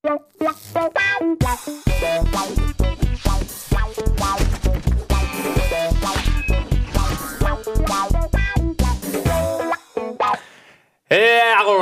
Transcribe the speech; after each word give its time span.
Hallo, 0.00 0.20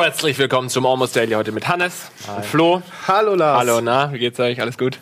herzlich 0.00 0.38
willkommen 0.38 0.70
zum 0.70 0.86
Almost 0.86 1.14
Daily 1.14 1.32
heute 1.32 1.52
mit 1.52 1.68
Hannes 1.68 2.10
und 2.34 2.46
Flo. 2.46 2.80
Hallo 3.06 3.34
Lars. 3.34 3.58
Hallo, 3.58 3.82
na, 3.82 4.10
wie 4.14 4.18
geht's 4.18 4.40
euch? 4.40 4.62
Alles 4.62 4.78
gut? 4.78 4.98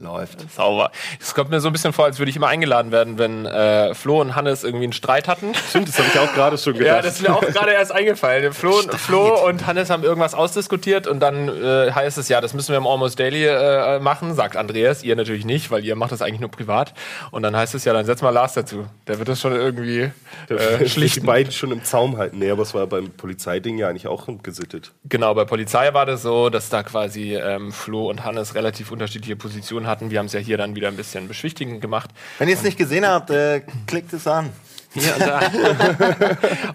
Läuft. 0.00 0.48
Sauber. 0.52 0.92
Es 1.20 1.34
kommt 1.34 1.50
mir 1.50 1.58
so 1.58 1.68
ein 1.68 1.72
bisschen 1.72 1.92
vor, 1.92 2.04
als 2.04 2.20
würde 2.20 2.30
ich 2.30 2.36
immer 2.36 2.46
eingeladen 2.46 2.92
werden, 2.92 3.18
wenn 3.18 3.44
äh, 3.46 3.94
Flo 3.94 4.20
und 4.20 4.36
Hannes 4.36 4.62
irgendwie 4.62 4.84
einen 4.84 4.92
Streit 4.92 5.26
hatten. 5.26 5.56
Stimmt, 5.56 5.88
das 5.88 5.98
habe 5.98 6.06
ich 6.06 6.20
auch 6.20 6.32
gerade 6.34 6.56
schon 6.56 6.74
gedacht. 6.74 6.86
Ja, 6.98 7.02
das 7.02 7.14
ist 7.16 7.22
mir 7.22 7.34
auch 7.34 7.40
gerade 7.40 7.72
erst 7.72 7.90
eingefallen. 7.90 8.52
Flo, 8.54 8.80
Flo 8.96 9.44
und 9.44 9.66
Hannes 9.66 9.90
haben 9.90 10.04
irgendwas 10.04 10.34
ausdiskutiert 10.34 11.08
und 11.08 11.18
dann 11.18 11.48
äh, 11.48 11.90
heißt 11.90 12.16
es, 12.16 12.28
ja, 12.28 12.40
das 12.40 12.54
müssen 12.54 12.68
wir 12.68 12.76
im 12.76 12.86
Almost 12.86 13.18
Daily 13.18 13.44
äh, 13.44 13.98
machen, 13.98 14.36
sagt 14.36 14.56
Andreas. 14.56 15.02
Ihr 15.02 15.16
natürlich 15.16 15.44
nicht, 15.44 15.72
weil 15.72 15.84
ihr 15.84 15.96
macht 15.96 16.12
das 16.12 16.22
eigentlich 16.22 16.38
nur 16.38 16.52
privat. 16.52 16.94
Und 17.32 17.42
dann 17.42 17.56
heißt 17.56 17.74
es 17.74 17.84
ja, 17.84 17.92
dann 17.92 18.06
setz 18.06 18.22
mal 18.22 18.30
Lars 18.30 18.52
dazu. 18.54 18.86
Der 19.08 19.18
wird 19.18 19.28
das 19.28 19.40
schon 19.40 19.52
irgendwie 19.52 20.02
äh, 20.48 20.78
Die 20.78 20.88
schlichten. 20.88 21.26
beiden 21.26 21.50
schon 21.52 21.72
im 21.72 21.82
Zaum 21.82 22.18
halten. 22.18 22.38
Nee, 22.38 22.52
aber 22.52 22.62
es 22.62 22.72
war 22.72 22.86
beim 22.86 23.10
Polizeiding 23.10 23.78
ja 23.78 23.88
eigentlich 23.88 24.06
auch 24.06 24.28
gesittet. 24.44 24.92
Genau, 25.06 25.34
bei 25.34 25.44
Polizei 25.44 25.92
war 25.92 26.06
das 26.06 26.22
so, 26.22 26.50
dass 26.50 26.68
da 26.68 26.84
quasi 26.84 27.34
ähm, 27.34 27.72
Flo 27.72 28.08
und 28.08 28.24
Hannes 28.24 28.54
relativ 28.54 28.92
unterschiedliche 28.92 29.34
Positionen 29.34 29.87
hatten. 29.88 30.10
Wir 30.10 30.18
haben 30.20 30.26
es 30.26 30.32
ja 30.32 30.40
hier 30.40 30.56
dann 30.56 30.74
wieder 30.76 30.88
ein 30.88 30.96
bisschen 30.96 31.26
beschwichtigend 31.28 31.80
gemacht. 31.80 32.10
Wenn 32.38 32.48
ihr 32.48 32.54
es 32.54 32.62
nicht 32.62 32.78
gesehen 32.78 33.06
habt, 33.06 33.30
äh, 33.30 33.62
klickt 33.86 34.12
es 34.12 34.26
an. 34.26 34.50
Hier 34.94 35.12
und 35.14 35.20
da. 35.20 35.40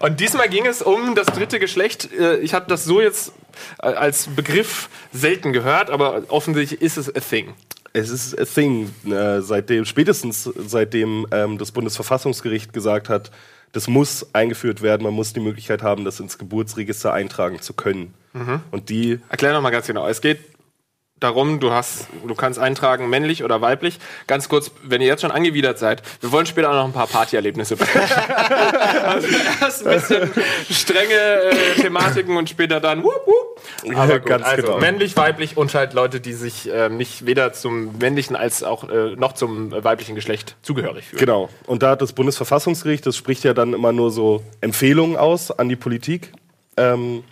und 0.00 0.20
diesmal 0.20 0.48
ging 0.48 0.66
es 0.66 0.82
um 0.82 1.14
das 1.14 1.26
dritte 1.26 1.58
Geschlecht. 1.58 2.10
Äh, 2.12 2.38
Ich 2.38 2.54
habe 2.54 2.66
das 2.68 2.84
so 2.84 3.00
jetzt 3.00 3.32
äh, 3.82 3.86
als 3.86 4.28
Begriff 4.28 4.88
selten 5.12 5.52
gehört, 5.52 5.90
aber 5.90 6.22
offensichtlich 6.28 6.80
ist 6.80 6.96
es 6.96 7.08
a 7.14 7.20
thing. 7.20 7.54
Es 7.92 8.10
ist 8.10 8.38
a 8.38 8.44
thing, 8.44 8.92
äh, 9.06 9.40
seitdem, 9.40 9.84
spätestens 9.84 10.50
seitdem 10.66 11.26
ähm, 11.30 11.58
das 11.58 11.70
Bundesverfassungsgericht 11.72 12.72
gesagt 12.72 13.08
hat, 13.08 13.30
das 13.72 13.88
muss 13.88 14.26
eingeführt 14.32 14.82
werden, 14.82 15.02
man 15.02 15.14
muss 15.14 15.32
die 15.32 15.40
Möglichkeit 15.40 15.82
haben, 15.82 16.04
das 16.04 16.20
ins 16.20 16.38
Geburtsregister 16.38 17.12
eintragen 17.12 17.60
zu 17.60 17.72
können. 17.72 18.14
Und 18.72 18.88
die, 18.88 19.20
Erklär 19.28 19.52
noch 19.52 19.60
mal 19.60 19.70
ganz 19.70 19.86
genau. 19.86 20.08
Es 20.08 20.20
geht 20.20 20.38
darum, 21.24 21.58
du 21.58 21.72
hast, 21.72 22.06
du 22.26 22.34
kannst 22.34 22.58
eintragen, 22.58 23.08
männlich 23.08 23.42
oder 23.42 23.60
weiblich. 23.60 23.98
Ganz 24.26 24.48
kurz, 24.48 24.70
wenn 24.82 25.00
ihr 25.00 25.08
jetzt 25.08 25.22
schon 25.22 25.30
angewidert 25.30 25.78
seid, 25.78 26.02
wir 26.20 26.30
wollen 26.30 26.46
später 26.46 26.70
auch 26.70 26.74
noch 26.74 26.84
ein 26.84 26.92
paar 26.92 27.06
Partyerlebnisse. 27.06 27.76
also 29.04 29.28
erst 29.60 29.86
ein 29.86 29.94
bisschen 29.94 30.30
strenge 30.70 31.14
äh, 31.14 31.80
Thematiken 31.80 32.36
und 32.36 32.48
später 32.48 32.80
dann 32.80 33.02
wup, 33.02 33.26
wup. 33.26 33.96
Aber 33.96 34.18
gut, 34.20 34.28
Ganz 34.28 34.44
also 34.44 34.62
genau. 34.62 34.78
männlich, 34.78 35.16
weiblich 35.16 35.56
und 35.56 35.74
halt 35.74 35.94
Leute, 35.94 36.20
die 36.20 36.34
sich 36.34 36.70
ähm, 36.72 36.96
nicht 36.96 37.26
weder 37.26 37.52
zum 37.52 37.98
männlichen 37.98 38.36
als 38.36 38.62
auch 38.62 38.88
äh, 38.88 39.16
noch 39.16 39.32
zum 39.32 39.72
äh, 39.72 39.82
weiblichen 39.82 40.14
Geschlecht 40.14 40.56
zugehörig 40.62 41.06
fühlen. 41.06 41.20
genau. 41.20 41.48
Und 41.66 41.82
da 41.82 41.90
hat 41.90 42.02
das 42.02 42.12
Bundesverfassungsgericht, 42.12 43.04
das 43.06 43.16
spricht 43.16 43.44
ja 43.44 43.54
dann 43.54 43.72
immer 43.72 43.92
nur 43.92 44.10
so 44.10 44.42
Empfehlungen 44.60 45.16
aus 45.16 45.50
an 45.50 45.68
die 45.68 45.76
Politik. 45.76 46.32
Ähm, 46.76 47.24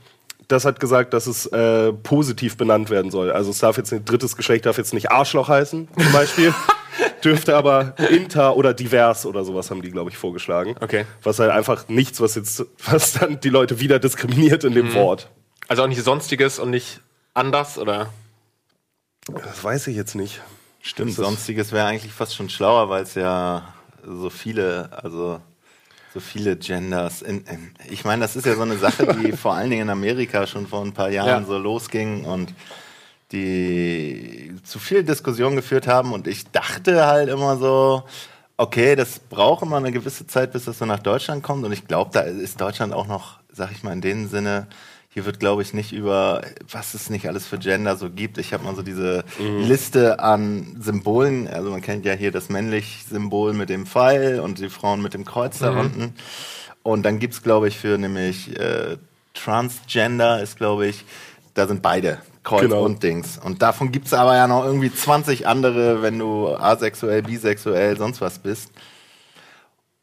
das 0.49 0.65
hat 0.65 0.81
gesagt, 0.81 1.15
dass 1.15 1.27
es 1.27 1.47
äh, 1.47 1.93
positiv 1.93 2.57
benannt 2.57 2.91
werden 2.91 3.11
soll. 3.11 3.31
Also 3.31 3.51
es 3.51 3.59
darf 3.59 3.77
jetzt 3.77 3.93
ein 3.93 4.05
drittes 4.05 4.37
Geschlecht 4.37 4.67
darf 4.67 4.79
jetzt 4.79 4.93
nicht 4.95 5.11
Arschloch 5.11 5.49
heißen, 5.49 5.89
zum 5.97 6.13
Beispiel. 6.13 6.55
Dürfte 7.25 7.57
aber 7.57 7.95
inter 8.11 8.57
oder 8.57 8.75
divers 8.75 9.25
oder 9.25 9.45
sowas 9.45 9.71
haben 9.71 9.81
die, 9.81 9.91
glaube 9.91 10.11
ich, 10.11 10.19
vorgeschlagen. 10.19 10.75
Okay. 10.81 11.07
Was 11.23 11.39
halt 11.39 11.51
einfach 11.51 11.89
nichts, 11.89 12.21
was 12.21 12.35
jetzt, 12.35 12.65
was 12.85 13.13
dann 13.15 13.41
die 13.41 13.49
Leute 13.49 13.81
wieder 13.81 13.99
diskriminiert 13.99 14.65
in 14.65 14.75
dem 14.75 14.89
Mhm. 14.89 14.95
Wort. 14.95 15.31
Also 15.69 15.85
auch 15.85 15.87
nicht 15.87 16.03
sonstiges 16.03 16.59
und 16.59 16.71
nicht 16.71 17.01
anders 17.33 17.79
oder 17.79 18.11
Das 19.27 19.63
weiß 19.63 19.87
ich 19.87 19.97
jetzt 19.97 20.15
nicht. 20.17 20.43
Stimmt, 20.83 21.15
sonstiges 21.15 21.71
wäre 21.73 21.87
eigentlich 21.87 22.13
fast 22.13 22.35
schon 22.35 22.51
schlauer, 22.51 22.89
weil 22.91 23.05
es 23.05 23.15
ja 23.15 23.73
so 24.05 24.29
viele, 24.31 24.91
also 24.93 25.41
so 26.13 26.21
viele 26.21 26.57
Genders. 26.57 27.23
In, 27.23 27.45
in, 27.47 27.71
ich 27.91 28.05
meine, 28.05 28.23
das 28.23 28.37
ist 28.37 28.45
ja 28.47 28.55
so 28.55 28.63
eine 28.63 28.77
Sache, 28.77 29.07
die 29.15 29.33
vor 29.37 29.55
allen 29.55 29.71
Dingen 29.71 29.83
in 29.83 29.91
Amerika 29.91 30.47
schon 30.47 30.67
vor 30.67 30.85
ein 30.85 30.93
paar 30.93 31.11
Jahren 31.11 31.43
Ja. 31.43 31.45
so 31.45 31.57
losging 31.59 32.25
und 32.25 32.53
die 33.33 34.55
zu 34.63 34.79
viel 34.79 35.03
Diskussion 35.05 35.57
geführt 35.57 35.87
haben. 35.87 36.13
Und 36.13 36.27
ich 36.27 36.51
dachte 36.51 37.07
halt 37.07 37.29
immer 37.29 37.57
so, 37.57 38.05
okay, 38.57 38.95
das 38.95 39.19
braucht 39.19 39.63
immer 39.63 39.79
eine 39.79 39.93
gewisse 39.93 40.27
Zeit, 40.27 40.53
bis 40.53 40.67
das 40.67 40.79
so 40.79 40.85
nach 40.85 40.99
Deutschland 41.01 41.43
kommt. 41.43 41.65
Und 41.65 41.73
ich 41.73 41.87
glaube, 41.87 42.11
da 42.13 42.21
ist 42.21 42.61
Deutschland 42.61 42.93
auch 42.93 43.07
noch, 43.07 43.39
sag 43.51 43.73
ich 43.73 43.83
mal, 43.83 43.93
in 43.93 44.01
dem 44.03 44.29
Sinne, 44.29 44.67
hier 45.15 45.27
wird, 45.27 45.41
glaube 45.41 45.61
ich, 45.61 45.75
nicht 45.75 45.93
über, 45.93 46.43
was 46.71 46.95
es 46.95 47.11
nicht 47.11 47.29
alles 47.29 47.47
für 47.47 47.59
Gender 47.59 47.97
so 47.97 48.09
gibt. 48.09 48.39
Ich 48.39 48.55
habe 48.55 48.65
mal 48.65 48.75
so 48.75 48.83
diese 48.83 49.25
Liste 49.39 50.21
an 50.21 50.77
Symbolen. 50.81 51.49
Also 51.49 51.71
man 51.71 51.83
kennt 51.83 52.07
ja 52.07 52.15
hier 52.15 52.33
das 52.33 52.49
männlich-Symbol 52.49 53.53
mit 53.53 53.69
dem 53.69 53.85
Pfeil 53.87 54.41
und 54.41 54.59
die 54.59 54.71
Frauen 54.71 55.03
mit 55.03 55.13
dem 55.13 55.25
Kreuz 55.27 55.59
da 55.59 55.71
unten. 55.79 56.15
Und 56.83 57.03
dann 57.05 57.19
gibt's 57.19 57.43
glaube 57.43 57.69
ich, 57.69 57.79
für 57.79 57.99
nämlich 57.99 58.59
äh, 58.59 58.97
Transgender 59.35 60.43
ist, 60.43 60.57
glaube 60.57 60.87
ich, 60.87 61.05
da 61.55 61.67
sind 61.67 61.83
beide. 61.83 62.19
Kreuz 62.43 62.63
Genau. 62.63 62.83
und 62.83 63.03
Dings. 63.03 63.39
Und 63.39 63.63
davon 63.63 63.93
gibt's 63.93 64.13
aber 64.13 64.35
ja 64.35 64.49
noch 64.49 64.65
irgendwie 64.65 64.93
20 64.93 65.47
andere, 65.47 66.03
wenn 66.03 66.19
du 66.19 66.49
asexuell, 66.57 67.23
bisexuell, 67.23 67.97
sonst 67.97 68.21
was 68.21 68.39
bist. 68.41 68.71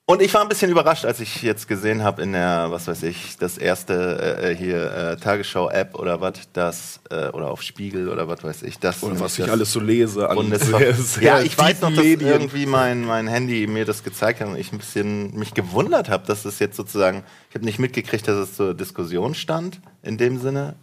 Und 0.10 0.24
ich 0.24 0.34
war 0.34 0.42
ein 0.42 0.50
bisschen 0.50 0.72
überrascht, 0.72 1.06
als 1.06 1.20
ich 1.20 1.44
jetzt 1.44 1.68
gesehen 1.68 2.04
habe 2.04 2.24
in 2.24 2.32
der, 2.32 2.72
was 2.72 2.88
weiß 2.88 3.04
ich, 3.04 3.38
das 3.38 3.60
erste 3.60 4.40
äh, 4.42 4.56
hier 4.56 4.92
äh, 4.92 5.18
Tagesschau-App 5.18 5.94
oder 5.94 6.20
was, 6.20 6.34
das 6.52 7.00
äh, 7.12 7.28
oder 7.28 7.52
auf 7.52 7.62
Spiegel 7.62 8.10
oder 8.10 8.28
was 8.28 8.44
weiß 8.44 8.64
ich, 8.64 8.80
das 8.80 9.04
Oder 9.04 9.20
was 9.20 9.38
ich 9.38 9.46
das 9.46 9.54
alles 9.54 9.72
so 9.72 9.80
lese 9.80 10.28
an 10.28 10.52
sehr, 10.58 10.94
sehr 10.96 11.24
ja, 11.24 11.42
ich 11.42 11.56
weiß 11.56 11.82
noch, 11.82 11.92
dass 11.94 12.04
Medien. 12.04 12.28
irgendwie 12.28 12.66
mein, 12.66 13.06
mein 13.06 13.28
Handy 13.28 13.68
mir 13.68 13.86
das 13.86 14.04
gezeigt 14.04 14.42
hat 14.42 14.48
und 14.48 14.56
ich 14.56 14.72
ein 14.72 14.80
bisschen 14.80 15.38
mich 15.38 15.54
gewundert 15.54 16.10
habe, 16.10 16.26
dass 16.26 16.44
es 16.44 16.58
jetzt 16.58 16.76
sozusagen, 16.76 17.24
ich 17.50 17.56
habe 17.56 17.66
nicht 17.66 17.78
mitgekriegt, 17.78 18.28
dass 18.28 18.38
es 18.38 18.56
zur 18.56 18.74
Diskussion 18.74 19.36
stand 19.36 19.80
in 20.02 20.18
dem 20.18 20.40
Sinne. 20.40 20.74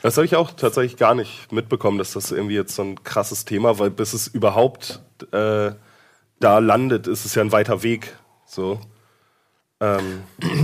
Das 0.00 0.16
habe 0.16 0.24
ich 0.24 0.34
auch 0.34 0.50
tatsächlich 0.50 0.96
gar 0.96 1.14
nicht 1.14 1.52
mitbekommen, 1.52 1.98
dass 1.98 2.14
das 2.14 2.32
irgendwie 2.32 2.54
jetzt 2.54 2.74
so 2.74 2.84
ein 2.84 3.04
krasses 3.04 3.44
Thema, 3.44 3.78
weil 3.78 3.90
bis 3.90 4.14
es 4.14 4.28
überhaupt 4.28 5.02
äh, 5.30 5.72
da 6.40 6.58
landet, 6.58 7.06
ist 7.06 7.26
es 7.26 7.34
ja 7.34 7.42
ein 7.42 7.52
weiter 7.52 7.82
Weg. 7.82 8.16
So. 8.52 8.78
Ähm, 9.80 10.22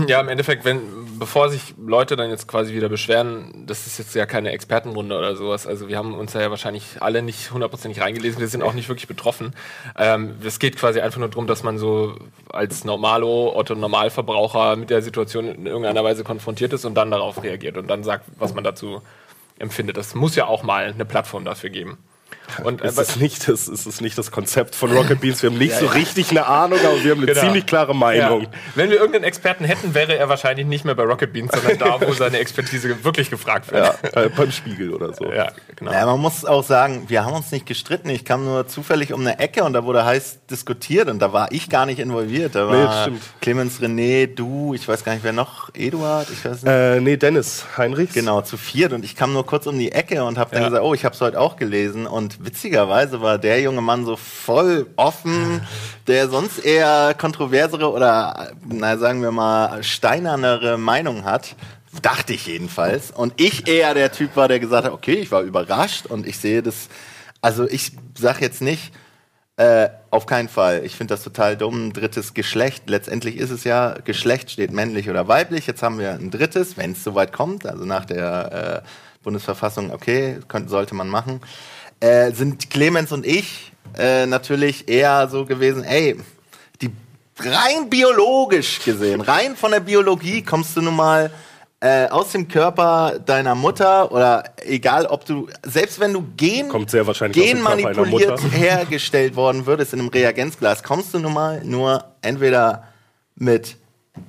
Ja, 0.08 0.20
im 0.20 0.28
Endeffekt, 0.28 0.64
wenn, 0.64 0.80
bevor 1.18 1.48
sich 1.48 1.74
Leute 1.78 2.16
dann 2.16 2.30
jetzt 2.30 2.46
quasi 2.46 2.74
wieder 2.74 2.88
beschweren, 2.88 3.64
das 3.66 3.86
ist 3.86 3.98
jetzt 3.98 4.14
ja 4.14 4.26
keine 4.26 4.52
Expertenrunde 4.52 5.16
oder 5.16 5.36
sowas. 5.36 5.66
Also 5.66 5.88
wir 5.88 5.96
haben 5.96 6.14
uns 6.14 6.32
da 6.32 6.40
ja 6.40 6.50
wahrscheinlich 6.50 7.00
alle 7.00 7.22
nicht 7.22 7.50
hundertprozentig 7.50 8.02
reingelesen, 8.02 8.40
wir 8.40 8.48
sind 8.48 8.62
auch 8.62 8.74
nicht 8.74 8.88
wirklich 8.88 9.08
betroffen. 9.08 9.54
Ähm, 9.96 10.36
es 10.44 10.58
geht 10.58 10.76
quasi 10.76 11.00
einfach 11.00 11.18
nur 11.18 11.28
darum, 11.28 11.46
dass 11.46 11.62
man 11.62 11.78
so 11.78 12.16
als 12.50 12.84
Normalo, 12.84 13.56
Otto 13.56 13.74
Normalverbraucher 13.74 14.76
mit 14.76 14.90
der 14.90 15.02
Situation 15.02 15.48
in 15.48 15.66
irgendeiner 15.66 16.04
Weise 16.04 16.24
konfrontiert 16.24 16.72
ist 16.72 16.84
und 16.84 16.94
dann 16.94 17.10
darauf 17.10 17.42
reagiert 17.42 17.76
und 17.78 17.88
dann 17.88 18.04
sagt, 18.04 18.26
was 18.38 18.54
man 18.54 18.64
dazu 18.64 19.02
empfindet. 19.58 19.96
Das 19.96 20.14
muss 20.14 20.36
ja 20.36 20.46
auch 20.46 20.62
mal 20.62 20.84
eine 20.84 21.04
Plattform 21.04 21.44
dafür 21.44 21.70
geben. 21.70 21.98
Und 22.64 22.80
ist, 22.80 22.98
es 22.98 23.16
nicht 23.16 23.48
das, 23.48 23.68
ist 23.68 23.86
es 23.86 24.00
nicht 24.00 24.16
das 24.18 24.30
Konzept 24.30 24.74
von 24.74 24.90
Rocket 24.92 25.20
Beans? 25.20 25.42
Wir 25.42 25.50
haben 25.50 25.58
nicht 25.58 25.74
so 25.78 25.86
richtig 25.86 26.30
eine 26.30 26.46
Ahnung, 26.46 26.78
aber 26.84 27.02
wir 27.04 27.10
haben 27.12 27.18
eine 27.22 27.26
Genau. 27.26 27.40
ziemlich 27.40 27.66
klare 27.66 27.94
Meinung. 27.94 28.42
Ja. 28.42 28.48
Wenn 28.74 28.90
wir 28.90 28.96
irgendeinen 28.96 29.24
Experten 29.24 29.64
hätten, 29.64 29.94
wäre 29.94 30.16
er 30.16 30.28
wahrscheinlich 30.28 30.66
nicht 30.66 30.84
mehr 30.84 30.94
bei 30.94 31.02
Rocket 31.04 31.32
Beans, 31.32 31.52
sondern 31.52 31.78
da, 31.78 32.06
wo 32.06 32.12
seine 32.14 32.38
Expertise 32.38 33.04
wirklich 33.04 33.30
gefragt 33.30 33.70
wird. 33.72 33.84
Ja, 34.14 34.22
äh, 34.22 34.28
beim 34.30 34.50
Spiegel 34.50 34.92
oder 34.94 35.12
so. 35.14 35.30
Ja, 35.32 35.48
genau. 35.76 35.92
Ja, 35.92 36.06
man 36.06 36.20
muss 36.20 36.44
auch 36.44 36.64
sagen, 36.64 37.04
wir 37.08 37.24
haben 37.24 37.34
uns 37.34 37.50
nicht 37.52 37.66
gestritten. 37.66 38.08
Ich 38.10 38.24
kam 38.24 38.44
nur 38.44 38.66
zufällig 38.68 39.12
um 39.12 39.20
eine 39.20 39.38
Ecke 39.38 39.64
und 39.64 39.72
da 39.74 39.84
wurde 39.84 40.04
heiß 40.04 40.40
diskutiert 40.50 41.08
und 41.08 41.18
da 41.20 41.32
war 41.32 41.52
ich 41.52 41.68
gar 41.68 41.86
nicht 41.86 41.98
involviert. 41.98 42.54
Da 42.54 42.64
Nee, 42.66 42.72
war 42.84 43.02
stimmt. 43.02 43.22
Clemens 43.40 43.80
René, 43.80 44.26
du, 44.34 44.74
ich 44.74 44.86
weiß 44.88 45.04
gar 45.04 45.12
nicht, 45.12 45.24
wer 45.24 45.32
noch, 45.32 45.70
Eduard, 45.74 46.28
ich 46.30 46.44
weiß 46.44 46.62
nicht. 46.62 46.72
Äh, 46.72 47.00
nee, 47.00 47.16
Dennis 47.16 47.64
Heinrichs. 47.76 48.14
Genau, 48.14 48.40
zu 48.40 48.56
viert 48.56 48.92
und 48.92 49.04
ich 49.04 49.16
kam 49.16 49.32
nur 49.32 49.44
kurz 49.46 49.66
um 49.66 49.78
die 49.78 49.92
Ecke 49.92 50.24
und 50.24 50.38
habe 50.38 50.50
dann 50.52 50.62
Ja. 50.62 50.68
gesagt, 50.68 50.84
oh, 50.84 50.94
ich 50.94 51.04
habe 51.04 51.14
es 51.14 51.20
heute 51.20 51.38
auch 51.40 51.56
gelesen 51.56 52.06
und 52.06 52.37
witzigerweise 52.38 53.20
war 53.20 53.38
der 53.38 53.60
junge 53.60 53.80
Mann 53.80 54.04
so 54.04 54.16
voll 54.16 54.86
offen, 54.96 55.60
der 56.06 56.28
sonst 56.28 56.58
eher 56.58 57.14
kontroversere 57.14 57.90
oder, 57.90 58.52
na 58.66 58.96
sagen 58.96 59.22
wir 59.22 59.32
mal, 59.32 59.82
steinernere 59.82 60.78
Meinung 60.78 61.24
hat. 61.24 61.56
Dachte 62.02 62.34
ich 62.34 62.46
jedenfalls. 62.46 63.10
Und 63.10 63.40
ich 63.40 63.66
eher 63.66 63.94
der 63.94 64.12
Typ 64.12 64.36
war, 64.36 64.48
der 64.48 64.60
gesagt 64.60 64.84
hat, 64.84 64.92
okay, 64.92 65.14
ich 65.14 65.30
war 65.32 65.42
überrascht 65.42 66.06
und 66.06 66.26
ich 66.26 66.38
sehe 66.38 66.62
das, 66.62 66.88
also 67.40 67.66
ich 67.66 67.92
sag 68.16 68.40
jetzt 68.40 68.60
nicht, 68.60 68.92
äh, 69.58 69.88
auf 70.10 70.26
keinen 70.26 70.48
Fall. 70.48 70.84
Ich 70.84 70.94
finde 70.94 71.14
das 71.14 71.24
total 71.24 71.56
dumm. 71.56 71.92
Drittes 71.92 72.32
Geschlecht. 72.32 72.88
Letztendlich 72.88 73.36
ist 73.36 73.50
es 73.50 73.64
ja, 73.64 73.94
Geschlecht 74.04 74.52
steht 74.52 74.70
männlich 74.70 75.10
oder 75.10 75.26
weiblich. 75.26 75.66
Jetzt 75.66 75.82
haben 75.82 75.98
wir 75.98 76.12
ein 76.12 76.30
drittes, 76.30 76.76
wenn 76.76 76.92
es 76.92 77.02
soweit 77.02 77.32
kommt, 77.32 77.66
also 77.66 77.84
nach 77.84 78.04
der 78.04 78.84
äh, 78.84 78.88
Bundesverfassung, 79.24 79.92
okay, 79.92 80.38
könnte, 80.46 80.68
sollte 80.68 80.94
man 80.94 81.08
machen. 81.08 81.40
Äh, 82.00 82.32
sind 82.32 82.70
Clemens 82.70 83.10
und 83.12 83.26
ich 83.26 83.72
äh, 83.96 84.26
natürlich 84.26 84.88
eher 84.88 85.28
so 85.28 85.44
gewesen, 85.44 85.82
ey, 85.82 86.16
die 86.80 86.90
rein 87.38 87.90
biologisch 87.90 88.84
gesehen, 88.84 89.20
rein 89.20 89.56
von 89.56 89.72
der 89.72 89.80
Biologie 89.80 90.42
kommst 90.42 90.76
du 90.76 90.82
nun 90.82 90.94
mal 90.94 91.30
äh, 91.80 92.06
aus 92.08 92.32
dem 92.32 92.48
Körper 92.48 93.18
deiner 93.24 93.54
Mutter 93.54 94.10
oder 94.12 94.44
egal 94.64 95.06
ob 95.06 95.24
du, 95.24 95.48
selbst 95.64 96.00
wenn 96.00 96.12
du 96.12 96.24
Gen, 96.36 96.68
Kommt 96.68 96.90
sehr 96.90 97.06
wahrscheinlich 97.06 97.44
genmanipuliert 97.44 98.40
hergestellt 98.52 99.36
worden 99.36 99.66
würdest 99.66 99.92
in 99.92 100.00
einem 100.00 100.08
Reagenzglas, 100.08 100.82
kommst 100.82 101.14
du 101.14 101.18
nun 101.18 101.34
mal 101.34 101.64
nur 101.64 102.04
entweder 102.22 102.84
mit 103.36 103.76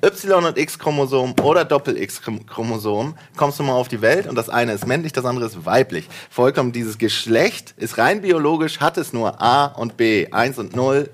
Y- 0.04 0.46
und 0.46 0.58
X-Chromosom 0.58 1.36
oder 1.44 1.66
Doppel-X-Chromosom, 1.66 3.16
kommst 3.36 3.60
du 3.60 3.64
mal 3.64 3.74
auf 3.74 3.88
die 3.88 4.02
Welt 4.02 4.28
und 4.28 4.36
das 4.36 4.50
eine 4.50 4.74
ist 4.74 4.88
männlich, 4.88 5.14
das 5.14 5.26
andere 5.26 5.46
ist 5.46 5.66
weiblich. 5.66 6.08
Vollkommen 6.30 6.72
dieses 6.72 6.98
Geschlecht 6.98 7.74
ist 7.78 7.98
rein 7.98 8.22
biologisch, 8.22 8.80
hat 8.80 8.98
es 8.98 9.14
nur 9.14 9.42
A 9.42 9.66
und 9.66 9.98
B, 9.98 10.28
1 10.32 10.58
und 10.58 10.76
0, 10.76 11.10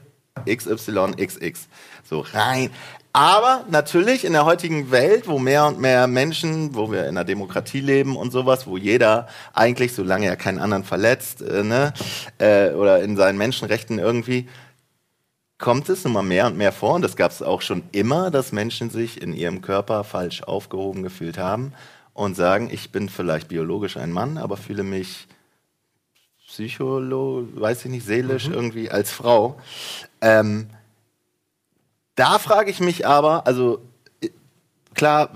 XY, 0.45 1.16
XX. 1.18 1.68
So 2.07 2.25
rein. 2.33 2.69
Aber 3.16 3.63
natürlich 3.69 4.25
in 4.25 4.33
der 4.33 4.44
heutigen 4.44 4.92
Welt, 4.92 5.30
wo 5.30 5.39
mehr 5.39 5.66
und 5.68 5.80
mehr 5.80 6.06
Menschen, 6.06 6.75
wo 6.75 6.92
wir 6.92 7.04
in 7.04 7.12
einer 7.12 7.24
Demokratie 7.24 7.80
leben 7.80 8.18
und 8.18 8.31
sowas, 8.31 8.68
wo 8.68 8.75
jeder 8.75 9.27
eigentlich, 9.54 9.94
solange 9.94 10.25
er 10.25 10.36
keinen 10.36 10.60
anderen 10.60 10.83
verletzt, 10.83 11.42
äh, 11.42 11.63
ne, 11.63 11.94
äh, 12.39 12.72
oder 12.72 13.01
in 13.01 13.16
seinen 13.16 13.38
Menschenrechten 13.38 14.00
irgendwie, 14.00 14.50
kommt 15.57 15.90
es 15.90 16.06
immer 16.06 16.22
mehr 16.22 16.48
und 16.48 16.57
mehr 16.57 16.72
vor, 16.72 16.96
und 16.96 17.02
das 17.02 17.16
gab 17.16 17.31
es 17.31 17.42
auch 17.42 17.62
schon 17.62 17.84
immer, 17.92 18.31
dass 18.31 18.52
Menschen 18.52 18.90
sich 18.90 19.22
in 19.22 19.34
ihrem 19.34 19.62
Körper 19.62 20.04
falsch 20.04 20.44
aufgehoben 20.44 21.04
gefühlt 21.04 21.38
haben 21.38 21.74
und 22.13 22.36
sagen, 22.36 22.69
ich 22.72 22.92
bin 22.92 23.10
vielleicht 23.10 23.48
biologisch 23.48 23.98
ein 23.98 24.12
Mann, 24.12 24.38
aber 24.38 24.57
fühle 24.57 24.84
mich 24.84 25.28
psycholo, 26.48 27.48
weiß 27.54 27.86
ich 27.86 27.92
nicht, 27.92 28.06
seelisch 28.06 28.48
irgendwie 28.48 28.90
als 28.90 29.12
Frau. 29.12 29.60
Ähm, 30.22 30.69
da 32.16 32.40
frage 32.40 32.72
ich 32.72 32.80
mich 32.80 33.06
aber, 33.06 33.46
also 33.46 33.81
äh, 34.22 34.30
klar, 34.94 35.31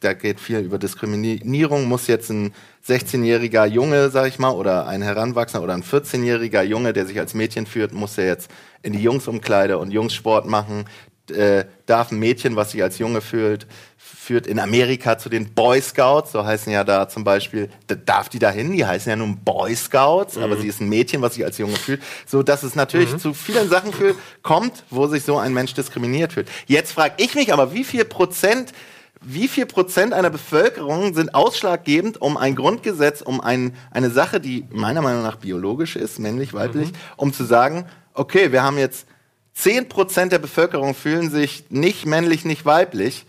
da 0.00 0.12
geht 0.14 0.40
viel 0.40 0.60
über 0.60 0.78
Diskriminierung, 0.78 1.86
muss 1.86 2.06
jetzt 2.06 2.30
ein 2.30 2.54
16-jähriger 2.86 3.66
Junge, 3.66 4.10
sag 4.10 4.28
ich 4.28 4.38
mal, 4.38 4.50
oder 4.50 4.86
ein 4.86 5.02
Heranwachsender 5.02 5.62
oder 5.62 5.74
ein 5.74 5.82
14-jähriger 5.82 6.62
Junge, 6.62 6.92
der 6.92 7.06
sich 7.06 7.18
als 7.18 7.34
Mädchen 7.34 7.66
führt, 7.66 7.92
muss 7.92 8.16
er 8.18 8.26
jetzt 8.26 8.50
in 8.82 8.92
die 8.92 9.02
Jungsumkleide 9.02 9.78
und 9.78 9.90
Jungssport 9.90 10.46
machen, 10.46 10.86
äh, 11.30 11.64
darf 11.86 12.10
ein 12.10 12.18
Mädchen, 12.18 12.56
was 12.56 12.72
sich 12.72 12.82
als 12.82 12.98
Junge 12.98 13.20
fühlt, 13.20 13.66
führt 13.96 14.46
in 14.46 14.58
Amerika 14.58 15.18
zu 15.18 15.28
den 15.28 15.54
Boy 15.54 15.80
Scouts, 15.80 16.32
so 16.32 16.44
heißen 16.44 16.72
ja 16.72 16.84
da 16.84 17.08
zum 17.08 17.24
Beispiel, 17.24 17.68
da 17.86 17.94
darf 17.94 18.28
die 18.28 18.38
da 18.38 18.50
hin, 18.50 18.72
die 18.72 18.84
heißen 18.84 19.10
ja 19.10 19.16
nun 19.16 19.38
Boy 19.44 19.74
Scouts, 19.74 20.38
aber 20.38 20.56
sie 20.56 20.68
ist 20.68 20.80
ein 20.80 20.88
Mädchen, 20.88 21.22
was 21.22 21.34
sich 21.34 21.44
als 21.44 21.58
Junge 21.58 21.76
fühlt, 21.76 22.02
so 22.26 22.42
dass 22.42 22.62
es 22.62 22.74
natürlich 22.74 23.16
zu 23.18 23.34
vielen 23.34 23.68
Sachen 23.68 23.92
führt, 23.92 24.16
kommt, 24.42 24.84
wo 24.90 25.06
sich 25.06 25.24
so 25.24 25.38
ein 25.38 25.52
Mensch 25.52 25.74
diskriminiert 25.74 26.32
fühlt. 26.32 26.48
Jetzt 26.66 26.92
frage 26.92 27.14
ich 27.18 27.34
mich 27.34 27.52
aber, 27.52 27.72
wie 27.72 27.84
viel 27.84 28.04
Prozent 28.04 28.72
wie 29.22 29.48
viel 29.48 29.66
Prozent 29.66 30.14
einer 30.14 30.30
Bevölkerung 30.30 31.14
sind 31.14 31.34
ausschlaggebend, 31.34 32.20
um 32.20 32.36
ein 32.36 32.56
Grundgesetz, 32.56 33.20
um 33.20 33.40
ein, 33.40 33.76
eine 33.90 34.10
Sache, 34.10 34.40
die 34.40 34.64
meiner 34.70 35.02
Meinung 35.02 35.22
nach 35.22 35.36
biologisch 35.36 35.96
ist, 35.96 36.18
männlich, 36.18 36.54
weiblich, 36.54 36.90
um 37.16 37.32
zu 37.32 37.44
sagen, 37.44 37.86
okay, 38.14 38.50
wir 38.50 38.62
haben 38.62 38.78
jetzt 38.78 39.06
10 39.54 39.88
Prozent 39.88 40.32
der 40.32 40.38
Bevölkerung 40.38 40.94
fühlen 40.94 41.30
sich 41.30 41.64
nicht 41.68 42.06
männlich, 42.06 42.44
nicht 42.44 42.64
weiblich. 42.64 43.26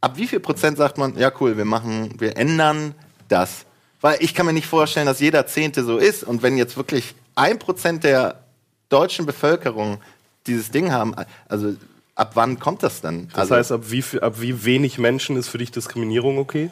Ab 0.00 0.16
wie 0.16 0.26
viel 0.26 0.40
Prozent 0.40 0.78
sagt 0.78 0.98
man, 0.98 1.16
ja 1.16 1.30
cool, 1.40 1.56
wir 1.56 1.64
machen, 1.64 2.14
wir 2.18 2.36
ändern 2.36 2.94
das? 3.28 3.66
Weil 4.00 4.16
ich 4.20 4.34
kann 4.34 4.46
mir 4.46 4.52
nicht 4.52 4.66
vorstellen, 4.66 5.06
dass 5.06 5.20
jeder 5.20 5.46
Zehnte 5.46 5.84
so 5.84 5.96
ist. 5.96 6.24
Und 6.24 6.42
wenn 6.42 6.56
jetzt 6.56 6.76
wirklich 6.76 7.14
ein 7.36 7.58
Prozent 7.58 8.04
der 8.04 8.40
deutschen 8.88 9.26
Bevölkerung 9.26 10.00
dieses 10.46 10.70
Ding 10.70 10.92
haben, 10.92 11.14
also 11.48 11.74
ab 12.14 12.32
wann 12.34 12.58
kommt 12.58 12.82
das 12.82 13.00
dann? 13.00 13.28
Das 13.28 13.50
also, 13.50 13.56
heißt, 13.56 13.72
ab 13.72 13.80
wie, 13.90 14.04
ab 14.20 14.40
wie 14.40 14.64
wenig 14.64 14.98
Menschen 14.98 15.36
ist 15.36 15.48
für 15.48 15.58
dich 15.58 15.70
Diskriminierung 15.70 16.38
okay? 16.38 16.70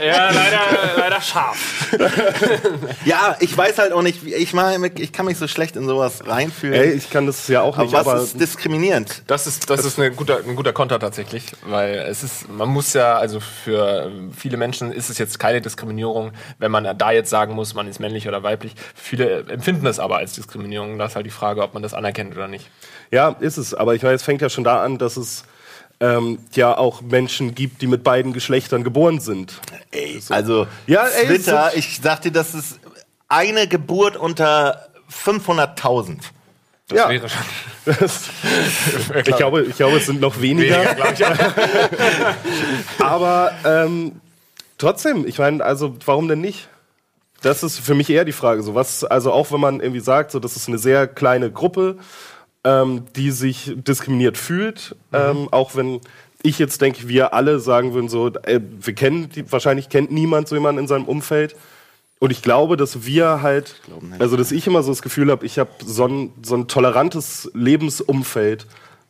Ja, 0.00 0.30
leider, 0.30 0.60
leider 0.96 1.20
scharf. 1.20 1.90
ja, 3.04 3.36
ich 3.40 3.56
weiß 3.56 3.78
halt 3.78 3.92
auch 3.92 4.02
nicht, 4.02 4.24
ich, 4.24 4.52
meine, 4.52 4.88
ich 4.96 5.12
kann 5.12 5.26
mich 5.26 5.38
so 5.38 5.48
schlecht 5.48 5.76
in 5.76 5.86
sowas 5.86 6.26
reinfühlen. 6.26 6.74
Ey, 6.74 6.92
ich 6.92 7.10
kann 7.10 7.26
das 7.26 7.48
ja 7.48 7.62
auch 7.62 7.74
aber 7.76 7.84
nicht, 7.84 7.92
was 7.92 8.06
aber 8.06 8.22
ist 8.22 8.40
diskriminierend? 8.40 9.22
Das 9.26 9.46
ist, 9.46 9.68
das 9.68 9.84
ist 9.84 9.98
eine 9.98 10.12
guter, 10.12 10.38
ein 10.46 10.54
guter 10.54 10.72
Konter 10.72 10.98
tatsächlich, 11.00 11.52
weil 11.66 11.94
es 12.08 12.22
ist, 12.22 12.48
man 12.48 12.68
muss 12.68 12.92
ja, 12.92 13.16
also 13.16 13.40
für 13.40 14.12
viele 14.36 14.56
Menschen 14.56 14.92
ist 14.92 15.10
es 15.10 15.18
jetzt 15.18 15.38
keine 15.38 15.60
Diskriminierung, 15.60 16.32
wenn 16.58 16.70
man 16.70 16.96
da 16.96 17.10
jetzt 17.10 17.30
sagen 17.30 17.54
muss, 17.54 17.74
man 17.74 17.88
ist 17.88 17.98
männlich 17.98 18.28
oder 18.28 18.42
weiblich. 18.42 18.74
Viele 18.94 19.40
empfinden 19.48 19.84
das 19.84 19.98
aber 19.98 20.18
als 20.18 20.34
Diskriminierung. 20.34 20.98
Da 20.98 21.06
ist 21.06 21.16
halt 21.16 21.26
die 21.26 21.30
Frage, 21.30 21.62
ob 21.62 21.74
man 21.74 21.82
das 21.82 21.94
anerkennt 21.94 22.36
oder 22.36 22.48
nicht. 22.48 22.70
Ja, 23.10 23.36
ist 23.40 23.56
es. 23.56 23.74
Aber 23.74 23.94
ich 23.94 24.02
meine, 24.02 24.14
es 24.14 24.22
fängt 24.22 24.40
ja 24.40 24.48
schon 24.48 24.64
da 24.64 24.82
an, 24.82 24.98
dass 24.98 25.16
es 25.16 25.44
ähm, 26.00 26.38
ja 26.54 26.76
auch 26.76 27.02
Menschen 27.02 27.54
gibt, 27.54 27.82
die 27.82 27.86
mit 27.86 28.02
beiden 28.02 28.32
Geschlechtern 28.32 28.84
geboren 28.84 29.20
sind. 29.20 29.60
Ey, 29.90 30.20
also 30.30 30.66
Ja, 30.86 31.06
ey, 31.06 31.26
Twitter, 31.26 31.70
so- 31.72 31.78
ich 31.78 32.00
sagte, 32.02 32.32
das 32.32 32.54
ist 32.54 32.80
eine 33.28 33.68
Geburt 33.68 34.16
unter 34.16 34.88
500.000. 35.10 36.18
Das 36.88 36.98
Ja. 36.98 37.08
wäre 37.08 37.28
schon. 37.28 37.42
Das, 37.84 38.24
ich, 39.26 39.36
glaube, 39.36 39.62
ich 39.62 39.76
glaube, 39.76 39.96
es 39.98 40.06
sind 40.06 40.20
noch 40.20 40.40
weniger. 40.40 40.76
Weniger. 40.96 41.36
Aber 42.98 43.52
ähm, 43.64 44.20
trotzdem, 44.78 45.26
ich 45.26 45.38
meine, 45.38 45.64
also 45.64 45.96
warum 46.04 46.28
denn 46.28 46.40
nicht? 46.40 46.68
Das 47.42 47.62
ist 47.62 47.78
für 47.78 47.94
mich 47.94 48.10
eher 48.10 48.24
die 48.24 48.32
Frage. 48.32 48.62
So 48.62 48.74
was, 48.74 49.04
also 49.04 49.32
auch 49.32 49.50
wenn 49.52 49.60
man 49.60 49.80
irgendwie 49.80 50.00
sagt, 50.00 50.30
so 50.30 50.38
das 50.40 50.56
ist 50.56 50.68
eine 50.68 50.78
sehr 50.78 51.06
kleine 51.06 51.50
Gruppe, 51.50 51.96
ähm, 52.64 53.04
die 53.16 53.30
sich 53.30 53.72
diskriminiert 53.76 54.36
fühlt, 54.36 54.96
ähm, 55.12 55.48
auch 55.50 55.76
wenn 55.76 56.00
ich 56.42 56.58
jetzt 56.58 56.80
denke, 56.80 57.08
wir 57.08 57.34
alle 57.34 57.58
sagen 57.60 57.92
würden 57.94 58.08
so, 58.08 58.28
äh, 58.28 58.60
wir 58.60 58.94
kennen 58.94 59.30
die, 59.30 59.50
wahrscheinlich 59.50 59.88
kennt 59.88 60.10
niemand 60.10 60.48
so 60.48 60.56
jemanden 60.56 60.80
in 60.80 60.88
seinem 60.88 61.04
Umfeld. 61.04 61.56
Und 62.18 62.30
ich 62.30 62.42
glaube, 62.42 62.76
dass 62.76 63.06
wir 63.06 63.40
halt, 63.40 63.76
also 64.18 64.36
dass 64.36 64.52
ich 64.52 64.66
immer 64.66 64.82
so 64.82 64.90
das 64.90 65.00
Gefühl 65.00 65.30
habe, 65.30 65.46
ich 65.46 65.58
habe 65.58 65.70
so 65.84 66.06
ein, 66.06 66.32
so 66.42 66.54
ein 66.54 66.68
tolerantes 66.68 67.50
Lebensumfeld, 67.54 68.66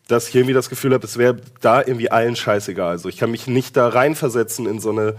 dass 0.06 0.28
ich 0.28 0.34
irgendwie 0.36 0.54
das 0.54 0.70
Gefühl 0.70 0.94
habe, 0.94 1.04
es 1.04 1.18
wäre 1.18 1.36
da 1.60 1.80
irgendwie 1.80 2.10
allen 2.10 2.36
scheißegal. 2.36 2.90
Also 2.90 3.08
ich 3.08 3.16
kann 3.16 3.32
mich 3.32 3.48
nicht 3.48 3.76
da 3.76 3.88
reinversetzen 3.88 4.66
in 4.66 4.80
so 4.80 4.90
eine, 4.90 5.16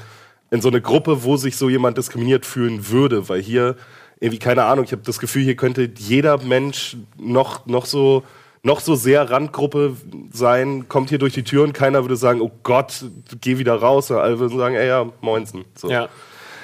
in 0.51 0.61
so 0.61 0.69
eine 0.69 0.81
Gruppe, 0.81 1.23
wo 1.23 1.35
sich 1.35 1.57
so 1.57 1.69
jemand 1.69 1.97
diskriminiert 1.97 2.45
fühlen 2.45 2.89
würde, 2.89 3.27
weil 3.27 3.41
hier 3.41 3.75
irgendwie, 4.21 4.39
keine 4.39 4.63
Ahnung, 4.63 4.85
ich 4.85 4.93
habe 4.93 5.01
das 5.03 5.19
Gefühl, 5.19 5.43
hier 5.43 5.55
könnte 5.55 5.89
jeder 5.97 6.37
Mensch 6.37 6.95
noch, 7.17 7.65
noch 7.65 7.85
so 7.85 8.23
noch 8.63 8.79
so 8.79 8.93
sehr 8.93 9.29
Randgruppe 9.29 9.97
sein, 10.31 10.87
kommt 10.87 11.09
hier 11.09 11.17
durch 11.17 11.33
die 11.33 11.43
Tür 11.43 11.63
und 11.63 11.73
keiner 11.73 12.03
würde 12.03 12.15
sagen, 12.15 12.41
oh 12.41 12.51
Gott, 12.61 13.05
geh 13.41 13.57
wieder 13.57 13.73
raus. 13.73 14.07
Sondern 14.07 14.25
alle 14.25 14.39
würden 14.39 14.55
sagen, 14.55 14.75
ey 14.75 14.87
ja, 14.87 15.07
moinsen. 15.21 15.65
So. 15.75 15.89
Ja. 15.89 16.09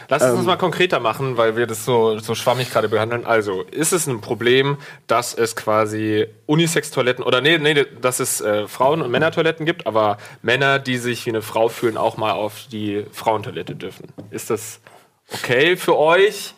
Lass 0.09 0.23
es 0.23 0.33
uns 0.33 0.45
mal 0.45 0.55
konkreter 0.55 1.01
machen, 1.01 1.35
weil 1.35 1.57
wir 1.57 1.67
das 1.67 1.83
so, 1.83 2.17
so 2.19 2.33
schwammig 2.33 2.71
gerade 2.71 2.87
behandeln. 2.87 3.25
Also, 3.25 3.63
ist 3.63 3.91
es 3.91 4.07
ein 4.07 4.21
Problem, 4.21 4.77
dass 5.07 5.33
es 5.33 5.57
quasi 5.57 6.27
Unisex-Toiletten 6.45 7.25
oder 7.25 7.41
nee, 7.41 7.57
nee, 7.57 7.85
dass 8.01 8.21
es 8.21 8.39
äh, 8.39 8.67
Frauen- 8.67 9.01
und 9.01 9.11
Männertoiletten 9.11 9.65
gibt, 9.65 9.85
aber 9.85 10.17
Männer, 10.41 10.79
die 10.79 10.97
sich 10.97 11.25
wie 11.25 11.31
eine 11.31 11.41
Frau 11.41 11.67
fühlen, 11.67 11.97
auch 11.97 12.15
mal 12.15 12.31
auf 12.31 12.67
die 12.71 13.05
Frauentoilette 13.11 13.75
dürfen? 13.75 14.07
Ist 14.29 14.49
das 14.49 14.79
okay 15.33 15.75
für 15.75 15.97
euch? 15.97 16.53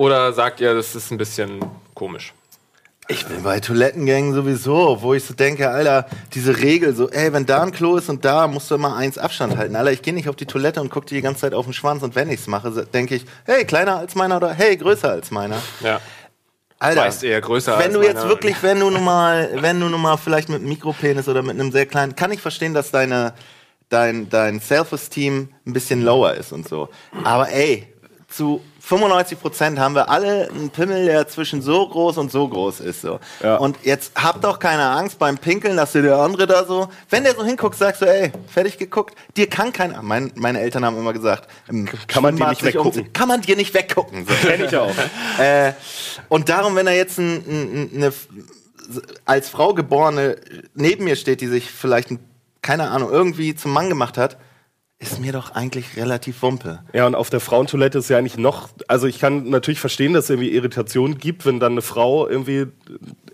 Oder 0.00 0.32
sagt 0.32 0.62
ihr, 0.62 0.72
das 0.72 0.94
ist 0.94 1.10
ein 1.10 1.18
bisschen 1.18 1.60
komisch? 1.92 2.32
Ich 3.08 3.26
bin 3.26 3.42
bei 3.42 3.60
Toilettengängen 3.60 4.32
sowieso, 4.32 5.02
wo 5.02 5.12
ich 5.12 5.22
so 5.22 5.34
denke, 5.34 5.68
Alter, 5.68 6.06
diese 6.32 6.56
Regel, 6.56 6.94
so, 6.94 7.10
ey, 7.10 7.34
wenn 7.34 7.44
da 7.44 7.60
ein 7.60 7.70
Klo 7.70 7.96
ist 7.96 8.08
und 8.08 8.24
da, 8.24 8.48
musst 8.48 8.70
du 8.70 8.76
immer 8.76 8.96
eins 8.96 9.18
Abstand 9.18 9.58
halten. 9.58 9.76
Alter, 9.76 9.92
ich 9.92 10.00
gehe 10.00 10.14
nicht 10.14 10.30
auf 10.30 10.36
die 10.36 10.46
Toilette 10.46 10.80
und 10.80 10.88
gucke 10.88 11.04
die 11.04 11.20
ganze 11.20 11.42
Zeit 11.42 11.52
auf 11.52 11.66
den 11.66 11.74
Schwanz 11.74 12.02
und 12.02 12.14
wenn 12.14 12.30
ich's 12.30 12.46
mache, 12.46 12.86
denke 12.86 13.14
ich, 13.14 13.26
hey, 13.44 13.66
kleiner 13.66 13.98
als 13.98 14.14
meiner 14.14 14.38
oder 14.38 14.54
hey, 14.54 14.74
größer 14.74 15.10
als 15.10 15.30
meiner. 15.30 15.56
Ja. 15.80 16.00
Alter, 16.78 17.02
Meist 17.02 17.22
eher 17.22 17.42
größer 17.42 17.78
wenn 17.78 17.90
als 17.90 17.92
du 17.92 18.02
jetzt 18.02 18.26
wirklich, 18.26 18.62
wenn 18.62 18.80
du 18.80 18.88
nun 18.88 19.04
mal, 19.04 19.50
wenn 19.56 19.78
du 19.80 19.90
nun 19.90 20.00
mal 20.00 20.16
vielleicht 20.16 20.48
mit 20.48 20.60
einem 20.60 20.70
Mikropenis 20.70 21.28
oder 21.28 21.42
mit 21.42 21.60
einem 21.60 21.72
sehr 21.72 21.84
kleinen, 21.84 22.16
kann 22.16 22.32
ich 22.32 22.40
verstehen, 22.40 22.72
dass 22.72 22.90
deine, 22.90 23.34
dein, 23.90 24.30
dein 24.30 24.62
Self-Esteem 24.62 25.50
ein 25.66 25.72
bisschen 25.74 26.02
lower 26.02 26.32
ist 26.32 26.52
und 26.52 26.66
so. 26.66 26.88
Aber 27.22 27.50
ey, 27.50 27.86
zu 28.28 28.62
95 28.80 29.38
Prozent 29.40 29.78
haben 29.78 29.94
wir 29.94 30.08
alle 30.10 30.48
einen 30.50 30.70
Pimmel, 30.70 31.04
der 31.04 31.28
zwischen 31.28 31.60
so 31.62 31.86
groß 31.88 32.16
und 32.18 32.32
so 32.32 32.48
groß 32.48 32.80
ist. 32.80 33.02
So. 33.02 33.20
Ja. 33.42 33.56
Und 33.56 33.76
jetzt 33.84 34.12
hab 34.16 34.40
doch 34.40 34.58
keine 34.58 34.88
Angst 34.90 35.18
beim 35.18 35.36
Pinkeln, 35.38 35.76
dass 35.76 35.92
dir 35.92 36.02
der 36.02 36.16
andere 36.16 36.46
da 36.46 36.64
so, 36.64 36.88
wenn 37.10 37.22
der 37.24 37.34
so 37.34 37.44
hinguckt, 37.44 37.76
sagst 37.76 38.02
du, 38.02 38.06
ey, 38.06 38.32
fertig 38.48 38.78
geguckt. 38.78 39.14
Dir 39.36 39.48
kann 39.48 39.72
keiner, 39.72 40.02
mein, 40.02 40.32
meine 40.34 40.60
Eltern 40.60 40.84
haben 40.84 40.96
immer 40.98 41.12
gesagt, 41.12 41.48
im 41.68 41.86
Kann 42.08 42.22
man 42.22 42.36
dir 42.36 42.48
nicht 42.48 42.64
weggucken. 42.64 42.88
umziehen. 42.90 43.12
Kann 43.12 43.28
man 43.28 43.40
dir 43.42 43.56
nicht 43.56 43.74
weggucken. 43.74 44.26
So. 44.26 44.34
Kenn 44.48 44.64
ich 44.64 44.76
auch. 44.76 44.90
Äh, 45.38 45.72
und 46.28 46.48
darum, 46.48 46.74
wenn 46.76 46.86
er 46.86 46.94
jetzt 46.96 47.18
ein, 47.18 47.36
ein, 47.46 47.90
eine 47.94 48.12
als 49.24 49.48
Frau 49.48 49.72
geborene 49.74 50.36
neben 50.74 51.04
mir 51.04 51.16
steht, 51.16 51.40
die 51.40 51.46
sich 51.46 51.70
vielleicht, 51.70 52.10
ein- 52.10 52.18
keine 52.62 52.90
Ahnung, 52.90 53.10
irgendwie 53.10 53.54
zum 53.54 53.72
Mann 53.72 53.88
gemacht 53.88 54.18
hat, 54.18 54.36
ist 55.00 55.18
mir 55.18 55.32
doch 55.32 55.52
eigentlich 55.54 55.96
relativ 55.96 56.42
wumpe. 56.42 56.80
Ja, 56.92 57.06
und 57.06 57.14
auf 57.14 57.30
der 57.30 57.40
Frauentoilette 57.40 57.98
ist 57.98 58.10
ja 58.10 58.18
eigentlich 58.18 58.36
noch, 58.36 58.68
also 58.86 59.06
ich 59.06 59.18
kann 59.18 59.48
natürlich 59.48 59.80
verstehen, 59.80 60.12
dass 60.12 60.24
es 60.24 60.30
irgendwie 60.30 60.50
Irritationen 60.50 61.16
gibt, 61.16 61.46
wenn 61.46 61.58
dann 61.58 61.72
eine 61.72 61.82
Frau 61.82 62.28
irgendwie 62.28 62.66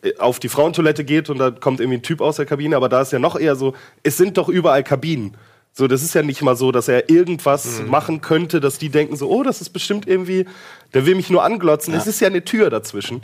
äh, 0.03 0.17
auf 0.19 0.39
die 0.39 0.49
Frauentoilette 0.49 1.05
geht 1.05 1.29
und 1.29 1.39
da 1.39 1.51
kommt 1.51 1.81
irgendwie 1.81 1.99
ein 1.99 2.03
Typ 2.05 2.21
aus 2.21 2.37
der 2.37 2.47
Kabine, 2.47 2.77
aber 2.77 2.89
da 2.89 3.03
ist 3.03 3.13
ja 3.13 3.19
noch 3.19 3.37
eher 3.37 3.57
so, 3.57 3.75
es 4.05 4.17
sind 4.17 4.39
doch 4.39 4.49
überall 4.49 4.85
Kabinen. 4.85 5.37
So, 5.73 5.89
das 5.89 6.05
ist 6.05 6.15
ja 6.15 6.23
nicht 6.23 6.41
mal 6.41 6.57
so, 6.57 6.71
dass 6.71 6.87
er 6.87 7.11
irgendwas 7.11 7.81
mhm. 7.81 7.91
machen 7.91 8.21
könnte, 8.21 8.61
dass 8.61 8.79
die 8.79 8.89
denken 8.89 9.17
so, 9.17 9.29
oh, 9.29 9.43
das 9.43 9.61
ist 9.61 9.71
bestimmt 9.71 10.07
irgendwie, 10.07 10.47
der 10.95 11.05
will 11.05 11.17
mich 11.17 11.31
nur 11.31 11.43
anglotzen. 11.43 11.93
Ja. 11.93 11.99
Es 11.99 12.07
ist 12.07 12.21
ja 12.21 12.29
eine 12.29 12.45
Tür 12.45 12.71
dazwischen. 12.71 13.23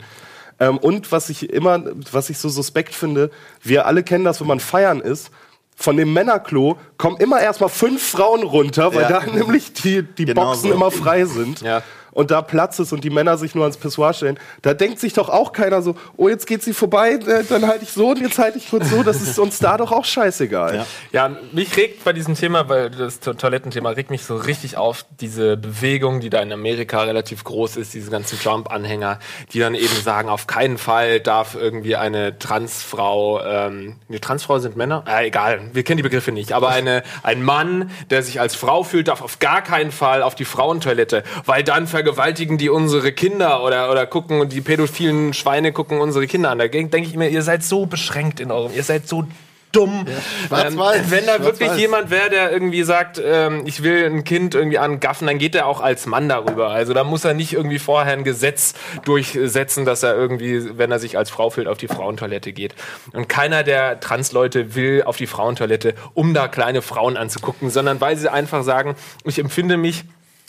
Ähm, 0.59 0.77
und 0.77 1.13
was 1.13 1.29
ich 1.29 1.49
immer, 1.49 1.81
was 2.11 2.29
ich 2.29 2.37
so 2.37 2.49
suspekt 2.49 2.93
finde, 2.93 3.31
wir 3.63 3.85
alle 3.85 4.03
kennen 4.03 4.25
das, 4.25 4.41
wenn 4.41 4.47
man 4.47 4.59
feiern 4.59 4.99
ist 4.99 5.31
von 5.75 5.97
dem 5.97 6.13
Männerklo 6.13 6.77
kommen 6.97 7.17
immer 7.17 7.41
erstmal 7.41 7.69
fünf 7.69 8.01
Frauen 8.11 8.43
runter, 8.43 8.93
weil 8.93 9.03
ja. 9.03 9.19
da 9.19 9.25
nämlich 9.33 9.73
die, 9.73 10.03
die 10.03 10.25
genau 10.25 10.45
Boxen 10.45 10.69
so. 10.69 10.75
immer 10.75 10.91
frei 10.91 11.25
sind. 11.25 11.61
Ja 11.61 11.83
und 12.13 12.31
da 12.31 12.41
Platz 12.41 12.79
ist 12.79 12.93
und 12.93 13.03
die 13.03 13.09
Männer 13.09 13.37
sich 13.37 13.55
nur 13.55 13.63
ans 13.63 13.77
Pissoir 13.77 14.13
stellen, 14.13 14.39
da 14.61 14.73
denkt 14.73 14.99
sich 14.99 15.13
doch 15.13 15.29
auch 15.29 15.51
keiner 15.51 15.81
so, 15.81 15.95
oh, 16.17 16.29
jetzt 16.29 16.47
geht 16.47 16.63
sie 16.63 16.73
vorbei, 16.73 17.13
äh, 17.13 17.43
dann 17.47 17.67
halte 17.67 17.83
ich 17.83 17.91
so 17.91 18.09
und 18.09 18.21
jetzt 18.21 18.39
halte 18.39 18.57
ich 18.57 18.69
kurz 18.69 18.89
so. 18.89 19.03
Das 19.03 19.21
ist 19.21 19.39
uns 19.39 19.59
da 19.59 19.77
doch 19.77 19.91
auch 19.91 20.05
scheißegal. 20.05 20.75
Ja. 20.75 20.85
ja, 21.11 21.37
mich 21.51 21.75
regt 21.77 22.03
bei 22.03 22.13
diesem 22.13 22.35
Thema, 22.35 22.69
weil 22.69 22.89
das 22.89 23.19
Toilettenthema 23.19 23.89
regt 23.89 24.09
mich 24.09 24.23
so 24.23 24.35
richtig 24.35 24.77
auf, 24.77 25.05
diese 25.19 25.57
Bewegung, 25.57 26.19
die 26.19 26.29
da 26.29 26.41
in 26.41 26.51
Amerika 26.51 27.01
relativ 27.01 27.43
groß 27.43 27.77
ist, 27.77 27.93
diese 27.93 28.11
ganzen 28.11 28.39
Trump-Anhänger, 28.39 29.19
die 29.51 29.59
dann 29.59 29.75
eben 29.75 29.95
sagen, 30.03 30.29
auf 30.29 30.47
keinen 30.47 30.77
Fall 30.77 31.19
darf 31.19 31.55
irgendwie 31.55 31.95
eine 31.95 32.37
Transfrau, 32.39 33.41
ähm, 33.43 33.97
die 34.09 34.19
Transfrau 34.19 34.59
sind 34.59 34.75
Männer? 34.75 35.03
Äh, 35.07 35.27
egal, 35.27 35.61
wir 35.73 35.83
kennen 35.83 35.97
die 35.97 36.03
Begriffe 36.03 36.31
nicht, 36.31 36.53
aber 36.53 36.69
eine, 36.69 37.03
ein 37.23 37.43
Mann, 37.43 37.91
der 38.09 38.23
sich 38.23 38.39
als 38.39 38.55
Frau 38.55 38.83
fühlt, 38.83 39.07
darf 39.07 39.21
auf 39.21 39.39
gar 39.39 39.61
keinen 39.61 39.91
Fall 39.91 40.21
auf 40.21 40.35
die 40.35 40.45
Frauentoilette, 40.45 41.23
weil 41.45 41.63
dann 41.63 41.87
ver 41.87 42.02
vergewaltigen 42.03 42.57
die 42.57 42.69
unsere 42.69 43.13
Kinder 43.13 43.63
oder, 43.63 43.89
oder 43.89 44.05
gucken 44.05 44.41
und 44.41 44.51
die 44.51 44.61
pädophilen 44.61 45.33
Schweine 45.33 45.71
gucken 45.71 46.01
unsere 46.01 46.27
Kinder 46.27 46.51
an. 46.51 46.59
Da 46.59 46.67
denke 46.67 46.99
ich 46.99 47.15
mir, 47.15 47.29
ihr 47.29 47.43
seid 47.43 47.63
so 47.63 47.85
beschränkt 47.85 48.41
in 48.41 48.51
eurem, 48.51 48.73
ihr 48.75 48.83
seid 48.83 49.07
so 49.07 49.25
dumm. 49.71 50.05
Ja. 50.51 50.67
Ähm, 50.67 50.77
wenn 51.07 51.25
da 51.25 51.43
wirklich 51.43 51.73
jemand 51.77 52.11
wäre, 52.11 52.29
der 52.29 52.51
irgendwie 52.51 52.83
sagt, 52.83 53.21
ähm, 53.23 53.63
ich 53.65 53.83
will 53.83 54.05
ein 54.05 54.25
Kind 54.25 54.53
irgendwie 54.53 54.77
angaffen, 54.77 55.25
dann 55.25 55.39
geht 55.39 55.55
er 55.55 55.65
auch 55.65 55.79
als 55.79 56.05
Mann 56.05 56.27
darüber. 56.27 56.69
Also 56.69 56.93
da 56.93 57.05
muss 57.05 57.23
er 57.23 57.33
nicht 57.33 57.53
irgendwie 57.53 57.79
vorher 57.79 58.13
ein 58.13 58.25
Gesetz 58.25 58.73
durchsetzen, 59.05 59.85
dass 59.85 60.03
er 60.03 60.13
irgendwie, 60.13 60.77
wenn 60.77 60.91
er 60.91 60.99
sich 60.99 61.17
als 61.17 61.29
Frau 61.29 61.49
fühlt, 61.49 61.67
auf 61.67 61.77
die 61.77 61.87
Frauentoilette 61.87 62.51
geht. 62.51 62.75
Und 63.13 63.29
keiner 63.29 63.63
der 63.63 64.01
Transleute 64.01 64.75
will 64.75 65.03
auf 65.05 65.15
die 65.15 65.27
Frauentoilette, 65.27 65.95
um 66.13 66.33
da 66.33 66.49
kleine 66.49 66.81
Frauen 66.81 67.15
anzugucken, 67.15 67.69
sondern 67.69 68.01
weil 68.01 68.17
sie 68.17 68.31
einfach 68.31 68.63
sagen, 68.63 68.95
ich 69.25 69.39
empfinde 69.39 69.77
mich 69.77 70.03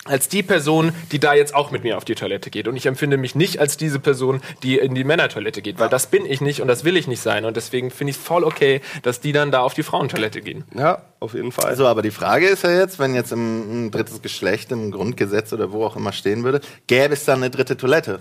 als 0.04 0.28
die 0.28 0.42
Person, 0.42 0.92
die 1.12 1.18
da 1.18 1.34
jetzt 1.34 1.54
auch 1.54 1.70
mit 1.70 1.82
mir 1.82 1.96
auf 1.96 2.04
die 2.04 2.14
Toilette 2.14 2.50
geht. 2.50 2.68
Und 2.68 2.76
ich 2.76 2.87
empfinde 2.87 3.16
mich 3.16 3.34
nicht 3.34 3.58
als 3.58 3.76
diese 3.76 3.99
Person, 3.99 4.40
die 4.62 4.78
in 4.78 4.94
die 4.94 5.04
Männertoilette 5.04 5.62
geht, 5.62 5.78
weil 5.78 5.87
ja. 5.87 5.90
das 5.90 6.06
bin 6.08 6.26
ich 6.26 6.40
nicht 6.40 6.61
und 6.61 6.68
das 6.68 6.84
will 6.84 6.96
ich 6.96 7.06
nicht 7.06 7.20
sein. 7.20 7.44
Und 7.44 7.56
deswegen 7.56 7.90
finde 7.90 8.11
ich 8.11 8.16
es 8.16 8.23
voll 8.23 8.44
okay, 8.44 8.80
dass 9.02 9.20
die 9.20 9.32
dann 9.32 9.50
da 9.50 9.61
auf 9.61 9.75
die 9.75 9.82
Frauentoilette 9.82 10.42
gehen. 10.42 10.64
Ja, 10.75 11.02
auf 11.20 11.34
jeden 11.34 11.52
Fall. 11.52 11.66
Also, 11.66 11.87
aber 11.87 12.02
die 12.02 12.11
Frage 12.11 12.46
ist 12.46 12.64
ja 12.64 12.70
jetzt, 12.70 12.99
wenn 12.99 13.14
jetzt 13.14 13.32
im, 13.32 13.87
ein 13.87 13.90
drittes 13.90 14.20
Geschlecht 14.20 14.73
im 14.73 14.90
Grundgesetz 14.90 15.52
oder 15.52 15.73
wo 15.73 15.84
auch 15.84 15.96
immer 15.96 16.12
stehen 16.12 16.44
würde, 16.44 16.61
gäbe 16.87 17.14
es 17.14 17.25
dann 17.25 17.38
eine 17.38 17.50
dritte 17.50 17.76
Toilette? 17.76 18.20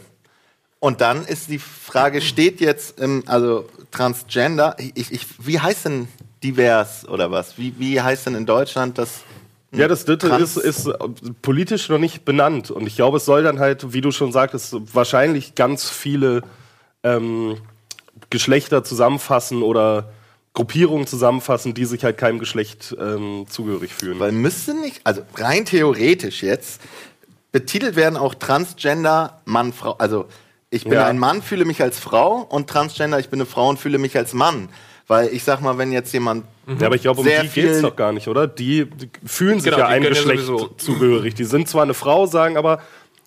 Und 0.80 1.00
dann 1.00 1.26
ist 1.26 1.50
die 1.50 1.60
Frage, 1.60 2.22
steht 2.22 2.60
jetzt 2.60 3.00
im, 3.00 3.24
also 3.28 3.70
Transgender, 3.92 4.76
ich, 4.80 5.12
ich, 5.12 5.26
wie 5.40 5.60
heißt 5.60 5.86
denn 5.86 6.08
divers 6.44 7.08
oder 7.08 7.32
was? 7.32 7.58
Wie, 7.58 7.74
wie 7.78 8.02
heißt 8.02 8.26
denn 8.26 8.36
in 8.36 8.46
Deutschland 8.46 8.98
das 8.98 9.22
ja, 9.74 9.88
das 9.88 10.06
dritte 10.06 10.28
ist, 10.28 10.58
ist 10.58 10.90
politisch 11.42 11.90
noch 11.90 11.98
nicht 11.98 12.26
benannt. 12.26 12.72
Und 12.72 12.88
ich 12.88 12.96
glaube, 12.96 13.18
es 13.18 13.26
soll 13.26 13.44
dann 13.44 13.60
halt, 13.60 13.94
wie 13.94 14.02
du 14.02 14.12
schon 14.12 14.32
sagtest, 14.32 14.76
wahrscheinlich 14.94 15.56
ganz 15.56 15.90
viele 15.90 16.44
ähm, 17.04 17.58
Geschlechter 18.30 18.84
zusammenfassen 18.84 19.64
oder 19.64 20.12
Gruppierungen 20.54 21.08
zusammenfassen, 21.08 21.74
die 21.74 21.86
sich 21.86 22.04
halt 22.04 22.18
keinem 22.18 22.40
Geschlecht 22.40 22.96
ähm, 23.00 23.46
zugehörig 23.50 23.94
fühlen. 23.94 24.20
Weil 24.20 24.32
müsste 24.32 24.74
nicht, 24.76 25.02
also 25.04 25.22
rein 25.36 25.66
theoretisch 25.66 26.44
jetzt, 26.44 26.82
betitelt 27.52 27.96
werden 27.96 28.18
auch 28.18 28.36
Transgender 28.36 29.42
Mann, 29.46 29.74
Frau. 29.74 29.94
Also 29.94 30.26
ich 30.70 30.84
bin 30.84 30.94
ja. 30.94 31.06
ein 31.06 31.20
Mann, 31.20 31.42
fühle 31.42 31.66
mich 31.66 31.82
als 31.82 32.00
Frau 32.00 32.42
und 32.42 32.70
Transgender, 32.70 33.20
ich 33.20 33.30
bin 33.30 33.40
eine 33.40 33.46
Frau 33.46 33.70
und 33.70 33.80
fühle 33.80 33.98
mich 33.98 34.18
als 34.18 34.34
Mann. 34.34 34.70
Weil 35.08 35.28
ich 35.34 35.44
sag 35.44 35.62
mal, 35.62 35.78
wenn 35.78 35.92
jetzt 35.92 36.14
jemand. 36.14 36.46
Mhm. 36.66 36.80
Ja, 36.80 36.88
aber 36.88 36.96
ich 36.96 37.02
glaube, 37.02 37.22
um 37.22 37.26
die 37.26 37.50
geht 37.50 37.66
es 37.66 37.82
doch 37.82 37.96
gar 37.96 38.14
nicht, 38.14 38.28
oder? 38.28 38.48
Die, 38.48 38.86
die 38.86 39.10
fühlen 39.26 39.60
sich 39.60 39.72
genau, 39.72 39.84
ja 39.84 39.88
einem 39.88 40.10
Geschlecht 40.10 40.48
ja 40.48 40.58
zugehörig. 40.78 41.36
Die 41.36 41.44
sind 41.44 41.68
zwar 41.68 41.84
eine 41.84 41.94
Frau, 41.94 42.26
sagen 42.26 42.56
aber, 42.56 42.80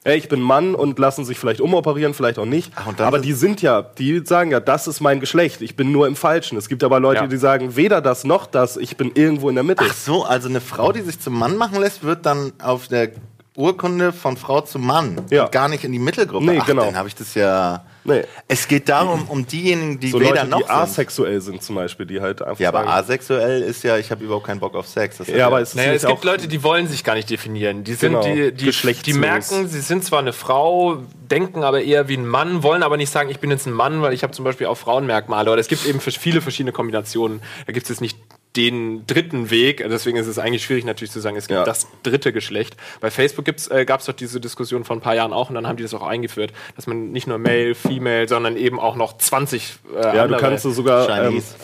ey, 0.07 0.17
ich 0.17 0.29
bin 0.29 0.41
Mann 0.41 0.75
und 0.75 0.99
lassen 0.99 1.25
sich 1.25 1.39
vielleicht 1.39 1.61
umoperieren, 1.61 2.15
vielleicht 2.15 2.39
auch 2.39 2.47
nicht. 2.47 2.73
Ach, 2.77 2.87
aber 2.99 3.19
die 3.19 3.33
sind 3.33 3.61
ja, 3.61 3.83
die 3.83 4.23
sagen 4.25 4.53
ja, 4.53 4.61
das 4.61 4.87
ist 4.87 5.01
mein 5.01 5.21
Geschlecht, 5.21 5.61
ich 5.61 5.77
bin 5.77 5.93
nur 5.93 6.07
im 6.07 6.17
Falschen. 6.17 6.57
Es 6.57 6.69
gibt 6.69 6.85
aber 6.85 7.01
Leute, 7.01 7.23
ja. 7.23 7.27
die 7.27 7.37
sagen, 7.37 7.77
weder 7.77 8.01
das 8.01 8.25
noch 8.25 8.47
das, 8.47 8.77
ich 8.77 8.97
bin 8.97 9.11
irgendwo 9.15 9.49
in 9.49 9.57
der 9.57 9.65
Mitte. 9.65 9.85
Ach 9.87 9.95
so, 9.95 10.25
also 10.25 10.49
eine 10.49 10.61
Frau, 10.61 10.93
die 10.93 11.03
sich 11.03 11.21
zum 11.21 11.39
Mann 11.39 11.57
machen 11.57 11.81
lässt, 11.81 12.05
wird 12.05 12.25
dann 12.25 12.53
auf 12.63 12.89
der 12.89 13.11
Urkunde 13.57 14.13
von 14.13 14.37
Frau 14.37 14.61
zu 14.61 14.79
Mann 14.79 15.23
ja. 15.31 15.45
und 15.45 15.53
gar 15.53 15.69
nicht 15.69 15.85
in 15.85 15.93
die 15.93 15.99
Mittelgruppe. 15.99 16.45
Nee, 16.47 16.59
Ach, 16.61 16.67
genau. 16.67 16.85
Dann 16.85 16.97
habe 16.97 17.09
ich 17.09 17.15
das 17.15 17.35
ja. 17.35 17.85
Nee. 18.07 18.25
Es 18.49 18.69
geht 18.69 18.89
darum, 18.89 19.29
um 19.29 19.47
diejenigen, 19.47 20.01
die 20.01 20.11
so 20.11 20.21
weder 20.21 20.45
Leute, 20.45 20.47
noch 20.49 20.63
die 20.63 20.69
asexuell 20.69 21.41
sind 21.41 21.63
zum 21.63 21.77
Beispiel, 21.77 22.07
die 22.07 22.21
halt 22.21 22.43
einfach. 22.43 22.61
Ja, 22.61 22.69
aber 22.69 22.87
asexuell 22.87 23.63
ist 23.63 23.83
ja, 23.83 23.97
ich 23.99 24.11
habe 24.11 24.25
überhaupt 24.25 24.47
keinen 24.47 24.61
Bock 24.61 24.75
auf 24.75 24.87
Sex. 24.87 25.19
Das 25.19 25.29
ja, 25.29 25.47
aber 25.47 25.61
es, 25.61 25.75
naja, 25.75 25.93
es 25.93 26.07
gibt 26.07 26.25
Leute, 26.25 26.49
die 26.49 26.63
wollen 26.63 26.87
sich 26.87 27.05
gar 27.05 27.15
nicht 27.15 27.31
definieren. 27.31 27.85
Die 27.85 27.95
sind, 27.95 28.13
genau. 28.13 28.23
die, 28.23 28.53
die, 28.53 28.71
die 28.71 29.13
merken, 29.13 29.69
sie 29.69 29.81
sind 29.81 30.05
zwar 30.05 30.21
eine 30.21 30.33
Frau, 30.33 31.03
denken 31.31 31.65
aber 31.65 31.83
eher 31.83 32.09
wie 32.09 32.17
ein 32.17 32.27
Mann, 32.27 32.63
wollen 32.63 32.83
aber 32.83 32.97
nicht 32.97 33.11
sagen, 33.11 33.31
ich 33.31 33.41
bin 33.41 33.51
jetzt 33.51 33.67
ein 33.67 33.73
Mann, 33.73 34.03
weil 34.03 34.13
ich 34.13 34.23
habe 34.23 34.33
zum 34.33 34.45
Beispiel 34.45 34.67
auch 34.67 34.77
Frauenmerkmale. 34.77 35.51
Oder 35.51 35.61
es 35.61 35.69
gibt 35.69 35.87
eben 35.87 36.01
viele 36.01 36.41
verschiedene 36.41 36.73
Kombinationen. 36.73 37.43
Da 37.67 37.73
gibt 37.73 37.85
es 37.85 37.91
jetzt 37.91 38.01
nicht 38.01 38.19
den 38.57 39.07
dritten 39.07 39.51
Weg. 39.51 39.85
Deswegen 39.89 40.17
ist 40.17 40.27
es 40.27 40.39
eigentlich 40.39 40.65
schwierig 40.65 40.85
natürlich 40.85 41.13
zu 41.13 41.21
sagen, 41.21 41.37
es 41.37 41.49
gibt 41.49 41.59
ja. 41.59 41.65
das 41.65 41.87
dritte 42.03 42.33
Geschlecht. 42.33 42.77
Bei 43.01 43.11
Facebook 43.11 43.47
äh, 43.49 43.85
gab 43.85 44.01
es 44.01 44.07
doch 44.07 44.15
diese 44.15 44.41
Diskussion 44.41 44.85
vor 44.85 44.97
ein 44.97 45.01
paar 45.01 45.15
Jahren 45.15 45.33
auch 45.33 45.49
und 45.49 45.55
dann 45.55 45.67
haben 45.67 45.77
die 45.77 45.83
das 45.83 45.95
auch 45.95 46.07
eingeführt, 46.07 46.53
dass 46.75 46.87
man 46.87 47.13
nicht 47.13 47.27
nur 47.27 47.39
Male, 47.39 47.75
Female, 47.75 48.29
sondern 48.29 48.57
eben 48.57 48.81
auch 48.81 48.97
noch 48.97 49.19
20 49.19 49.79
äh, 49.95 50.17
Ja, 50.17 50.27
du 50.27 50.37
kannst 50.37 50.65
sogar 50.65 51.07
Chinese. 51.07 51.55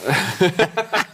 Ähm, 0.40 0.50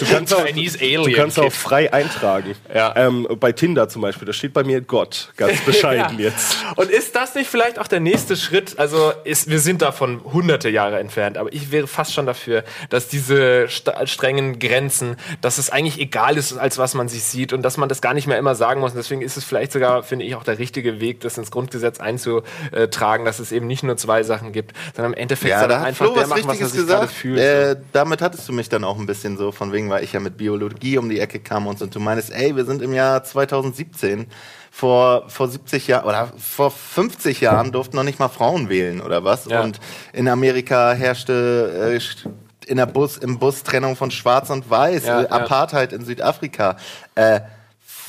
Du 0.00 0.06
kannst, 0.06 0.34
auch, 0.34 0.44
du 0.44 1.12
kannst 1.12 1.38
auch 1.38 1.52
frei 1.52 1.92
eintragen. 1.92 2.54
Ja. 2.72 2.94
Ähm, 2.96 3.26
bei 3.38 3.52
Tinder 3.52 3.88
zum 3.88 4.02
Beispiel, 4.02 4.26
da 4.26 4.32
steht 4.32 4.52
bei 4.52 4.64
mir 4.64 4.80
Gott, 4.80 5.32
ganz 5.36 5.60
bescheiden 5.60 6.18
ja. 6.18 6.26
jetzt. 6.26 6.56
Und 6.76 6.90
ist 6.90 7.14
das 7.14 7.34
nicht 7.34 7.48
vielleicht 7.48 7.78
auch 7.78 7.86
der 7.86 8.00
nächste 8.00 8.36
Schritt? 8.36 8.78
Also 8.78 9.12
ist, 9.24 9.48
wir 9.48 9.60
sind 9.60 9.82
davon 9.82 10.22
hunderte 10.24 10.68
Jahre 10.68 10.98
entfernt, 10.98 11.38
aber 11.38 11.52
ich 11.52 11.70
wäre 11.70 11.86
fast 11.86 12.12
schon 12.12 12.26
dafür, 12.26 12.64
dass 12.90 13.08
diese 13.08 13.68
strengen 13.68 14.58
Grenzen, 14.58 15.16
dass 15.40 15.58
es 15.58 15.70
eigentlich 15.70 16.00
egal 16.00 16.36
ist, 16.36 16.56
als 16.56 16.78
was 16.78 16.94
man 16.94 17.08
sich 17.08 17.24
sieht 17.24 17.52
und 17.52 17.62
dass 17.62 17.76
man 17.76 17.88
das 17.88 18.00
gar 18.00 18.14
nicht 18.14 18.26
mehr 18.26 18.38
immer 18.38 18.54
sagen 18.54 18.80
muss. 18.80 18.92
Und 18.92 18.98
deswegen 18.98 19.22
ist 19.22 19.36
es 19.36 19.44
vielleicht 19.44 19.72
sogar, 19.72 20.02
finde 20.02 20.24
ich, 20.24 20.34
auch 20.34 20.44
der 20.44 20.58
richtige 20.58 21.00
Weg, 21.00 21.20
das 21.20 21.38
ins 21.38 21.50
Grundgesetz 21.50 22.00
einzutragen, 22.00 23.24
dass 23.24 23.38
es 23.38 23.52
eben 23.52 23.66
nicht 23.66 23.82
nur 23.82 23.96
zwei 23.96 24.22
Sachen 24.22 24.52
gibt, 24.52 24.72
sondern 24.94 25.12
im 25.12 25.18
Endeffekt 25.18 25.50
ja, 25.50 25.66
da 25.66 25.82
einfach 25.82 26.06
Flo 26.06 26.14
der 26.14 26.26
machen, 26.26 26.42
was 26.46 26.60
er 26.60 26.66
sich 26.66 26.80
gesagt. 26.80 27.12
fühlt. 27.12 27.38
Äh, 27.38 27.76
damit 27.92 28.22
hattest 28.22 28.48
du 28.48 28.52
mich 28.52 28.68
dann 28.68 28.84
auch 28.84 28.98
ein 28.98 29.06
bisschen 29.06 29.36
so 29.36 29.52
von 29.52 29.72
wegen, 29.72 29.92
weil 29.94 30.02
ich 30.02 30.12
ja 30.12 30.18
mit 30.18 30.36
Biologie 30.36 30.98
um 30.98 31.08
die 31.08 31.20
Ecke 31.20 31.38
kam 31.38 31.68
und 31.68 31.78
so. 31.78 31.84
Und 31.84 31.94
du 31.94 32.00
meinst, 32.00 32.32
ey, 32.32 32.56
wir 32.56 32.64
sind 32.64 32.82
im 32.82 32.92
Jahr 32.92 33.22
2017. 33.22 34.26
Vor, 34.72 35.30
vor 35.30 35.46
70 35.46 35.86
Jahren 35.86 36.04
oder 36.04 36.32
vor 36.36 36.72
50 36.72 37.40
Jahren 37.40 37.70
durften 37.70 37.94
noch 37.94 38.02
nicht 38.02 38.18
mal 38.18 38.28
Frauen 38.28 38.68
wählen 38.68 39.00
oder 39.00 39.22
was. 39.22 39.44
Ja. 39.44 39.62
Und 39.62 39.78
in 40.12 40.26
Amerika 40.26 40.94
herrschte 40.94 41.96
äh, 41.96 42.68
in 42.68 42.78
der 42.78 42.86
Bus, 42.86 43.16
im 43.16 43.38
Bus 43.38 43.62
Trennung 43.62 43.94
von 43.94 44.10
Schwarz 44.10 44.50
und 44.50 44.68
Weiß, 44.68 45.06
ja, 45.06 45.22
äh, 45.22 45.28
Apartheid 45.28 45.92
in 45.92 46.04
Südafrika. 46.04 46.76
Äh, 47.14 47.42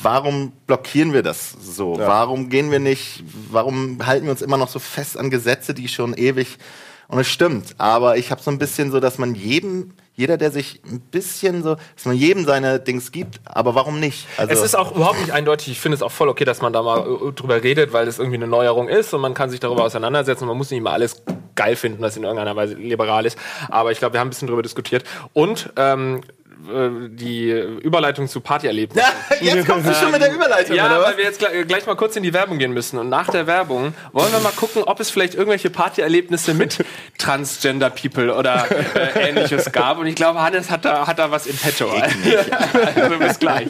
warum 0.00 0.50
blockieren 0.66 1.12
wir 1.12 1.22
das 1.22 1.52
so? 1.52 1.96
Ja. 2.00 2.08
Warum 2.08 2.48
gehen 2.48 2.72
wir 2.72 2.80
nicht, 2.80 3.22
warum 3.52 4.04
halten 4.04 4.24
wir 4.24 4.32
uns 4.32 4.42
immer 4.42 4.56
noch 4.56 4.68
so 4.68 4.80
fest 4.80 5.16
an 5.16 5.30
Gesetze, 5.30 5.72
die 5.72 5.86
schon 5.86 6.14
ewig 6.14 6.58
und 7.06 7.20
es 7.20 7.28
stimmt, 7.28 7.76
aber 7.78 8.16
ich 8.16 8.32
habe 8.32 8.42
so 8.42 8.50
ein 8.50 8.58
bisschen 8.58 8.90
so, 8.90 8.98
dass 8.98 9.18
man 9.18 9.36
jedem 9.36 9.92
jeder, 10.16 10.38
der 10.38 10.50
sich 10.50 10.80
ein 10.90 11.00
bisschen 11.00 11.62
so, 11.62 11.76
dass 11.94 12.04
man 12.06 12.16
jedem 12.16 12.44
seine 12.44 12.80
Dings 12.80 13.12
gibt, 13.12 13.40
aber 13.44 13.74
warum 13.74 14.00
nicht? 14.00 14.26
Also 14.38 14.52
es 14.52 14.62
ist 14.62 14.74
auch 14.74 14.96
überhaupt 14.96 15.20
nicht 15.20 15.30
eindeutig. 15.30 15.68
Ich 15.68 15.80
finde 15.80 15.96
es 15.96 16.02
auch 16.02 16.10
voll 16.10 16.28
okay, 16.28 16.44
dass 16.44 16.62
man 16.62 16.72
da 16.72 16.82
mal 16.82 17.00
äh, 17.00 17.32
drüber 17.32 17.62
redet, 17.62 17.92
weil 17.92 18.08
es 18.08 18.18
irgendwie 18.18 18.36
eine 18.36 18.46
Neuerung 18.46 18.88
ist 18.88 19.12
und 19.12 19.20
man 19.20 19.34
kann 19.34 19.50
sich 19.50 19.60
darüber 19.60 19.84
auseinandersetzen. 19.84 20.46
Man 20.46 20.56
muss 20.56 20.70
nicht 20.70 20.78
immer 20.78 20.92
alles 20.92 21.22
geil 21.54 21.76
finden, 21.76 22.00
was 22.02 22.16
in 22.16 22.22
irgendeiner 22.22 22.56
Weise 22.56 22.74
liberal 22.74 23.26
ist. 23.26 23.38
Aber 23.68 23.92
ich 23.92 23.98
glaube, 23.98 24.14
wir 24.14 24.20
haben 24.20 24.28
ein 24.28 24.30
bisschen 24.30 24.48
drüber 24.48 24.62
diskutiert. 24.62 25.04
Und 25.32 25.72
ähm, 25.76 26.20
äh, 26.20 26.45
die 26.58 27.50
Überleitung 27.50 28.28
zu 28.28 28.40
Partyerlebnissen. 28.40 29.08
Jetzt 29.40 29.66
kommst 29.66 29.88
du 29.88 29.94
schon 29.94 30.10
mit 30.10 30.22
der 30.22 30.32
Überleitung, 30.32 30.74
Ja, 30.74 30.86
oder 30.86 31.00
was? 31.00 31.08
weil 31.10 31.16
wir 31.18 31.24
jetzt 31.24 31.38
gleich, 31.38 31.66
gleich 31.66 31.86
mal 31.86 31.96
kurz 31.96 32.16
in 32.16 32.22
die 32.22 32.32
Werbung 32.32 32.58
gehen 32.58 32.72
müssen. 32.72 32.98
Und 32.98 33.08
nach 33.08 33.28
der 33.28 33.46
Werbung 33.46 33.94
wollen 34.12 34.32
wir 34.32 34.40
mal 34.40 34.52
gucken, 34.52 34.82
ob 34.82 34.98
es 35.00 35.10
vielleicht 35.10 35.34
irgendwelche 35.34 35.70
Partyerlebnisse 35.70 36.54
mit 36.54 36.84
Transgender 37.18 37.90
People 37.90 38.34
oder 38.34 38.66
äh, 38.94 39.28
ähnliches 39.28 39.70
gab. 39.72 39.98
Und 39.98 40.06
ich 40.06 40.14
glaube, 40.14 40.40
Hannes 40.40 40.70
hat 40.70 40.84
da, 40.84 41.06
hat 41.06 41.18
da 41.18 41.30
was 41.30 41.46
in 41.46 41.56
petto. 41.56 41.90
also 41.90 43.18
bis 43.18 43.38
gleich. 43.38 43.68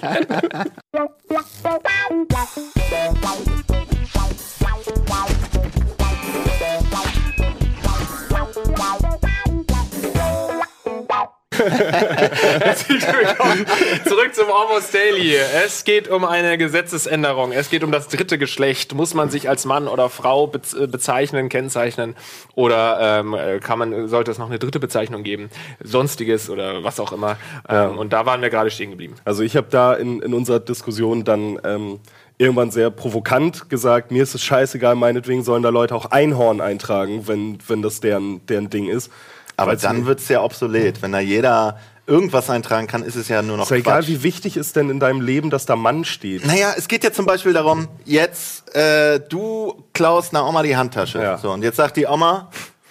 Zurück 14.05 14.35
zum 14.35 14.47
Almost 14.51 14.95
Daily. 14.95 15.37
Es 15.65 15.85
geht 15.85 16.09
um 16.09 16.25
eine 16.25 16.59
Gesetzesänderung. 16.59 17.53
Es 17.53 17.71
geht 17.71 17.83
um 17.83 17.93
das 17.93 18.09
dritte 18.09 18.39
Geschlecht. 18.39 18.95
Muss 18.95 19.15
man 19.15 19.31
sich 19.31 19.49
als 19.49 19.65
Mann 19.65 19.89
oder 19.89 20.11
Frau 20.11 20.53
äh, 20.53 20.87
bezeichnen, 20.87 21.49
kennzeichnen? 21.49 22.15
Oder 22.55 23.21
ähm, 23.21 23.35
äh, 23.35 23.59
kann 23.61 23.79
man, 23.79 24.09
sollte 24.09 24.31
es 24.31 24.39
noch 24.39 24.49
eine 24.49 24.59
dritte 24.59 24.81
Bezeichnung 24.81 25.23
geben? 25.23 25.51
Sonstiges 25.83 26.51
oder 26.51 26.85
was 26.85 27.01
auch 27.01 27.13
immer. 27.13 27.37
Ähm, 27.69 27.99
und 27.99 28.13
da 28.13 28.27
waren 28.27 28.43
wir 28.43 28.51
gerade 28.51 28.71
stehen 28.71 28.91
geblieben. 28.91 29.15
Also 29.25 29.43
ich 29.43 29.57
habe 29.57 29.69
da 29.71 29.95
in, 29.95 30.21
in 30.21 30.35
unserer 30.35 30.61
Diskussion 30.61 31.25
dann 31.25 31.59
ähm, 31.65 32.01
irgendwann 32.39 32.71
sehr 32.71 32.91
provokant 32.91 33.71
gesagt, 33.71 34.11
mir 34.11 34.23
ist 34.23 34.35
es 34.35 34.45
scheißegal, 34.45 34.95
meinetwegen 34.95 35.43
sollen 35.43 35.63
da 35.63 35.71
Leute 35.71 35.95
auch 35.95 36.07
Einhorn 36.07 36.61
eintragen, 36.61 37.27
wenn, 37.27 37.59
wenn 37.67 37.83
das 37.83 38.01
deren, 38.01 38.45
deren 38.47 38.69
Ding 38.69 38.89
ist. 38.89 39.11
Aber 39.57 39.73
Weil's 39.73 39.83
dann 39.83 40.01
mir- 40.01 40.07
wird's 40.07 40.29
ja 40.29 40.43
obsolet. 40.43 41.01
Wenn 41.03 41.13
da 41.13 41.21
jeder 41.21 41.79
irgendwas 42.07 42.51
eintragen 42.51 42.87
kann, 42.87 43.03
ist 43.03 43.17
es 43.17 43.29
ja 43.29 43.43
nur 43.43 43.57
noch 43.57 43.65
ist 43.65 43.71
ja 43.71 43.77
egal, 43.79 44.07
wie 44.07 44.23
wichtig 44.23 44.57
ist 44.57 44.77
denn 44.77 44.91
in 44.91 45.01
deinem 45.01 45.21
Leben, 45.21 45.51
dass 45.51 45.67
da 45.67 45.75
Mann 45.77 46.05
steht. 46.05 46.47
Naja, 46.47 46.73
es 46.77 46.87
geht 46.89 47.03
ja 47.03 47.11
zum 47.13 47.27
Beispiel 47.27 47.53
darum, 47.53 47.89
jetzt, 48.05 48.75
äh, 48.77 49.19
du 49.21 49.83
klaust 49.93 50.33
einer 50.35 50.47
Oma 50.47 50.63
die 50.63 50.77
Handtasche. 50.77 51.21
Ja. 51.21 51.39
So, 51.39 51.51
und 51.51 51.63
jetzt 51.63 51.77
sagt 51.77 51.97
die 51.97 52.07
Oma, 52.07 52.49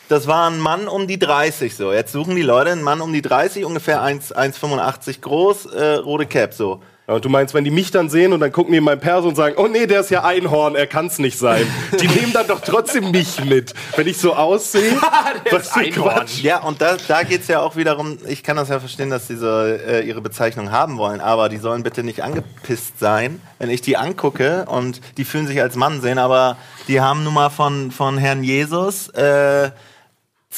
das 0.10 0.28
war 0.28 0.50
ein 0.50 0.60
Mann 0.60 0.88
um 0.88 1.08
die 1.08 1.18
30 1.18 1.76
so. 1.76 1.94
Jetzt 1.94 2.12
suchen 2.12 2.36
die 2.36 2.42
Leute 2.42 2.72
einen 2.72 2.84
Mann 2.84 3.00
um 3.02 3.14
die 3.14 3.22
30, 3.22 3.64
ungefähr 3.64 4.02
1 4.02 4.36
1,85 4.36 5.22
groß, 5.22 5.66
äh, 5.68 5.94
rote 5.96 6.26
Cap 6.26 6.54
so. 6.54 6.82
Ja, 7.08 7.14
und 7.14 7.24
du 7.24 7.30
meinst, 7.30 7.54
wenn 7.54 7.64
die 7.64 7.72
mich 7.72 7.92
dann 7.92 8.10
sehen 8.10 8.34
und 8.34 8.40
dann 8.40 8.52
gucken 8.52 8.72
die 8.72 8.80
in 8.80 8.84
mein 8.84 9.00
Perso 9.00 9.28
und 9.28 9.36
sagen, 9.36 9.56
oh 9.58 9.68
nee, 9.68 9.86
der 9.86 10.00
ist 10.00 10.10
ja 10.10 10.24
Einhorn, 10.24 10.76
er 10.76 10.88
kann's 10.88 11.20
nicht 11.20 11.38
sein. 11.38 11.68
Die 12.00 12.08
nehmen 12.08 12.34
dann 12.34 12.48
doch 12.48 12.62
trotzdem 12.62 13.12
mich 13.12 13.46
mit. 13.46 13.76
Wenn 13.96 14.08
ich 14.08 14.18
so 14.18 14.34
aussehe, 14.34 14.92
was 15.52 15.70
für 15.70 15.82
Einhorn. 15.82 16.16
Quatsch. 16.16 16.42
Ja, 16.42 16.64
und 16.64 16.82
da, 16.82 16.98
da 17.08 17.22
geht's 17.22 17.48
ja 17.48 17.60
auch 17.60 17.76
wiederum, 17.76 18.18
ich 18.28 18.42
kann 18.42 18.58
das 18.58 18.70
ja 18.70 18.80
verstehen, 18.80 19.12
dass 19.12 19.28
die 19.28 19.36
so 19.36 19.48
äh, 19.48 20.02
ihre 20.02 20.22
Bezeichnung 20.22 20.72
haben 20.72 20.98
wollen, 20.98 21.22
aber 21.22 21.48
die 21.48 21.58
sollen 21.58 21.84
bitte 21.84 22.04
nicht 22.04 22.24
angepisst 22.24 23.00
sein, 23.00 23.40
wenn 23.60 23.70
ich 23.70 23.82
die 23.82 23.98
angucke 23.98 24.66
und 24.66 25.00
die 25.18 25.26
fühlen 25.26 25.46
sich 25.46 25.62
als 25.62 25.76
Mann 25.76 26.02
sehen, 26.02 26.18
aber 26.18 26.58
die 26.88 27.02
haben 27.02 27.24
nun 27.24 27.36
mal 27.36 27.52
von, 27.52 27.92
von 27.92 28.18
Herrn 28.18 28.44
Jesus 28.44 29.10
äh, 29.10 29.70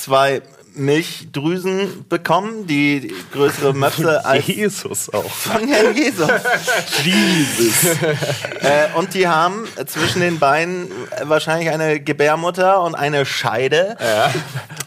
zwei 0.01 0.41
Milchdrüsen 0.73 2.05
bekommen, 2.07 2.67
die 2.67 3.13
größere 3.33 3.73
Möpse 3.73 4.23
als 4.25 4.45
Jesus 4.47 5.11
auch. 5.11 5.29
von 5.29 5.67
Herrn 5.67 5.95
Jesus. 5.95 6.29
Jesus. 7.03 7.97
äh, 8.61 8.87
und 8.95 9.13
die 9.13 9.27
haben 9.27 9.67
zwischen 9.87 10.21
den 10.21 10.37
Beinen 10.39 10.91
wahrscheinlich 11.23 11.69
eine 11.69 11.99
Gebärmutter 11.99 12.81
und 12.83 12.93
eine 12.95 13.25
Scheide, 13.25 13.97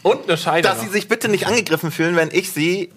Und 0.03 0.27
eine 0.29 0.37
Scheide. 0.37 0.67
dass 0.67 0.79
sie 0.81 0.87
sich 0.87 1.07
bitte 1.09 1.27
nicht 1.27 1.45
angegriffen 1.47 1.91
fühlen, 1.91 2.15
wenn 2.15 2.29
ich 2.31 2.51
sie 2.51 2.91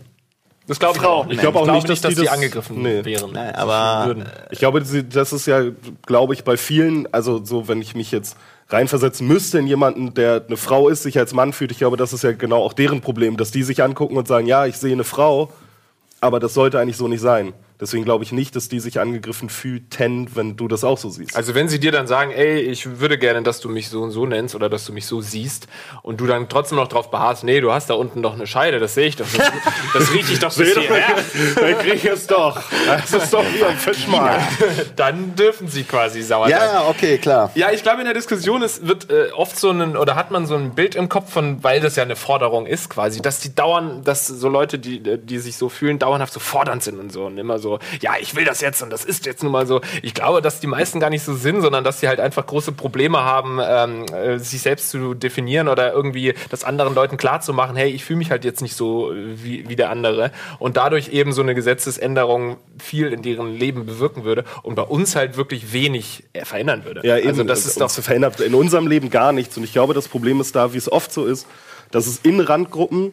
das 0.67 0.79
glaube 0.79 0.99
ich 0.99 1.05
auch. 1.05 1.29
Ich 1.29 1.39
glaube 1.39 1.59
auch 1.61 1.71
nicht, 1.71 1.89
dass 1.89 2.01
dass 2.01 2.15
die 2.15 2.21
die 2.21 2.25
das- 2.27 2.35
angegriffen 2.35 2.83
Nee. 2.83 3.05
wären. 3.05 3.33
Nein, 3.33 3.55
aber. 3.55 4.17
Ich 4.51 4.59
glaube, 4.59 4.81
das 4.83 5.33
ist 5.33 5.47
ja, 5.47 5.63
glaube 6.07 6.35
ich, 6.35 6.45
bei 6.45 6.57
vielen, 6.57 7.13
also 7.13 7.45
so, 7.45 7.69
wenn 7.69 7.81
ich 7.83 7.95
mich 7.95 8.11
jetzt 8.11 8.37
reinversetzen 8.71 9.27
müsste 9.29 9.59
in 9.59 9.67
jemanden, 9.67 10.15
der 10.15 10.43
eine 10.47 10.57
Frau 10.57 10.89
ist, 10.89 11.03
sich 11.03 11.19
als 11.19 11.35
Mann 11.35 11.53
fühlt, 11.53 11.71
ich 11.71 11.79
glaube, 11.79 11.97
das 11.99 12.13
ist 12.13 12.25
ja 12.25 12.33
genau 12.33 12.63
auch 12.63 12.73
deren 12.73 13.01
Problem, 13.03 13.37
dass 13.37 13.51
die 13.51 13.63
sich 13.63 13.83
angucken 13.83 14.17
und 14.17 14.27
sagen, 14.27 14.47
ja, 14.47 14.65
ich 14.67 14.77
sehe 14.79 14.93
eine 14.93 15.05
Frau, 15.05 15.53
aber 16.21 16.41
das 16.41 16.55
sollte 16.55 16.79
eigentlich 16.81 16.97
so 16.97 17.07
nicht 17.09 17.21
sein. 17.21 17.53
Deswegen 17.81 18.05
glaube 18.05 18.23
ich 18.23 18.31
nicht, 18.31 18.55
dass 18.55 18.69
die 18.69 18.79
sich 18.79 19.01
angegriffen 19.01 19.49
fühlten, 19.49 20.29
wenn 20.37 20.57
du 20.57 20.69
das 20.69 20.85
auch 20.85 20.97
so 20.97 21.09
siehst. 21.09 21.37
Also 21.37 21.57
wenn 21.57 21.69
sie 21.69 21.81
dir 21.81 21.91
dann 21.91 22.07
sagen, 22.07 22.31
ey, 22.31 22.61
ich 22.61 23.01
würde 23.01 23.19
gerne, 23.19 23.43
dass 23.43 23.61
du 23.61 23.69
mich 23.69 23.89
so 23.89 24.03
und 24.03 24.13
so 24.13 24.27
nennst 24.27 24.55
oder 24.55 24.69
dass 24.69 24.85
du 24.85 24.93
mich 24.93 25.07
so 25.07 25.21
siehst 25.21 25.67
und 26.03 26.21
du 26.21 26.27
dann 26.27 26.49
trotzdem 26.49 26.77
noch 26.79 26.87
drauf 26.87 27.11
beharrst, 27.11 27.43
nee, 27.43 27.61
du 27.61 27.73
hast 27.73 27.91
da 27.91 27.95
unten 27.95 28.23
doch 28.23 28.35
eine 28.35 28.47
Scheide, 28.47 28.79
das 28.79 28.95
sehe 28.95 29.09
ich 29.09 29.17
doch, 29.17 29.27
das, 29.37 29.51
das 29.93 30.13
rieche 30.13 30.35
ich 30.35 30.39
doch 30.39 30.53
hierher. 30.53 31.17
Dann 31.57 31.79
krieg 31.79 31.95
ich 31.97 32.05
es 32.05 32.29
doch. 32.29 32.63
Das 32.87 33.13
ist 33.13 33.35
doch 33.35 33.45
wie 33.53 33.65
am 33.65 33.77
Fischmarkt. 33.77 34.45
Dann 34.95 35.35
dürfen 35.35 35.67
sie 35.67 35.83
quasi 35.83 36.23
sauer 36.23 36.49
sein. 36.49 36.53
ja, 36.53 36.89
okay, 36.89 37.19
klar. 37.19 37.51
Ja, 37.57 37.73
ich 37.73 37.83
glaube, 37.83 38.01
in 38.01 38.05
der 38.05 38.15
Diskussion 38.15 38.63
ist, 38.63 38.87
wird 38.87 39.11
äh, 39.11 39.33
oft 39.33 39.59
so 39.59 39.71
ein, 39.71 39.97
oder 39.97 40.15
hat 40.15 40.31
man 40.31 40.47
so 40.47 40.55
ein 40.55 40.77
Bild 40.77 40.95
im 40.95 41.09
Kopf 41.09 41.33
von, 41.33 41.65
weil 41.65 41.81
das 41.81 41.97
ja 41.97 42.05
eine 42.05 42.17
Forderung 42.17 42.67
ist 42.67 42.89
quasi, 42.89 43.21
dass 43.21 43.41
die 43.41 43.53
dauern, 43.53 44.03
dass 44.05 44.29
so 44.29 44.49
Leute, 44.49 44.79
die, 44.79 45.01
die 45.19 45.39
sich 45.39 45.57
so 45.57 45.69
fühlen, 45.69 45.99
dauerhaft 45.99 46.33
so 46.33 46.41
fordernd 46.41 46.85
sind 46.85 47.01
und 47.01 47.13
so 47.13 47.27
und 47.27 47.37
immer 47.37 47.59
so, 47.59 47.64
ja, 48.01 48.13
ich 48.21 48.35
will 48.35 48.45
das 48.45 48.61
jetzt 48.61 48.83
und 48.83 48.91
das 48.91 49.05
ist 49.05 49.27
jetzt 49.27 49.43
nun 49.43 49.53
mal 49.53 49.67
so. 49.67 49.81
Ich 50.03 50.15
glaube, 50.15 50.43
dass 50.43 50.61
die 50.61 50.67
meisten 50.67 51.01
gar 51.01 51.11
nicht 51.11 51.23
so 51.23 51.35
sind, 51.35 51.61
sondern 51.61 51.85
dass 51.85 52.01
sie 52.01 52.09
halt 52.09 52.21
einfach 52.21 52.47
große 52.47 52.73
Probleme 52.73 53.25
haben, 53.25 53.59
ähm, 53.63 54.05
äh, 54.07 54.39
sich 54.39 54.63
selbst 54.63 54.91
zu 54.91 55.15
definieren 55.15 55.69
oder 55.69 55.93
irgendwie 55.93 56.35
das 56.51 56.65
anderen 56.65 56.95
Leuten 56.95 57.17
klarzumachen, 57.17 57.77
hey, 57.77 57.91
ich 57.91 58.05
fühle 58.05 58.19
mich 58.19 58.31
halt 58.31 58.45
jetzt 58.45 58.63
nicht 58.63 58.77
so 58.77 59.13
äh, 59.13 59.43
wie, 59.43 59.69
wie 59.69 59.77
der 59.77 59.91
andere 59.91 60.31
und 60.59 60.77
dadurch 60.77 61.09
eben 61.09 61.33
so 61.33 61.43
eine 61.43 61.55
Gesetzesänderung 61.55 62.57
viel 62.79 63.13
in 63.13 63.23
deren 63.23 63.55
Leben 63.57 63.87
bewirken 63.87 64.25
würde 64.25 64.45
und 64.63 64.75
bei 64.75 64.83
uns 64.83 65.17
halt 65.17 65.37
wirklich 65.37 65.73
wenig 65.73 66.25
äh, 66.33 66.45
verändern 66.45 66.85
würde. 66.85 67.01
Ja, 67.05 67.19
eben. 67.19 67.29
Also 67.29 67.45
das 67.45 67.67
ist 67.67 67.81
doch 67.81 67.91
verändert 67.91 68.41
in 68.41 68.55
unserem 68.55 68.87
Leben 68.87 69.11
gar 69.11 69.33
nichts. 69.33 69.57
Und 69.57 69.65
ich 69.65 69.73
glaube, 69.73 69.95
das 69.95 70.09
Problem 70.09 70.41
ist 70.41 70.55
da, 70.55 70.73
wie 70.73 70.79
es 70.79 70.91
oft 70.91 71.13
so 71.13 71.27
ist, 71.27 71.47
dass 71.91 72.07
es 72.07 72.19
in 72.19 72.41
Randgruppen 72.41 73.13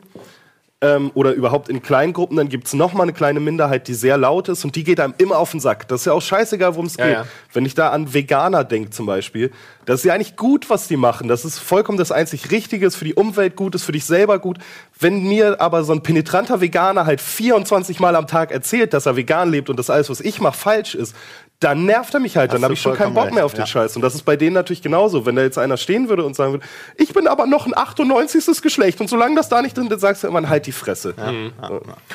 ähm, 0.84 1.12
oder 1.13 1.34
überhaupt 1.34 1.70
in 1.70 1.82
Kleingruppen, 1.84 2.38
dann 2.38 2.50
gibt's 2.50 2.74
noch 2.74 2.94
mal 2.94 3.04
eine 3.04 3.13
kleine 3.13 3.39
Minderheit, 3.39 3.88
die 3.88 3.94
sehr 3.94 4.17
laut 4.17 4.50
ist 4.50 4.65
und 4.65 4.76
die 4.76 4.84
geht 4.84 5.00
einem 5.00 5.13
immer 5.20 5.38
auf 5.38 5.52
den 5.52 5.60
Sack. 5.60 5.88
Das 5.88 6.02
ist 6.02 6.06
ja 6.06 6.13
auch 6.13 6.22
scheißegal, 6.22 6.74
worum 6.74 6.88
es 6.88 6.98
Ja, 6.98 7.06
geht. 7.06 7.13
ja. 7.13 7.26
Wenn 7.54 7.65
ich 7.65 7.76
da 7.76 7.89
an 7.89 8.13
Veganer 8.13 8.63
denke 8.63 8.89
zum 8.89 9.06
Beispiel, 9.06 9.52
das 9.86 10.00
ist 10.00 10.06
ja 10.06 10.13
eigentlich 10.15 10.36
gut, 10.38 10.70
was 10.72 10.88
die 10.88 10.98
machen. 10.98 11.28
Das 11.28 11.46
ist 11.46 11.60
vollkommen 11.60 11.98
das 12.00 12.12
einzig 12.12 12.50
Richtige, 12.50 12.88
ist 12.88 12.96
für 12.96 13.06
die 13.06 13.13
Umwelt 13.13 13.56
gut, 13.56 13.76
ist 13.76 13.84
für 13.84 13.91
dich 13.91 14.06
selber 14.06 14.39
gut. 14.39 14.58
Wenn 15.00 15.24
mir 15.28 15.62
aber 15.62 15.84
so 15.84 15.94
ein 15.94 16.02
penetranter 16.02 16.62
Veganer 16.62 17.06
halt 17.06 17.22
24 17.22 18.00
Mal 18.00 18.15
am 18.15 18.26
Tag 18.26 18.52
erzählt, 18.52 18.94
dass 18.94 19.06
er 19.06 19.15
vegan 19.15 19.52
lebt 19.52 19.70
und 19.70 19.78
das 19.78 19.89
alles, 19.91 20.10
was 20.10 20.20
ich 20.20 20.41
mache, 20.41 20.58
falsch 20.58 20.96
ist, 20.96 21.15
dann 21.62 21.86
nervt 21.86 22.13
er 22.13 22.19
mich 22.19 22.36
halt. 22.38 22.52
Dann 22.54 22.63
habe 22.63 22.74
ich 22.74 22.82
schon 22.82 22.95
keinen 22.95 23.13
Bock 23.13 23.32
mehr 23.32 23.45
auf 23.45 23.54
den 23.54 23.62
ja. 23.62 23.67
Scheiß. 23.67 23.95
Und 23.95 24.02
das 24.02 24.15
ist 24.15 24.24
bei 24.24 24.36
denen 24.36 24.54
natürlich 24.54 24.82
genauso. 24.82 25.28
Wenn 25.28 25.36
da 25.36 25.43
jetzt 25.43 25.60
einer 25.60 25.78
stehen 25.78 26.10
würde 26.10 26.26
und 26.26 26.36
sagen 26.36 26.54
würde, 26.54 26.65
ich 26.97 27.13
bin 27.13 27.28
aber 27.28 27.45
noch 27.45 27.67
ein 27.67 27.78
98. 27.78 28.62
Geschlecht 28.63 29.00
und 29.00 29.10
solange 29.10 29.36
das 29.36 29.47
da 29.47 29.62
nicht 29.62 29.78
drin 29.78 29.88
ist, 29.88 30.02
sagst 30.02 30.24
du 30.24 30.28
immer, 30.28 30.50
halt 30.50 30.65
die 30.65 30.71
Fresse. 30.71 31.13
Und 31.13 31.54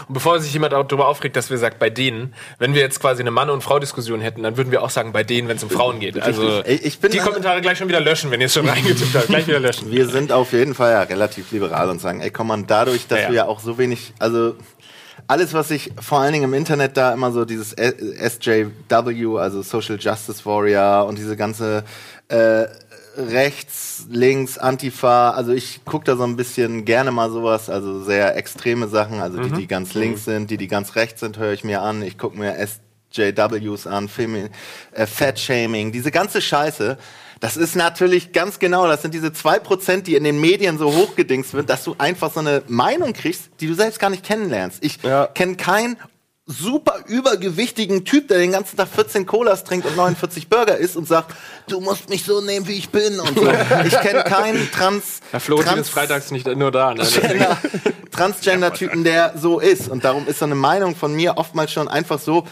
bevor 0.09 0.41
sich 0.41 0.53
jemand 0.53 0.73
darüber 0.73 1.07
aufregt, 1.07 1.37
dass 1.37 1.49
wir 1.49 1.59
sagen, 1.59 1.77
bei 1.79 1.91
denen, 1.91 2.35
wenn 2.59 2.75
wir 2.75 2.81
jetzt 2.81 3.01
quasi 3.01 3.23
eine 3.23 3.31
Mann- 3.31 3.49
und 3.51 3.63
Frau-Diskussion 3.63 4.21
hätten, 4.21 4.43
dann 4.43 4.57
würden 4.57 4.73
wir 4.73 4.83
auch 4.83 4.91
sagen, 4.91 5.13
bei 5.13 5.23
denen, 5.23 5.47
wenn 5.47 5.57
es 5.59 5.63
um 5.63 5.71
Frauen 5.71 6.01
geht. 6.01 6.21
Also 6.21 6.65
ich 6.67 6.99
bin 6.99 7.13
die 7.13 7.19
Kommentare 7.19 7.61
gleich 7.61 7.79
schon 7.79 7.89
wieder 7.89 8.01
löschen, 8.01 8.33
wenn 8.33 8.41
ihr 8.41 8.47
es 8.47 8.55
schon 8.55 8.69
reingetippt 8.69 9.15
habt. 9.15 9.29
Gleich 9.29 9.47
wieder 9.47 9.61
löschen. 9.61 9.93
Wir 9.93 10.09
sind 10.09 10.33
auf 10.33 10.53
jeden 10.53 10.75
Fall 10.75 10.91
ja 10.91 11.03
relativ 11.03 11.53
liberal 11.53 11.89
und 11.89 12.01
sagen, 12.01 12.21
ey, 12.21 12.33
komm 12.33 12.49
man, 12.49 12.67
dadurch, 12.67 13.07
dass 13.07 13.19
Ja, 13.19 13.25
ja. 13.25 13.31
wir 13.31 13.37
ja 13.37 13.47
auch 13.47 13.61
so 13.61 13.79
wenig, 13.79 14.13
also 14.19 14.57
alles, 15.29 15.55
was 15.55 15.71
ich 15.71 15.93
vor 16.01 16.21
allen 16.21 16.33
Dingen 16.33 16.45
im 16.45 16.55
Internet 16.55 16.97
da 16.97 17.13
immer 17.13 17.33
so 17.33 17.45
dieses 17.45 17.73
SJW, 17.73 19.39
also 19.39 19.63
Social 19.63 19.99
Justice 19.99 20.45
Warrior 20.45 21.07
und 21.07 21.19
diese 21.19 21.37
ganze 21.37 21.85
äh, 22.29 22.67
rechts, 23.17 24.07
links, 24.11 24.59
Antifa, 24.59 25.31
also 25.31 25.53
ich 25.53 25.85
gucke 25.85 26.05
da 26.05 26.17
so 26.17 26.25
ein 26.25 26.37
bisschen 26.37 26.85
gerne 26.85 27.11
mal 27.11 27.31
sowas, 27.31 27.71
also 27.71 28.03
sehr 28.03 28.37
extreme 28.37 28.89
Sachen, 28.89 29.21
also 29.21 29.43
die, 29.43 29.53
die 29.53 29.67
ganz 29.67 29.95
links 29.95 30.25
sind, 30.25 30.51
die, 30.51 30.57
die 30.57 30.69
ganz 30.69 30.95
rechts 30.97 31.21
sind, 31.21 31.39
höre 31.39 31.53
ich 31.53 31.65
mir 31.65 31.81
an. 31.83 32.03
Ich 32.03 32.19
gucke 32.19 32.39
mir 32.39 32.55
SJWs 32.55 33.87
an, 33.87 34.09
Femi 34.09 34.49
äh, 34.93 35.07
Fat-Shaming, 35.07 35.93
diese 35.93 36.11
ganze 36.11 36.41
Scheiße. 36.41 36.99
Das 37.41 37.57
ist 37.57 37.77
natürlich 37.77 38.33
ganz 38.33 38.59
genau, 38.59 38.87
das 38.87 39.03
sind 39.03 39.13
diese 39.13 39.33
zwei 39.33 39.59
Prozent, 39.59 40.07
die 40.07 40.15
in 40.17 40.25
den 40.25 40.41
Medien 40.41 40.79
so 40.79 40.93
hochgedingst 40.95 41.53
wird, 41.55 41.69
dass 41.69 41.85
du 41.85 41.95
einfach 41.99 42.33
so 42.33 42.41
eine 42.41 42.63
Meinung 42.67 43.13
kriegst, 43.13 43.51
die 43.61 43.67
du 43.67 43.75
selbst 43.75 43.99
gar 43.99 44.09
nicht 44.11 44.25
kennenlernst. 44.25 44.79
Ich 44.83 45.03
Ja. 45.03 45.27
kenne 45.27 45.57
keinen 45.57 45.97
super 46.49 47.01
übergewichtigen 47.09 48.05
Typ, 48.05 48.29
der 48.29 48.39
den 48.39 48.53
ganzen 48.53 48.77
Tag 48.77 48.87
14 48.89 49.27
Colas 49.27 49.65
trinkt 49.65 49.85
und 49.87 49.97
49 49.97 50.49
Burger 50.49 50.77
isst 50.77 50.97
und 50.97 51.07
sagt, 51.09 51.35
du 51.69 51.81
musst 51.81 52.09
mich 52.09 52.25
so 52.25 52.41
nehmen, 52.41 52.69
wie 52.69 52.75
ich 52.79 52.89
bin 52.91 53.19
und 53.19 53.37
so. 53.37 53.49
Ich 53.85 53.99
kenne 54.01 54.23
keinen 54.23 54.71
Trans... 54.71 55.21
Herr 55.33 55.41
Florentin 55.41 55.75
Trans 55.75 55.89
ist 55.89 55.93
freitags 55.93 56.31
nicht 56.31 56.47
nur 56.47 56.71
da. 56.71 56.95
Ne? 56.95 57.03
Transgender- 57.03 57.57
Transgender-Typen, 58.13 59.05
der 59.05 59.35
so 59.37 59.59
ist. 59.59 59.89
Und 59.89 60.05
darum 60.05 60.27
ist 60.29 60.39
so 60.39 60.45
eine 60.45 60.55
Meinung 60.55 60.95
von 60.95 61.15
mir 61.15 61.37
oftmals 61.37 61.73
schon 61.73 61.89
einfach 61.89 62.19
so, 62.21 62.47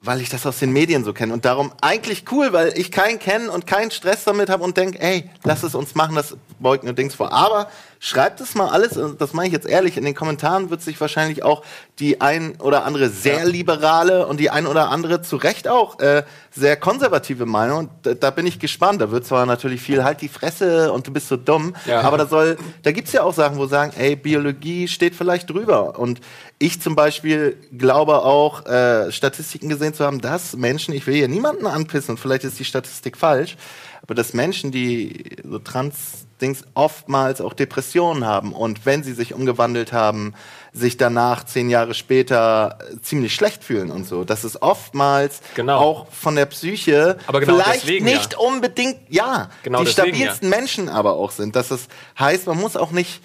weil 0.00 0.20
ich 0.20 0.28
das 0.28 0.46
aus 0.46 0.58
den 0.58 0.72
Medien 0.72 1.04
so 1.04 1.12
kenne. 1.12 1.32
Und 1.32 1.44
darum 1.44 1.72
eigentlich 1.80 2.24
cool, 2.30 2.52
weil 2.52 2.72
ich 2.76 2.92
keinen 2.92 3.18
kenne 3.18 3.50
und 3.50 3.66
keinen 3.66 3.90
Stress 3.90 4.24
damit 4.24 4.48
habe 4.48 4.62
und 4.62 4.76
denke, 4.76 5.00
ey, 5.00 5.28
lass 5.44 5.64
es 5.64 5.74
uns 5.74 5.94
machen, 5.94 6.14
das 6.14 6.36
aufbeugende 6.58 6.94
Dings 6.94 7.14
vor. 7.14 7.32
Aber 7.32 7.68
schreibt 8.00 8.40
es 8.40 8.54
mal 8.54 8.68
alles, 8.68 8.96
und 8.96 9.20
das 9.20 9.32
meine 9.32 9.48
ich 9.48 9.52
jetzt 9.52 9.66
ehrlich, 9.66 9.96
in 9.96 10.04
den 10.04 10.14
Kommentaren 10.14 10.70
wird 10.70 10.82
sich 10.82 11.00
wahrscheinlich 11.00 11.42
auch 11.42 11.62
die 11.98 12.20
ein 12.20 12.60
oder 12.60 12.84
andere 12.84 13.08
sehr 13.08 13.44
liberale 13.44 14.26
und 14.26 14.38
die 14.38 14.50
ein 14.50 14.66
oder 14.66 14.90
andere 14.90 15.22
zu 15.22 15.36
Recht 15.36 15.68
auch 15.68 15.98
äh, 16.00 16.24
sehr 16.58 16.76
konservative 16.76 17.46
Meinung. 17.46 17.88
Da, 18.02 18.14
da 18.14 18.30
bin 18.30 18.46
ich 18.46 18.58
gespannt. 18.58 19.00
Da 19.00 19.10
wird 19.10 19.24
zwar 19.26 19.46
natürlich 19.46 19.80
viel 19.80 20.04
halt 20.04 20.20
die 20.20 20.28
Fresse 20.28 20.92
und 20.92 21.06
du 21.06 21.12
bist 21.12 21.28
so 21.28 21.36
dumm, 21.36 21.74
Ja. 21.86 22.00
aber 22.02 22.18
da 22.18 22.26
soll, 22.26 22.56
da 22.82 22.92
gibt's 22.92 23.12
ja 23.12 23.22
auch 23.22 23.32
Sachen, 23.34 23.56
wo 23.58 23.66
sagen, 23.66 23.92
ey, 23.96 24.16
Biologie 24.16 24.88
steht 24.88 25.14
vielleicht 25.14 25.48
drüber. 25.50 25.98
Und 25.98 26.20
ich 26.58 26.80
zum 26.80 26.94
Beispiel 26.96 27.56
glaube 27.76 28.22
auch, 28.24 28.66
äh, 28.66 29.10
Statistiken 29.12 29.68
gesehen 29.68 29.94
zu 29.94 30.04
haben, 30.04 30.20
dass 30.20 30.56
Menschen, 30.56 30.92
ich 30.94 31.06
will 31.06 31.14
hier 31.14 31.28
niemanden 31.28 31.66
anpissen, 31.66 32.12
und 32.12 32.18
vielleicht 32.18 32.44
ist 32.44 32.58
die 32.58 32.64
Statistik 32.64 33.16
falsch, 33.16 33.56
aber 34.08 34.14
dass 34.14 34.32
Menschen, 34.32 34.70
die 34.70 35.36
so 35.44 35.58
Trans-Dings 35.58 36.64
oftmals 36.72 37.42
auch 37.42 37.52
Depressionen 37.52 38.24
haben 38.24 38.54
und 38.54 38.86
wenn 38.86 39.02
sie 39.02 39.12
sich 39.12 39.34
umgewandelt 39.34 39.92
haben, 39.92 40.32
sich 40.72 40.96
danach 40.96 41.44
zehn 41.44 41.68
Jahre 41.68 41.92
später 41.92 42.78
ziemlich 43.02 43.34
schlecht 43.34 43.62
fühlen 43.62 43.90
und 43.90 44.06
so. 44.06 44.24
Das 44.24 44.44
ist 44.44 44.62
oftmals 44.62 45.40
Genau. 45.56 45.76
auch 45.78 46.10
von 46.10 46.36
der 46.36 46.46
Psyche 46.46 47.18
Aber 47.26 47.40
genau 47.40 47.56
vielleicht 47.56 47.82
deswegen, 47.82 48.06
nicht 48.06 48.32
ja. 48.32 48.38
unbedingt, 48.38 48.96
ja, 49.10 49.50
Genau 49.62 49.80
die 49.80 49.84
deswegen, 49.84 50.14
stabilsten 50.16 50.48
Menschen 50.48 50.88
aber 50.88 51.12
auch 51.12 51.30
sind. 51.30 51.54
Dass 51.54 51.70
es 51.70 51.88
heißt, 52.18 52.46
man 52.46 52.56
muss 52.56 52.76
auch 52.78 52.92
nicht 52.92 53.20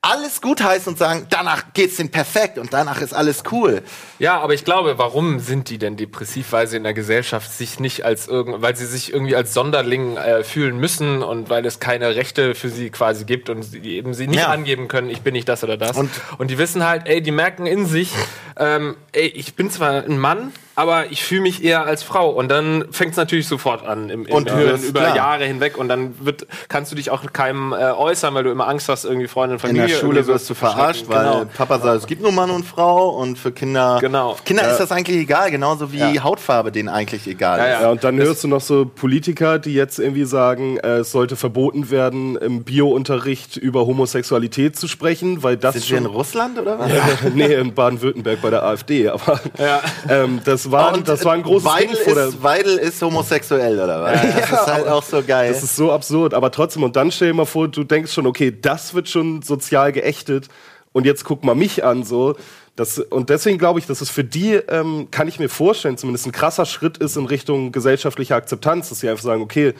alles 0.00 0.40
gut 0.40 0.62
heißen 0.62 0.92
und 0.92 0.96
sagen, 0.98 1.26
danach 1.28 1.72
geht's 1.74 1.96
denen 1.96 2.10
perfekt 2.10 2.56
und 2.56 2.72
danach 2.72 3.00
ist 3.00 3.12
alles 3.12 3.42
cool. 3.50 3.82
Ja, 4.20 4.40
aber 4.40 4.54
ich 4.54 4.64
glaube, 4.64 4.96
warum 4.96 5.40
sind 5.40 5.70
die 5.70 5.78
denn 5.78 5.96
depressiv? 5.96 6.52
Weil 6.52 6.68
sie 6.68 6.76
in 6.76 6.84
der 6.84 6.94
Gesellschaft 6.94 7.50
sich 7.52 7.80
nicht 7.80 8.04
als 8.04 8.28
irgend, 8.28 8.62
weil 8.62 8.76
sie 8.76 8.86
sich 8.86 9.12
irgendwie 9.12 9.34
als 9.34 9.52
Sonderling 9.54 10.16
äh, 10.16 10.44
fühlen 10.44 10.78
müssen 10.78 11.22
und 11.24 11.50
weil 11.50 11.66
es 11.66 11.80
keine 11.80 12.14
Rechte 12.14 12.54
für 12.54 12.68
sie 12.68 12.90
quasi 12.90 13.24
gibt 13.24 13.50
und 13.50 13.64
sie 13.64 13.80
eben 13.80 14.14
sie 14.14 14.28
nicht 14.28 14.38
Ja. 14.40 14.48
angeben 14.48 14.86
können, 14.86 15.10
ich 15.10 15.22
bin 15.22 15.32
nicht 15.32 15.48
das 15.48 15.64
oder 15.64 15.76
das. 15.76 15.96
Und- 15.96 16.10
Und, 16.38 16.50
die 16.50 16.58
wissen 16.58 16.86
halt, 16.86 17.06
ey, 17.08 17.20
die 17.20 17.32
merken 17.32 17.66
in 17.66 17.84
sich, 17.86 18.12
ähm, 18.56 18.96
ey, 19.12 19.26
ich 19.26 19.54
bin 19.56 19.68
zwar 19.68 20.04
ein 20.04 20.18
Mann, 20.18 20.52
aber 20.78 21.10
ich 21.10 21.24
fühle 21.24 21.40
mich 21.40 21.64
eher 21.64 21.84
als 21.86 22.04
Frau. 22.04 22.30
Und 22.30 22.48
dann 22.48 22.84
fängt 22.92 23.10
es 23.10 23.16
natürlich 23.16 23.48
sofort 23.48 23.84
an 23.84 24.10
im, 24.10 24.26
im 24.26 24.32
Und 24.32 24.48
Hören 24.52 24.80
über 24.84 25.00
klar. 25.00 25.16
Jahre 25.16 25.44
hinweg 25.44 25.76
und 25.76 25.88
dann 25.88 26.14
wird, 26.24 26.46
kannst 26.68 26.92
du 26.92 26.96
dich 26.96 27.10
auch 27.10 27.24
keinem 27.32 27.72
äh, 27.72 27.90
äußern, 27.90 28.32
weil 28.34 28.44
du 28.44 28.50
immer 28.50 28.68
Angst 28.68 28.88
hast, 28.88 29.04
irgendwie 29.04 29.26
Freundin, 29.26 29.56
In 29.56 29.60
Familie. 29.60 29.88
der 29.88 29.94
Schule 29.96 30.22
so 30.22 30.32
wirst 30.32 30.48
du 30.48 30.54
verarscht, 30.54 31.04
weil 31.08 31.18
Genau. 31.24 31.44
Papa 31.56 31.80
sagt, 31.80 32.02
es 32.02 32.06
gibt 32.06 32.22
nur 32.22 32.30
Mann 32.30 32.50
und 32.50 32.64
Frau 32.64 33.08
und 33.08 33.38
für 33.38 33.50
Kinder, 33.50 33.98
Genau. 34.00 34.36
Kinder 34.44 34.70
ist 34.70 34.78
das 34.78 34.92
eigentlich 34.92 35.18
egal, 35.18 35.50
genauso 35.50 35.92
wie 35.92 35.98
Ja. 35.98 36.22
Hautfarbe 36.22 36.70
denen 36.70 36.88
eigentlich 36.88 37.26
egal 37.26 37.58
Ja, 37.58 37.64
ist. 37.64 37.72
ja. 37.72 37.80
Ja, 37.82 37.90
und 37.90 38.04
dann 38.04 38.16
hörst 38.18 38.44
du 38.44 38.48
noch 38.48 38.60
so 38.60 38.84
Politiker, 38.86 39.58
die 39.58 39.74
jetzt 39.74 39.98
irgendwie 39.98 40.24
sagen, 40.26 40.76
äh, 40.78 40.98
es 40.98 41.10
sollte 41.10 41.34
verboten 41.34 41.90
werden, 41.90 42.36
im 42.36 42.62
Biounterricht 42.62 43.56
über 43.56 43.84
Homosexualität 43.86 44.76
zu 44.76 44.86
sprechen, 44.88 45.42
weil 45.42 45.56
das 45.56 45.74
Sind 45.74 45.90
wir 45.90 45.98
in 45.98 46.04
schon... 46.04 46.12
Russland 46.14 46.58
oder 46.58 46.78
was? 46.78 46.90
nee, 47.34 47.52
in 47.54 47.74
Baden-Württemberg 47.74 48.40
bei 48.42 48.50
der 48.50 48.62
AfD, 48.62 49.08
aber 49.08 49.40
Ja. 49.58 49.80
ähm, 50.08 50.40
das, 50.44 50.67
war, 50.70 50.94
Und 50.94 51.08
das 51.08 51.24
war 51.24 51.34
ein 51.34 51.42
großes 51.42 51.68
Weidel 51.68 51.96
Ding 51.96 52.14
vor 52.14 52.22
ist, 52.24 52.42
Weidel 52.42 52.78
ist 52.78 53.02
homosexuell 53.02 53.78
oder 53.78 54.02
was? 54.02 54.22
das 54.22 54.50
ist 54.50 54.66
halt 54.66 54.88
auch 54.88 55.02
so 55.02 55.22
geil. 55.22 55.52
Das 55.52 55.62
ist 55.62 55.76
so 55.76 55.92
absurd, 55.92 56.34
aber 56.34 56.50
trotzdem, 56.50 56.82
und 56.82 56.96
dann 56.96 57.10
stell 57.10 57.28
dir 57.28 57.34
mal 57.34 57.44
vor, 57.44 57.68
du 57.68 57.84
denkst 57.84 58.12
schon, 58.12 58.26
okay, 58.26 58.56
das 58.60 58.94
wird 58.94 59.08
schon 59.08 59.42
sozial 59.42 59.92
geächtet 59.92 60.48
und 60.92 61.06
jetzt 61.06 61.24
guck 61.24 61.44
mal 61.44 61.54
mich 61.54 61.84
an, 61.84 62.04
so. 62.04 62.36
Das, 62.76 62.98
und 62.98 63.28
deswegen 63.28 63.58
glaube 63.58 63.80
ich, 63.80 63.86
dass 63.86 64.00
es 64.00 64.08
für 64.08 64.22
die, 64.22 64.52
ähm, 64.52 65.08
kann 65.10 65.26
ich 65.26 65.40
mir 65.40 65.48
vorstellen, 65.48 65.98
zumindest 65.98 66.26
ein 66.26 66.32
krasser 66.32 66.64
Schritt 66.64 66.96
ist 66.98 67.16
in 67.16 67.26
Richtung 67.26 67.72
gesellschaftlicher 67.72 68.36
Akzeptanz, 68.36 68.88
dass 68.88 69.00
sie 69.00 69.08
einfach 69.08 69.24
sagen, 69.24 69.42
okay, 69.42 69.74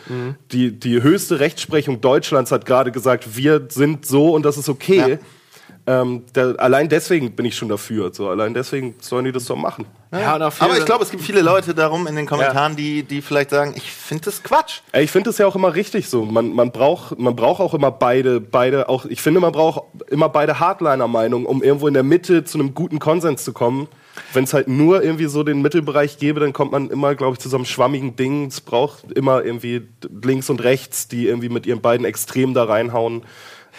die, 0.51 0.73
die 0.73 1.01
höchste 1.01 1.39
Rechtsprechung 1.39 2.01
Deutschlands 2.01 2.51
hat 2.51 2.67
gerade 2.67 2.91
gesagt, 2.91 3.37
wir 3.37 3.67
sind 3.69 4.05
so 4.05 4.35
und 4.35 4.43
das 4.45 4.59
ist 4.59 4.69
okay. 4.69 5.21
Ähm, 5.89 6.25
da, 6.35 6.53
allein 6.57 6.91
deswegen 6.91 7.33
bin 7.33 7.47
ich 7.47 7.57
schon 7.57 7.71
dafür. 7.71 8.13
So, 8.13 8.29
allein 8.29 8.53
deswegen 8.53 8.97
sollen 9.01 9.25
die 9.25 9.33
das 9.33 9.47
doch 9.47 9.57
machen. 9.57 9.87
Ja, 10.13 10.35
Aber 10.35 10.77
ich 10.77 10.85
glaube, 10.85 11.03
es 11.03 11.11
gibt 11.11 11.23
viele 11.23 11.41
Leute 11.41 11.75
darum 11.75 12.07
in 12.07 12.15
den 12.15 12.27
Kommentaren, 12.27 12.77
die, 12.77 13.05
die 13.05 13.23
vielleicht 13.23 13.49
sagen, 13.49 13.73
ich 13.75 13.91
finde 13.91 14.27
das 14.27 14.43
Quatsch. 14.43 14.81
Ey, 14.93 15.05
Ich 15.05 15.11
finde 15.11 15.31
es 15.31 15.39
ja 15.39 15.47
auch 15.47 15.57
immer 15.57 15.75
richtig 15.75 16.11
so. 16.11 16.27
Man, 16.27 16.53
man, 16.53 16.73
braucht, 16.73 17.19
man 17.19 17.35
braucht 17.35 17.63
auch 17.63 17.73
immer 17.73 17.91
beide, 17.91 18.39
beide, 18.39 18.91
auch, 18.91 19.07
ich 19.07 19.23
finde, 19.23 19.41
man 19.41 19.53
braucht 19.53 19.85
immer 20.11 20.29
beide 20.29 20.61
Hardliner-Meinungen, 20.61 21.47
um 21.47 21.63
irgendwo 21.63 21.89
in 21.89 21.95
der 21.95 22.03
Mitte 22.03 22.45
zu 22.45 22.59
einem 22.59 22.75
guten 22.75 22.99
Konsens 22.99 23.43
zu 23.43 23.55
kommen. 23.55 23.89
Wenn 24.35 24.45
es 24.45 24.53
halt 24.53 24.69
nur 24.69 25.03
irgendwie 25.03 25.27
so 25.27 25.43
den 25.43 25.63
Mittelbereich 25.63 26.19
gäbe, 26.19 26.41
dann 26.41 26.53
kommt 26.53 26.73
man 26.73 26.91
immer, 26.91 27.15
glaube 27.15 27.35
ich, 27.35 27.39
zu 27.39 27.49
so 27.49 27.57
einem 27.57 27.65
schwammigen 27.65 28.15
Ding. 28.15 28.47
Es 28.47 28.61
braucht 28.61 29.11
immer 29.13 29.43
irgendwie 29.43 29.89
links 30.23 30.51
und 30.51 30.63
rechts, 30.63 31.09
die 31.09 31.27
irgendwie 31.27 31.49
mit 31.49 31.65
ihren 31.67 31.81
beiden 31.81 32.05
Extremen 32.05 32.53
da 32.53 32.65
reinhauen, 32.65 33.23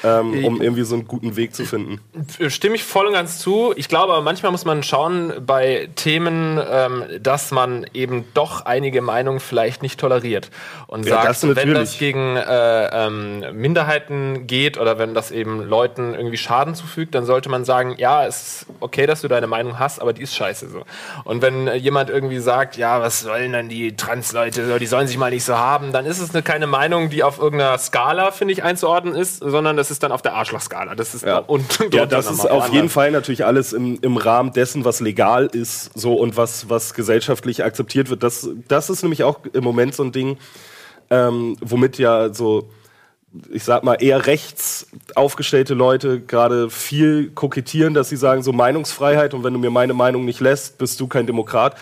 ähm, 0.03 0.45
um 0.45 0.61
irgendwie 0.61 0.83
so 0.83 0.95
einen 0.95 1.07
guten 1.07 1.35
Weg 1.35 1.53
zu 1.55 1.65
finden. 1.65 1.99
Stimme 2.47 2.75
ich 2.75 2.83
voll 2.83 3.07
und 3.07 3.13
ganz 3.13 3.39
zu. 3.39 3.73
Ich 3.75 3.87
glaube, 3.87 4.13
aber 4.13 4.21
manchmal 4.21 4.51
muss 4.51 4.65
man 4.65 4.83
schauen 4.83 5.33
bei 5.45 5.89
Themen, 5.95 6.59
ähm, 6.69 7.03
dass 7.21 7.51
man 7.51 7.85
eben 7.93 8.25
doch 8.33 8.65
einige 8.65 9.01
Meinungen 9.01 9.39
vielleicht 9.39 9.81
nicht 9.81 9.99
toleriert. 9.99 10.49
Und 10.87 11.05
Ja, 11.05 11.23
sagt, 11.23 11.43
das 11.43 11.55
wenn 11.55 11.73
das 11.73 11.97
gegen 11.97 12.35
äh, 12.35 13.05
ähm, 13.07 13.43
Minderheiten 13.53 14.47
geht 14.47 14.77
oder 14.77 14.97
wenn 14.97 15.13
das 15.13 15.31
eben 15.31 15.61
Leuten 15.61 16.13
irgendwie 16.15 16.37
Schaden 16.37 16.75
zufügt, 16.75 17.13
dann 17.15 17.25
sollte 17.25 17.49
man 17.49 17.65
sagen, 17.65 17.95
ja, 17.97 18.25
es 18.25 18.41
ist 18.41 18.65
okay, 18.79 19.05
dass 19.05 19.21
du 19.21 19.27
deine 19.27 19.47
Meinung 19.47 19.79
hast, 19.79 20.01
aber 20.01 20.13
die 20.13 20.21
ist 20.21 20.35
scheiße 20.35 20.69
so. 20.69 20.83
Und 21.25 21.41
wenn 21.41 21.67
äh, 21.67 21.75
jemand 21.75 22.09
irgendwie 22.09 22.39
sagt, 22.39 22.77
ja, 22.77 23.01
was 23.01 23.21
sollen 23.21 23.53
denn 23.53 23.69
die 23.69 23.95
Trans-Leute, 23.95 24.79
die 24.79 24.85
sollen 24.85 25.07
sich 25.07 25.17
mal 25.17 25.31
nicht 25.31 25.43
so 25.43 25.57
haben, 25.57 25.91
dann 25.91 26.05
ist 26.05 26.19
es 26.19 26.33
eine, 26.33 26.41
keine 26.41 26.67
Meinung, 26.67 27.09
die 27.09 27.23
auf 27.23 27.39
irgendeiner 27.39 27.77
Skala, 27.77 28.31
finde 28.31 28.53
ich, 28.53 28.63
einzuordnen 28.63 29.15
ist, 29.15 29.39
sondern 29.39 29.77
das 29.77 29.88
ist 29.91 30.03
dann 30.03 30.11
auf 30.11 30.21
der 30.21 30.33
Arschlochskala. 30.33 30.95
Das 30.95 31.15
ist 31.15 31.25
Ja. 31.25 31.39
unten 31.39 31.89
Ja, 31.93 32.05
das 32.05 32.29
ist 32.29 32.49
auf 32.49 32.69
jeden. 32.69 32.89
Fall 32.89 33.11
natürlich 33.11 33.45
alles 33.45 33.73
im, 33.73 33.99
im 34.01 34.17
Rahmen 34.17 34.53
dessen, 34.53 34.85
was 34.85 34.99
legal 34.99 35.47
ist, 35.47 35.91
so 35.97 36.13
und 36.15 36.37
was, 36.37 36.69
was 36.69 36.93
gesellschaftlich 36.93 37.63
akzeptiert 37.63 38.09
wird. 38.09 38.23
Das, 38.23 38.49
das 38.67 38.89
ist 38.89 39.03
nämlich 39.03 39.23
auch 39.23 39.39
im 39.53 39.63
Moment 39.63 39.93
so 39.95 40.03
ein 40.03 40.11
Ding, 40.11 40.37
ähm, 41.09 41.55
womit 41.61 41.97
ja 41.97 42.33
so, 42.33 42.69
ich 43.51 43.63
sag 43.63 43.83
mal, 43.83 43.95
eher 43.95 44.25
rechts 44.25 44.87
aufgestellte 45.15 45.73
Leute 45.73 46.19
gerade 46.19 46.69
viel 46.69 47.29
kokettieren, 47.29 47.93
dass 47.93 48.09
sie 48.09 48.17
sagen, 48.17 48.41
so 48.41 48.51
Meinungsfreiheit 48.53 49.33
und 49.33 49.43
wenn 49.43 49.53
du 49.53 49.59
mir 49.59 49.69
meine 49.69 49.93
Meinung 49.93 50.25
nicht 50.25 50.39
lässt, 50.39 50.77
bist 50.77 50.99
du 50.99 51.07
kein 51.07 51.27
Demokrat. 51.27 51.75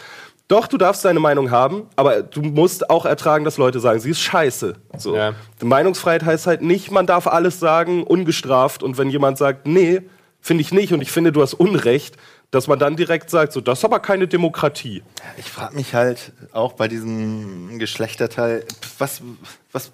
Doch, 0.47 0.67
du 0.67 0.77
darfst 0.77 1.03
deine 1.03 1.19
Meinung 1.19 1.51
haben, 1.51 1.88
aber 1.97 2.21
du 2.23 2.41
musst 2.41 2.89
auch 2.89 3.05
ertragen, 3.05 3.43
dass 3.43 3.57
Leute 3.57 3.81
sagen, 3.81 3.99
sie 3.99 4.12
ist 4.12 4.21
scheiße. 4.21 4.75
So. 4.97 5.15
Ja. 5.15 5.33
Meinungsfreiheit 5.62 6.23
heißt 6.23 6.47
halt 6.47 6.62
nicht, 6.62 6.89
man 6.89 7.05
darf 7.05 7.27
alles 7.27 7.60
sagen, 7.60 8.03
ungestraft. 8.03 8.81
Und 8.81 8.97
wenn 8.97 9.10
jemand 9.10 9.38
sagt, 9.38 9.67
nee, 9.67 10.03
finde 10.39 10.62
ich 10.62 10.71
nicht 10.71 10.93
und 10.93 11.01
ich 11.01 11.12
finde, 11.12 11.33
du 11.33 11.41
hast 11.41 11.53
Unrecht, 11.53 12.15
dass 12.51 12.67
man 12.67 12.79
dann 12.79 12.95
direkt 12.95 13.29
sagt, 13.29 13.51
so, 13.51 13.60
das 13.60 13.79
ist 13.79 13.86
aber 13.86 13.99
keine 13.99 14.29
Demokratie. 14.29 15.03
Ich 15.38 15.49
frage 15.51 15.75
mich 15.75 15.93
halt 15.93 16.31
auch 16.53 16.73
bei 16.73 16.88
diesem 16.88 17.77
Geschlechterteil, 17.77 18.63
was, 18.99 19.21
was 19.73 19.91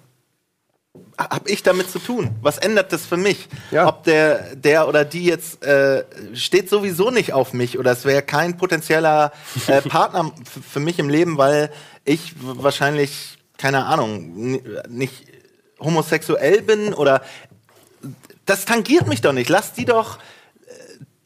habe 1.18 1.50
ich 1.50 1.62
damit 1.62 1.90
zu 1.90 1.98
tun? 1.98 2.30
Was 2.42 2.58
ändert 2.58 2.92
das 2.92 3.04
für 3.06 3.16
mich? 3.16 3.48
Ja. 3.70 3.86
Ob 3.88 4.04
der, 4.04 4.54
der 4.56 4.88
oder 4.88 5.04
die 5.04 5.24
jetzt 5.24 5.64
äh, 5.64 6.04
steht 6.34 6.68
sowieso 6.70 7.10
nicht 7.10 7.32
auf 7.32 7.52
mich 7.52 7.78
oder 7.78 7.92
es 7.92 8.04
wäre 8.04 8.22
kein 8.22 8.56
potenzieller 8.56 9.32
äh, 9.66 9.80
Partner 9.88 10.32
für 10.68 10.80
mich 10.80 10.98
im 10.98 11.08
Leben, 11.08 11.38
weil 11.38 11.70
ich 12.04 12.34
wahrscheinlich, 12.40 13.38
keine 13.58 13.86
Ahnung, 13.86 14.32
ni- 14.34 14.62
nicht 14.88 15.26
homosexuell 15.80 16.62
bin 16.62 16.94
oder 16.94 17.22
das 18.46 18.64
tangiert 18.64 19.06
mich 19.08 19.20
doch 19.20 19.32
nicht. 19.32 19.48
Lass 19.48 19.72
die 19.72 19.84
doch 19.86 20.18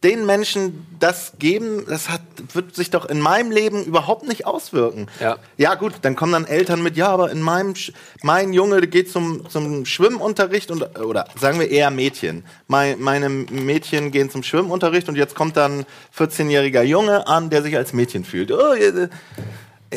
den 0.05 0.27
Menschen 0.27 0.87
das 1.01 1.33
geben, 1.41 1.85
das 1.89 2.09
hat, 2.09 2.21
wird 2.53 2.77
sich 2.77 2.91
doch 2.91 3.05
in 3.07 3.21
meinem 3.21 3.51
Leben 3.51 3.85
überhaupt 3.85 4.29
nicht 4.29 4.47
auswirken. 4.47 5.09
Ja. 5.19 5.39
ja 5.57 5.75
gut, 5.75 5.95
dann 6.03 6.15
kommen 6.15 6.33
dann 6.33 6.45
Eltern 6.47 6.83
mit, 6.83 6.97
ja, 6.97 7.09
aber 7.09 7.31
in 7.33 7.43
meinem, 7.43 7.73
Sch- 7.73 7.93
mein 8.23 8.53
Junge 8.53 8.81
geht 8.83 9.11
zum, 9.11 9.49
zum 9.51 9.85
Schwimmunterricht 9.87 10.71
und, 10.71 10.99
oder 11.01 11.27
sagen 11.41 11.59
wir 11.59 11.69
eher 11.69 11.91
Mädchen. 11.91 12.45
Mein, 12.69 13.01
meine 13.01 13.29
Mädchen 13.29 14.13
gehen 14.13 14.31
zum 14.31 14.45
Schwimmunterricht 14.45 15.09
und 15.09 15.17
jetzt 15.17 15.35
kommt 15.35 15.57
dann 15.57 15.85
14-jähriger 16.17 16.83
Junge 16.83 17.27
an, 17.27 17.51
der 17.51 17.63
sich 17.63 17.77
als 17.77 17.93
Mädchen 17.93 18.25
fühlt. 18.25 18.53
Oh, 18.53 18.75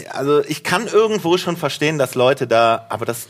also 0.09 0.43
ich 0.45 0.63
kann 0.63 0.87
irgendwo 0.87 1.37
schon 1.37 1.57
verstehen, 1.57 1.99
dass 1.99 2.15
Leute 2.15 2.47
da, 2.47 2.87
aber 2.89 3.05
das 3.05 3.27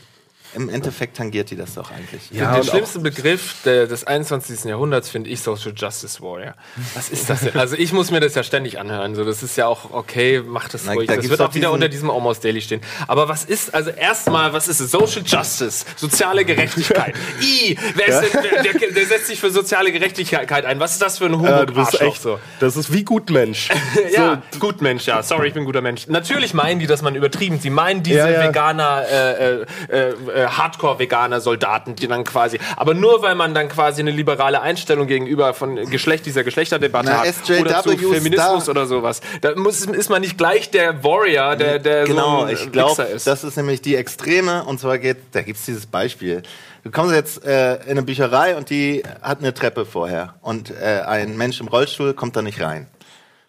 im 0.54 0.68
Endeffekt 0.68 1.16
tangiert 1.16 1.50
die 1.50 1.56
das 1.56 1.74
doch 1.74 1.90
eigentlich. 1.90 2.30
Ja, 2.30 2.54
den 2.54 2.64
schlimmsten 2.64 3.02
Begriff 3.02 3.56
der, 3.64 3.86
des 3.86 4.04
21. 4.04 4.64
Jahrhunderts 4.64 5.08
finde 5.08 5.30
ich 5.30 5.40
Social 5.40 5.72
Justice 5.76 6.20
Warrior. 6.20 6.54
Was 6.94 7.08
ist 7.10 7.28
das 7.30 7.40
denn? 7.40 7.56
Also 7.56 7.76
ich 7.76 7.92
muss 7.92 8.10
mir 8.10 8.20
das 8.20 8.34
ja 8.34 8.42
ständig 8.42 8.78
anhören. 8.78 9.14
So, 9.14 9.24
das 9.24 9.42
ist 9.42 9.56
ja 9.56 9.66
auch 9.66 9.90
okay, 9.92 10.42
mach 10.44 10.68
das 10.68 10.84
Na, 10.84 10.92
ruhig. 10.92 11.08
da 11.08 11.16
Das 11.16 11.28
wird 11.28 11.40
auch 11.40 11.54
wieder 11.54 11.72
unter 11.72 11.88
diesem 11.88 12.10
Almost 12.10 12.44
Daily 12.44 12.60
stehen. 12.60 12.80
Aber 13.08 13.28
was 13.28 13.44
ist, 13.44 13.74
also 13.74 13.90
erstmal, 13.90 14.52
was 14.52 14.68
ist 14.68 14.80
es? 14.80 14.90
Social 14.90 15.22
Justice, 15.24 15.84
soziale 15.96 16.44
Gerechtigkeit. 16.44 17.14
I, 17.40 17.76
wer, 17.94 18.22
ist 18.22 18.34
denn, 18.34 18.42
der, 18.42 18.62
der, 18.72 18.90
der 18.90 19.06
setzt 19.06 19.26
sich 19.28 19.40
für 19.40 19.50
soziale 19.50 19.92
Gerechtigkeit 19.92 20.64
ein. 20.64 20.80
Was 20.80 20.92
ist 20.92 21.02
das 21.02 21.18
für 21.18 21.26
ein 21.26 21.32
Ja, 21.42 21.64
du 21.64 21.74
bist 21.74 21.92
Humbug-Arschloch 21.92 22.00
echt 22.02 22.22
so? 22.22 22.38
Das 22.60 22.76
ist 22.76 22.92
wie 22.92 23.04
Gutmensch. 23.04 23.68
Ja, 24.12 24.42
gut 24.58 24.82
Mensch, 24.82 25.06
ja. 25.06 25.22
Sorry, 25.22 25.48
ich 25.48 25.54
bin 25.54 25.62
ein 25.62 25.66
guter 25.66 25.80
Mensch. 25.80 26.06
Natürlich 26.06 26.54
meinen 26.54 26.80
die, 26.80 26.86
dass 26.86 27.02
man 27.02 27.14
übertrieben. 27.14 27.58
Sie 27.60 27.70
meinen 27.70 28.02
diese 28.02 28.18
Ja, 28.18 28.28
ja. 28.28 28.48
Veganer, 28.48 29.04
äh, 29.08 29.62
äh, 29.62 29.66
äh, 29.88 30.41
äh, 30.42 30.46
Hardcore-Veganer-Soldaten, 30.48 31.96
die 31.96 32.08
dann 32.08 32.24
quasi, 32.24 32.58
aber 32.76 32.94
nur 32.94 33.22
weil 33.22 33.34
man 33.34 33.54
dann 33.54 33.68
quasi 33.68 34.00
eine 34.00 34.10
liberale 34.10 34.60
Einstellung 34.60 35.06
gegenüber 35.06 35.54
von 35.54 35.76
Geschlecht, 35.90 36.26
dieser 36.26 36.44
Geschlechterdebatte 36.44 37.10
Na, 37.10 37.20
hat 37.20 37.26
SJWs 37.26 37.60
oder 37.60 37.82
zu 37.82 37.96
Feminismus 37.96 38.64
da- 38.64 38.70
oder 38.70 38.86
sowas. 38.86 39.20
Da 39.40 39.54
muss, 39.54 39.84
ist 39.84 40.10
man 40.10 40.20
nicht 40.22 40.38
gleich 40.38 40.70
der 40.70 41.02
Warrior, 41.04 41.56
der, 41.56 41.78
der 41.78 42.04
genau, 42.04 42.40
so 42.40 42.46
ein 42.46 42.54
ich 42.54 42.72
glaube, 42.72 43.06
das 43.24 43.44
ist 43.44 43.56
nämlich 43.56 43.82
die 43.82 43.96
Extreme. 43.96 44.64
Und 44.64 44.80
zwar 44.80 44.98
geht, 44.98 45.18
da 45.32 45.42
gibt's 45.42 45.64
dieses 45.64 45.86
Beispiel. 45.86 46.42
Du 46.84 46.90
kommst 46.90 47.14
jetzt 47.14 47.44
äh, 47.44 47.76
in 47.84 47.92
eine 47.92 48.02
Bücherei 48.02 48.56
und 48.56 48.70
die 48.70 49.02
hat 49.20 49.38
eine 49.38 49.54
Treppe 49.54 49.86
vorher. 49.86 50.34
Und 50.40 50.70
äh, 50.70 51.02
ein 51.06 51.36
Mensch 51.36 51.60
im 51.60 51.68
Rollstuhl 51.68 52.14
kommt 52.14 52.36
da 52.36 52.42
nicht 52.42 52.60
rein. 52.60 52.88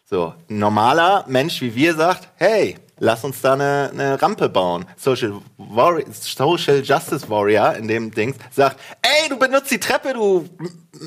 So, 0.06 0.34
ein 0.50 0.60
normaler 0.60 1.26
Mensch 1.28 1.62
wie 1.62 1.74
wir 1.74 1.96
sagt, 1.96 2.28
hey, 2.36 2.78
lass 3.00 3.24
uns 3.24 3.42
da 3.42 3.54
eine, 3.54 3.90
eine 3.92 4.22
Rampe 4.22 4.50
bauen. 4.50 4.86
Social, 4.98 5.42
Social 6.12 6.82
Justice 6.84 7.30
Warrior 7.30 7.76
in 7.76 7.88
dem 7.88 8.12
Ding 8.12 8.36
sagt, 8.52 8.80
ey, 9.02 9.30
du 9.30 9.38
benutzt 9.38 9.72
die 9.72 9.80
Treppe, 9.80 10.14
du 10.14 10.48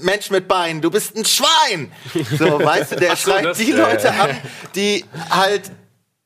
Mensch 0.03 0.31
mit 0.31 0.49
Beinen, 0.49 0.81
du 0.81 0.91
bist 0.91 1.17
ein 1.17 1.25
Schwein. 1.25 1.93
So, 2.39 2.59
weißt 2.65 2.93
du, 2.93 2.97
der 2.97 3.17
so, 3.17 3.31
schreit 3.31 3.59
die 3.59 3.73
Leute 3.73 4.09
ja. 4.09 4.25
an, 4.25 4.37
die 4.75 5.05
halt 5.31 5.71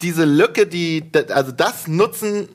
diese 0.02 0.24
Lücke, 0.24 0.66
die, 0.66 1.10
also 1.28 1.52
das 1.52 1.86
nutzen, 1.86 2.48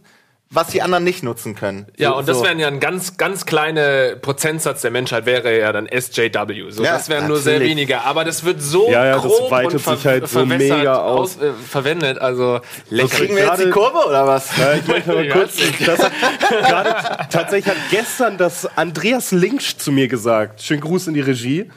was 0.55 0.67
die 0.69 0.81
anderen 0.81 1.03
nicht 1.03 1.21
nutzen 1.23 1.53
können. 1.55 1.85
Ja, 1.97 2.09
So- 2.11 2.15
und 2.17 2.27
das 2.29 2.37
so. 2.37 2.43
wären 2.43 2.59
ja 2.59 2.67
ein 2.67 2.79
ganz, 2.79 3.17
ganz 3.17 3.45
kleiner 3.45 4.15
Prozentsatz 4.15 4.81
der 4.81 4.91
Menschheit 4.91 5.25
wäre 5.25 5.57
ja 5.59 5.71
dann 5.71 5.87
SJW. 5.87 6.69
So, 6.71 6.83
Ja, 6.83 6.93
das 6.93 7.09
wären 7.09 7.27
nur 7.27 7.37
sehr 7.37 7.53
natürlich. 7.53 7.71
wenige. 7.71 8.01
Aber 8.03 8.23
das 8.23 8.43
wird 8.45 8.61
so 8.61 8.89
Ja, 8.89 9.05
ja, 9.05 9.13
das 9.15 9.23
grob 9.23 9.51
weitet 9.51 9.73
und 9.73 9.79
ver 9.81 9.95
sich 9.97 10.05
halt 10.05 10.27
so 10.27 10.39
verwässert 10.39 10.77
mega 10.79 10.95
aus. 11.01 11.37
äh, 11.37 11.51
verwendet. 11.69 12.19
Also 12.19 12.61
lächerlich. 12.89 13.17
Kriegen 13.19 13.35
wir 13.35 13.45
jetzt 13.45 13.63
die 13.65 13.69
Kurve 13.69 14.07
oder 14.07 14.25
was? 14.25 14.55
Ja, 14.57 14.73
ich 14.73 14.87
möchte 14.87 15.13
mal 15.13 15.27
kurz, 15.29 15.57
das 15.85 15.99
hat 15.99 16.11
gerade 16.49 17.27
tatsächlich 17.29 17.67
hat 17.75 17.81
gestern 17.91 18.37
das 18.37 18.65
Andreas 18.77 19.31
Linksch 19.31 19.75
zu 19.77 19.91
mir 19.91 20.07
gesagt. 20.07 20.61
Schönen 20.61 20.81
Gruß 20.81 21.07
in 21.07 21.13
die 21.13 21.21
Regie. 21.21 21.69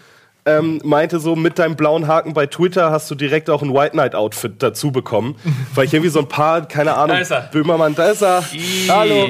Ähm, 0.48 0.80
meinte 0.84 1.20
so, 1.20 1.36
mit 1.36 1.58
deinem 1.58 1.76
blauen 1.76 2.06
Haken 2.06 2.32
bei 2.32 2.46
Twitter 2.46 2.90
hast 2.90 3.10
du 3.10 3.14
direkt 3.14 3.50
auch 3.50 3.62
ein 3.62 3.74
White 3.74 3.92
Knight 3.92 4.14
Outfit 4.14 4.54
dazu 4.58 4.90
bekommen. 4.90 5.36
Weil 5.74 5.86
ich 5.86 5.94
irgendwie 5.94 6.10
so 6.10 6.20
ein 6.20 6.28
paar, 6.28 6.66
keine 6.66 6.94
Ahnung, 6.94 7.16
Da 7.16 7.22
ist 7.22 7.30
er. 7.30 7.42
Böhmermann, 7.52 7.94
da 7.94 8.10
ist 8.10 8.22
er. 8.22 8.44
Hallo. 8.88 9.28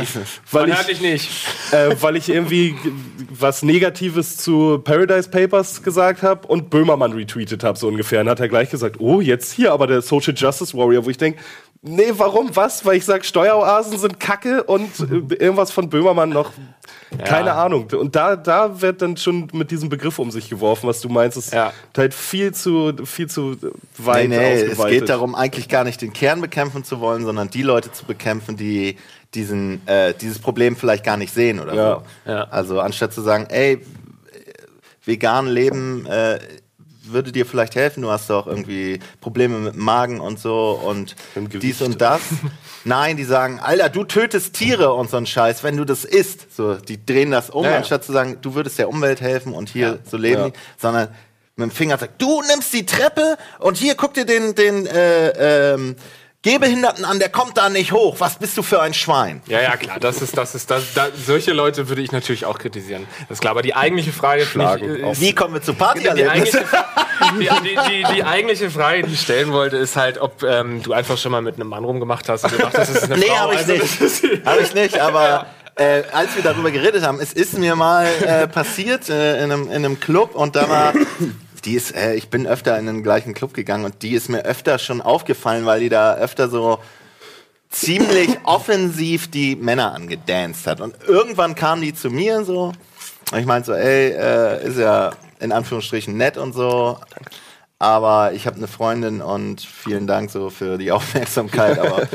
Weil 0.53 0.69
ich, 0.71 0.79
dich 0.87 1.01
nicht. 1.01 1.31
äh, 1.73 1.95
weil 2.01 2.17
ich 2.17 2.29
irgendwie 2.29 2.77
was 3.31 3.63
Negatives 3.63 4.37
zu 4.37 4.79
Paradise 4.79 5.29
Papers 5.29 5.83
gesagt 5.83 6.23
habe 6.23 6.47
und 6.47 6.71
Böhmermann 6.71 7.13
retweetet 7.13 7.65
habe, 7.65 7.79
so 7.79 7.89
ungefähr. 7.89 8.21
Und 8.21 8.29
hat 8.29 8.41
er 8.41 8.49
gleich 8.49 8.71
gesagt, 8.71 8.97
oh, 9.01 9.21
jetzt 9.21 9.53
hier 9.53 9.73
aber 9.73 9.87
der 9.87 10.03
Social 10.03 10.35
Justice 10.37 10.77
Warrior, 10.77 11.05
wo 11.05 11.11
ich 11.11 11.19
denke, 11.19 11.41
nee, 11.83 12.13
warum, 12.13 12.55
was? 12.55 12.85
Weil 12.85 12.97
ich 12.97 13.05
sage, 13.05 13.25
Steueroasen 13.25 13.99
sind 13.99 14.19
Kacke 14.21 14.63
und 14.65 14.91
äh, 15.01 15.35
irgendwas 15.37 15.71
von 15.71 15.89
Böhmermann 15.89 16.31
noch, 16.31 16.53
keine 17.25 17.53
Ahnung. 17.55 17.89
Und 17.93 18.15
da, 18.17 18.37
da 18.37 18.81
wird 18.81 19.01
dann 19.03 19.17
schon 19.17 19.49
mit 19.53 19.71
diesem 19.71 19.89
Begriff 19.89 20.19
um 20.19 20.31
sich 20.31 20.49
geworfen, 20.51 20.89
was 20.89 21.01
du 21.01 21.09
meinst, 21.09 21.37
ist 21.39 21.53
Ja. 21.55 21.73
halt 21.97 22.13
viel 22.15 22.53
zu, 22.53 22.93
viel 23.05 23.29
zu 23.29 23.57
weit 23.97 24.29
Nee, 24.29 24.37
nee, 24.39 24.61
es 24.63 24.85
geht 24.87 25.09
darum, 25.09 25.35
eigentlich 25.35 25.69
gar 25.69 25.85
nicht 25.85 26.01
den 26.03 26.13
Kern 26.13 26.41
bekämpfen 26.41 26.85
zu 26.85 27.01
wollen, 27.01 27.25
sondern 27.25 27.49
die 27.51 27.63
Leute 27.63 27.93
zu 27.93 28.05
bekämpfen, 28.05 28.57
die 28.57 28.97
diesen, 29.35 29.87
äh, 29.87 30.15
dieses 30.15 30.39
Problem 30.39 30.77
vielleicht 30.77 31.05
gar 31.05 31.17
nicht 31.17 31.33
sehen 31.33 31.61
oder 31.61 31.75
Ja. 31.75 32.03
so. 32.27 32.31
Ja. 32.31 32.45
Also 32.45 32.81
anstatt 32.81 33.13
zu 33.13 33.23
sagen, 33.23 33.47
ey, 33.51 33.85
vegan 35.05 35.47
leben 35.47 36.07
äh, 36.07 36.39
würde 37.13 37.33
dir 37.33 37.47
vielleicht 37.47 37.75
helfen, 37.75 38.03
du 38.03 38.11
hast 38.11 38.31
doch 38.31 38.47
irgendwie 38.47 39.01
Probleme 39.21 39.59
mit 39.59 39.75
dem 39.75 39.83
Magen 39.83 40.21
und 40.21 40.39
so 40.39 40.81
und 40.85 41.17
dies 41.37 41.83
und 41.83 42.01
das. 42.01 42.21
Nein, 42.85 43.17
die 43.17 43.25
sagen, 43.25 43.61
Alter, 43.61 43.89
du 43.89 44.05
tötest 44.05 44.55
Tiere 44.55 44.93
und 44.95 45.11
so 45.11 45.17
ein 45.17 45.27
Scheiß, 45.27 45.63
wenn 45.65 45.77
du 45.77 45.85
das 45.85 46.05
isst. 46.05 46.55
So, 46.55 46.75
die 46.75 47.05
drehen 47.05 47.31
das 47.31 47.51
um, 47.51 47.65
Ja, 47.65 47.71
ja. 47.73 47.77
anstatt 47.79 48.05
zu 48.05 48.13
sagen, 48.13 48.39
du 48.43 48.55
würdest 48.55 48.79
der 48.79 48.89
Umwelt 48.89 49.21
helfen 49.21 49.53
und 49.53 49.69
hier 49.69 49.99
so 50.09 50.17
leben, 50.17 50.47
Ja. 50.47 50.53
sondern 50.77 51.09
mit 51.57 51.71
dem 51.71 51.75
Finger 51.75 51.99
sagt, 51.99 52.23
du 52.23 52.41
nimmst 52.43 52.73
die 52.73 52.87
Treppe 52.87 53.37
und 53.59 53.77
hier 53.77 53.95
guck 53.97 54.15
dir 54.15 54.25
den, 54.25 54.55
den 54.55 54.87
äh, 54.87 55.73
ähm, 55.75 55.97
Gehbehinderten 56.43 57.05
an, 57.05 57.19
der 57.19 57.31
kommt 57.31 57.57
da 57.59 57.69
nicht 57.69 57.91
hoch. 57.93 58.17
Was 58.21 58.37
bist 58.39 58.57
du 58.57 58.63
für 58.63 58.81
ein 58.81 58.95
Schwein? 58.95 59.43
Ja, 59.47 59.61
ja, 59.61 59.77
klar, 59.77 59.99
das 59.99 60.23
ist, 60.23 60.37
das 60.39 60.55
ist, 60.55 60.71
das, 60.71 60.95
da, 60.95 61.09
solche 61.15 61.53
Leute 61.53 61.89
würde 61.89 62.01
ich 62.01 62.13
natürlich 62.13 62.45
auch 62.47 62.59
kritisieren. 62.61 63.07
Das 63.29 63.37
ist 63.37 63.41
klar, 63.41 63.51
aber 63.51 63.63
die 63.63 63.75
eigentliche 63.75 64.13
Frage 64.13 64.47
Schlagen. 64.47 64.85
äh, 65.05 65.11
ist, 65.11 65.21
Wie 65.21 65.35
kommen 65.35 65.55
wir 65.55 65.63
zu 65.63 65.73
die, 65.73 65.79
Partyerlebnissen? 65.79 66.61
eigentliche, 66.61 66.85
die, 67.65 67.69
die, 67.69 68.05
die, 68.07 68.15
die 68.15 68.25
eigentliche 68.25 68.71
Frage, 68.71 69.03
die 69.03 69.15
ich 69.15 69.21
stellen 69.21 69.51
wollte, 69.53 69.79
ist 69.79 69.97
halt, 69.97 70.19
ob 70.19 70.45
ähm, 70.45 70.81
du 70.85 70.93
einfach 70.93 71.19
schon 71.19 71.33
mal 71.33 71.43
mit 71.43 71.57
einem 71.57 71.69
Mann 71.69 71.83
rumgemacht 71.85 72.29
hast 72.29 72.45
und 72.45 72.53
du 72.53 72.59
dachtest, 72.59 72.95
das 72.95 73.03
ist 73.03 73.11
eine 73.11 73.17
Nee, 73.21 73.31
habe 73.31 73.55
ich 73.55 73.59
Also, 73.59 73.73
nicht. 73.73 74.47
Habe 74.47 74.61
ich 74.63 74.75
nicht, 74.75 74.99
aber 75.01 75.47
äh, 75.75 76.05
als 76.13 76.37
wir 76.37 76.45
darüber 76.45 76.71
geredet 76.71 77.03
haben, 77.05 77.19
es 77.21 77.33
ist 77.33 77.59
mir 77.59 77.75
mal 77.75 78.07
äh, 78.25 78.47
passiert 78.47 79.09
äh, 79.09 79.39
in, 79.43 79.51
einem, 79.51 79.65
in 79.69 79.73
einem 79.85 79.99
Club 79.99 80.37
und 80.37 80.55
da 80.55 80.69
war, 80.69 80.93
die 81.61 81.75
ist, 81.75 81.95
äh, 81.95 82.15
ich 82.15 82.29
bin 82.29 82.47
öfter 82.47 82.79
in 82.79 82.87
den 82.87 83.03
gleichen 83.03 83.35
Club 83.35 83.55
gegangen 83.55 83.85
und 83.85 84.03
die 84.03 84.15
ist 84.15 84.29
mir 84.29 84.45
öfter 84.45 84.79
schon 84.79 85.01
aufgefallen, 85.01 85.67
weil 85.67 85.81
die 85.81 85.89
da 85.89 86.15
öfter 86.15 86.49
so 86.49 86.79
ziemlich 87.71 88.39
offensiv 88.45 89.31
die 89.31 89.57
Männer 89.57 89.95
angedanced 89.95 90.67
hat. 90.67 90.81
Und 90.81 90.97
irgendwann 91.07 91.55
kam 91.55 91.81
die 91.81 91.95
zu 91.95 92.11
mir 92.11 92.45
so, 92.45 92.73
und 93.31 93.39
ich 93.39 93.47
meinte 93.47 93.67
so, 93.67 93.73
ey, 93.75 94.11
äh, 94.11 94.67
ist 94.67 94.79
ja 94.79 95.13
in 95.41 95.53
Anführungsstrichen 95.53 96.17
nett 96.17 96.37
und 96.37 96.53
so, 96.53 96.99
aber 97.79 98.33
ich 98.33 98.47
habe 98.47 98.57
eine 98.57 98.67
Freundin 98.67 99.21
und 99.21 99.61
vielen 99.61 100.07
Dank 100.07 100.31
so 100.31 100.51
für 100.51 100.79
die 100.79 100.91
Aufmerksamkeit, 100.93 101.79
aber 101.79 102.09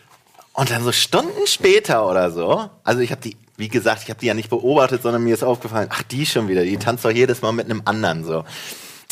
und 0.52 0.70
dann 0.70 0.84
so 0.84 0.92
Stunden 0.92 1.46
später 1.46 2.08
oder 2.08 2.30
so, 2.30 2.68
also 2.84 3.00
ich 3.00 3.12
habe 3.12 3.22
die, 3.22 3.36
wie 3.56 3.68
gesagt, 3.68 4.02
ich 4.02 4.10
habe 4.10 4.20
die 4.20 4.26
ja 4.26 4.34
nicht 4.34 4.50
beobachtet, 4.50 5.02
sondern 5.02 5.22
mir 5.22 5.34
ist 5.34 5.44
aufgefallen, 5.44 5.88
ach, 5.90 6.02
die 6.02 6.26
schon 6.26 6.48
wieder, 6.48 6.64
die 6.64 6.76
tanzt 6.76 7.04
doch 7.04 7.10
jedes 7.10 7.42
Mal 7.42 7.52
mit 7.52 7.66
einem 7.66 7.82
anderen 7.84 8.24
so. 8.24 8.44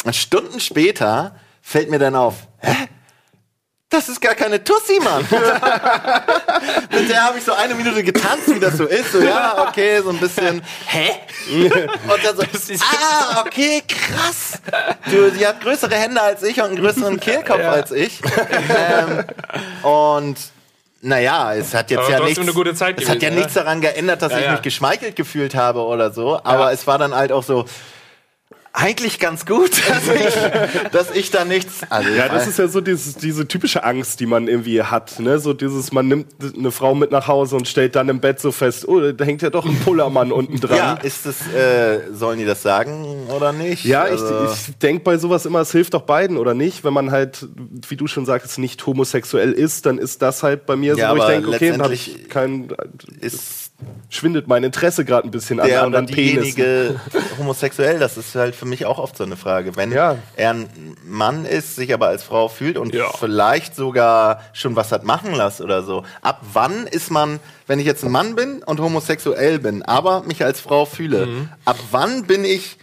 Und 0.05 0.15
Stunden 0.15 0.61
später 0.61 1.35
fällt 1.63 1.91
mir 1.91 1.99
dann 1.99 2.15
auf, 2.15 2.35
hä? 2.61 2.89
Das 3.91 4.09
ist 4.09 4.21
gar 4.21 4.35
keine 4.35 4.63
Tussi, 4.65 4.99
Mann. 5.01 5.23
mit 6.91 7.09
der 7.09 7.23
habe 7.25 7.39
ich 7.39 7.45
so 7.45 7.53
eine 7.53 7.75
Minute 7.77 8.03
getanzt, 8.03 8.53
wie 8.53 8.59
das 8.59 8.77
so 8.77 8.87
ist. 8.87 9.13
So, 9.13 9.21
ja, 9.21 9.69
okay, 9.69 10.01
so 10.03 10.11
ein 10.11 10.19
bisschen, 10.19 10.63
hä? 10.87 11.11
Und 11.53 12.25
dann 12.25 12.37
so, 12.37 12.43
ah, 12.81 13.45
okay, 13.47 13.83
krass. 13.87 14.61
Du, 15.11 15.31
die 15.31 15.47
hat 15.47 15.61
größere 15.61 15.95
Hände 15.95 16.21
als 16.21 16.43
ich 16.43 16.57
und 16.59 16.65
einen 16.71 16.77
größeren 16.77 17.21
Kehlkopf 17.21 17.61
als 17.61 17.93
ich. 17.93 18.21
Ähm, 18.77 19.25
und 19.83 20.39
naja, 21.03 21.55
es 21.55 21.75
hat 21.75 21.91
jetzt 21.91 22.01
Aber 22.01 22.11
ja 22.11 22.21
nichts, 22.21 22.39
es 22.39 22.81
hat 22.81 22.97
ja 22.97 23.15
gewesen, 23.15 23.35
nichts 23.37 23.53
daran 23.55 23.81
geändert, 23.81 24.23
dass 24.23 24.33
Ja, 24.33 24.39
ich 24.39 24.45
ja. 24.47 24.53
mich 24.53 24.63
geschmeichelt 24.63 25.15
gefühlt 25.17 25.55
habe 25.55 25.81
oder 25.83 26.11
so. 26.13 26.41
Aber 26.43 26.65
Ja. 26.65 26.73
es 26.73 26.87
war 26.87 26.99
dann 26.99 27.15
halt 27.15 27.31
auch 27.31 27.43
so, 27.45 27.67
eigentlich 28.77 29.21
ganz 29.21 29.47
gut, 29.47 29.71
dass 29.89 30.09
ich, 30.09 30.91
dass 30.91 31.11
ich 31.13 31.31
da 31.31 31.45
nichts. 31.45 31.83
Also 31.91 32.11
Ja, 32.11 32.29
das 32.29 32.49
ist 32.49 32.59
ja 32.59 32.67
so 32.67 32.81
dieses, 32.81 33.15
diese 33.15 33.47
typische 33.47 33.85
Angst, 33.85 34.19
die 34.19 34.27
man 34.27 34.49
irgendwie 34.49 34.83
hat. 34.83 35.21
Ne? 35.21 35.39
So 35.39 35.53
dieses, 35.55 35.93
man 35.93 36.09
nimmt 36.09 36.27
eine 36.59 36.73
Frau 36.73 36.95
mit 36.97 37.13
nach 37.13 37.29
Hause 37.29 37.55
und 37.55 37.69
stellt 37.69 37.95
dann 37.95 38.09
im 38.09 38.19
Bett 38.21 38.41
so 38.41 38.51
fest, 38.51 38.87
oh, 38.89 39.13
da 39.13 39.25
hängt 39.25 39.43
ja 39.43 39.51
doch 39.51 39.65
ein 39.65 39.79
Pullermann 39.85 40.33
unten 40.33 40.59
dran. 40.61 40.77
ja, 40.77 40.95
ist 40.95 41.25
das, 41.25 41.37
äh, 41.55 42.01
sollen 42.13 42.41
die 42.41 42.45
das 42.45 42.63
sagen 42.63 43.29
oder 43.35 43.53
nicht? 43.53 43.85
Ja, 43.85 44.03
Also- 44.03 44.45
ich, 44.47 44.69
ich 44.71 44.79
denke 44.79 45.05
bei 45.05 45.19
sowas 45.19 45.47
immer, 45.47 45.61
es 45.61 45.71
hilft 45.71 45.95
doch 45.95 46.03
beiden, 46.03 46.37
oder 46.37 46.53
nicht? 46.55 46.83
Wenn 46.83 46.93
man 46.95 47.13
halt, 47.13 47.47
wie 47.89 47.97
du 47.97 48.09
schon 48.09 48.27
sagtest, 48.27 48.59
nicht 48.59 48.85
homosexuell 48.85 49.53
ist, 49.53 49.87
dann 49.87 49.99
ist 49.99 50.21
das 50.21 50.43
halt 50.43 50.67
bei 50.67 50.75
mir 50.75 50.97
Ja, 50.97 51.11
so, 51.11 51.17
wo 51.17 51.21
ich 51.23 51.29
denke, 51.29 51.49
okay, 51.51 51.71
dann 51.71 51.83
habe 51.83 51.95
ich 51.95 52.29
kein, 52.29 52.69
ist 53.21 53.64
schwindet 54.11 54.47
mein 54.49 54.63
Interesse 54.65 55.05
gerade 55.05 55.27
ein 55.27 55.31
bisschen 55.31 55.59
an 55.61 55.67
der 55.67 55.79
oder 55.79 55.87
anderen 55.87 56.07
Penis. 56.07 56.55
diejenige 56.55 57.01
homosexuell? 57.39 57.99
Das 57.99 58.17
ist 58.17 58.35
halt 58.35 58.55
für 58.55 58.67
mich 58.67 58.87
auch 58.87 58.99
oft 58.99 59.17
so 59.17 59.25
eine 59.25 59.37
Frage. 59.37 59.77
Wenn 59.77 59.93
Ja. 59.93 60.17
er 60.37 60.51
ein 60.51 60.97
Mann 61.05 61.45
ist, 61.45 61.77
sich 61.77 61.93
aber 61.93 62.09
als 62.09 62.23
Frau 62.23 62.49
fühlt 62.49 62.79
und 62.79 62.95
Ja. 62.95 63.07
vielleicht 63.19 63.75
sogar 63.77 64.41
schon 64.53 64.77
was 64.77 64.93
hat 64.93 65.05
machen 65.05 65.35
lassen 65.35 65.63
oder 65.65 65.83
so. 65.83 66.05
Ab 66.23 66.41
wann 66.53 66.87
ist 66.87 67.11
man, 67.11 67.41
wenn 67.67 67.79
ich 67.79 67.87
jetzt 67.87 68.05
ein 68.05 68.11
Mann 68.13 68.35
bin 68.37 68.63
und 68.63 68.81
homosexuell 68.81 69.59
bin, 69.59 69.83
aber 69.83 70.23
mich 70.23 70.45
als 70.45 70.61
Frau 70.61 70.85
fühle, 70.85 71.27
Mhm. 71.27 71.49
ab 71.65 71.79
wann 71.91 72.25
bin 72.25 72.45
ich 72.45 72.79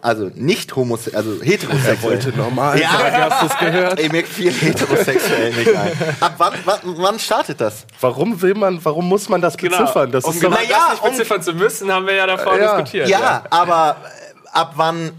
also 0.00 0.30
nicht 0.34 0.74
homosexuell, 0.76 1.16
also 1.16 1.42
heterosexuell? 1.44 1.96
Er 1.96 2.02
wollte 2.02 2.30
normal 2.30 2.80
Ja. 2.80 2.90
sagen, 2.90 3.16
hast 3.18 3.42
du 3.42 3.46
es 3.46 3.58
gehört? 3.58 4.00
Ey, 4.00 4.08
mir 4.08 4.24
fiel 4.24 4.50
heterosexuell 4.52 5.52
nicht 5.52 5.74
ein. 5.76 5.92
Ab 6.20 6.34
wann, 6.38 6.54
wann, 6.64 6.78
wann 6.96 7.18
startet 7.18 7.60
das? 7.60 7.84
Warum 8.00 8.40
will 8.40 8.54
man, 8.54 8.82
warum 8.82 9.06
muss 9.06 9.28
man 9.28 9.42
das 9.42 9.56
beziffern? 9.58 10.10
Das 10.10 10.24
um 10.24 10.32
ist 10.32 10.40
genau 10.40 10.56
Na 10.58 10.62
ja, 10.62 10.68
das 10.68 10.90
nicht 10.92 11.02
um- 11.02 11.10
beziffern 11.10 11.42
zu 11.42 11.52
müssen, 11.52 11.92
haben 11.92 12.06
wir 12.06 12.14
ja 12.14 12.26
davor 12.26 12.56
Ja. 12.58 12.76
diskutiert. 12.78 13.08
Ja, 13.10 13.44
aber 13.50 13.96
äh, 14.04 14.48
ab 14.58 14.72
wann, 14.76 15.10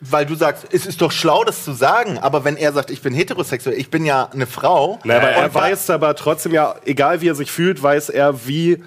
weil 0.00 0.26
du 0.26 0.34
sagst, 0.34 0.66
es 0.72 0.84
ist 0.86 1.00
doch 1.00 1.12
schlau, 1.12 1.44
das 1.44 1.62
zu 1.64 1.72
sagen, 1.72 2.18
aber 2.18 2.42
wenn 2.44 2.56
er 2.56 2.72
sagt, 2.72 2.90
ich 2.90 3.02
bin 3.02 3.14
heterosexuell, 3.14 3.78
ich 3.78 3.88
bin 3.88 4.04
ja 4.04 4.30
eine 4.32 4.48
Frau. 4.48 4.98
Na, 5.04 5.18
aber 5.18 5.28
er 5.28 5.54
weiß 5.54 5.90
aber 5.90 6.16
trotzdem 6.16 6.52
ja, 6.52 6.74
egal 6.86 7.20
wie 7.20 7.28
er 7.28 7.34
sich 7.36 7.52
fühlt, 7.52 7.80
weiß 7.80 8.08
er, 8.08 8.46
wie 8.48 8.82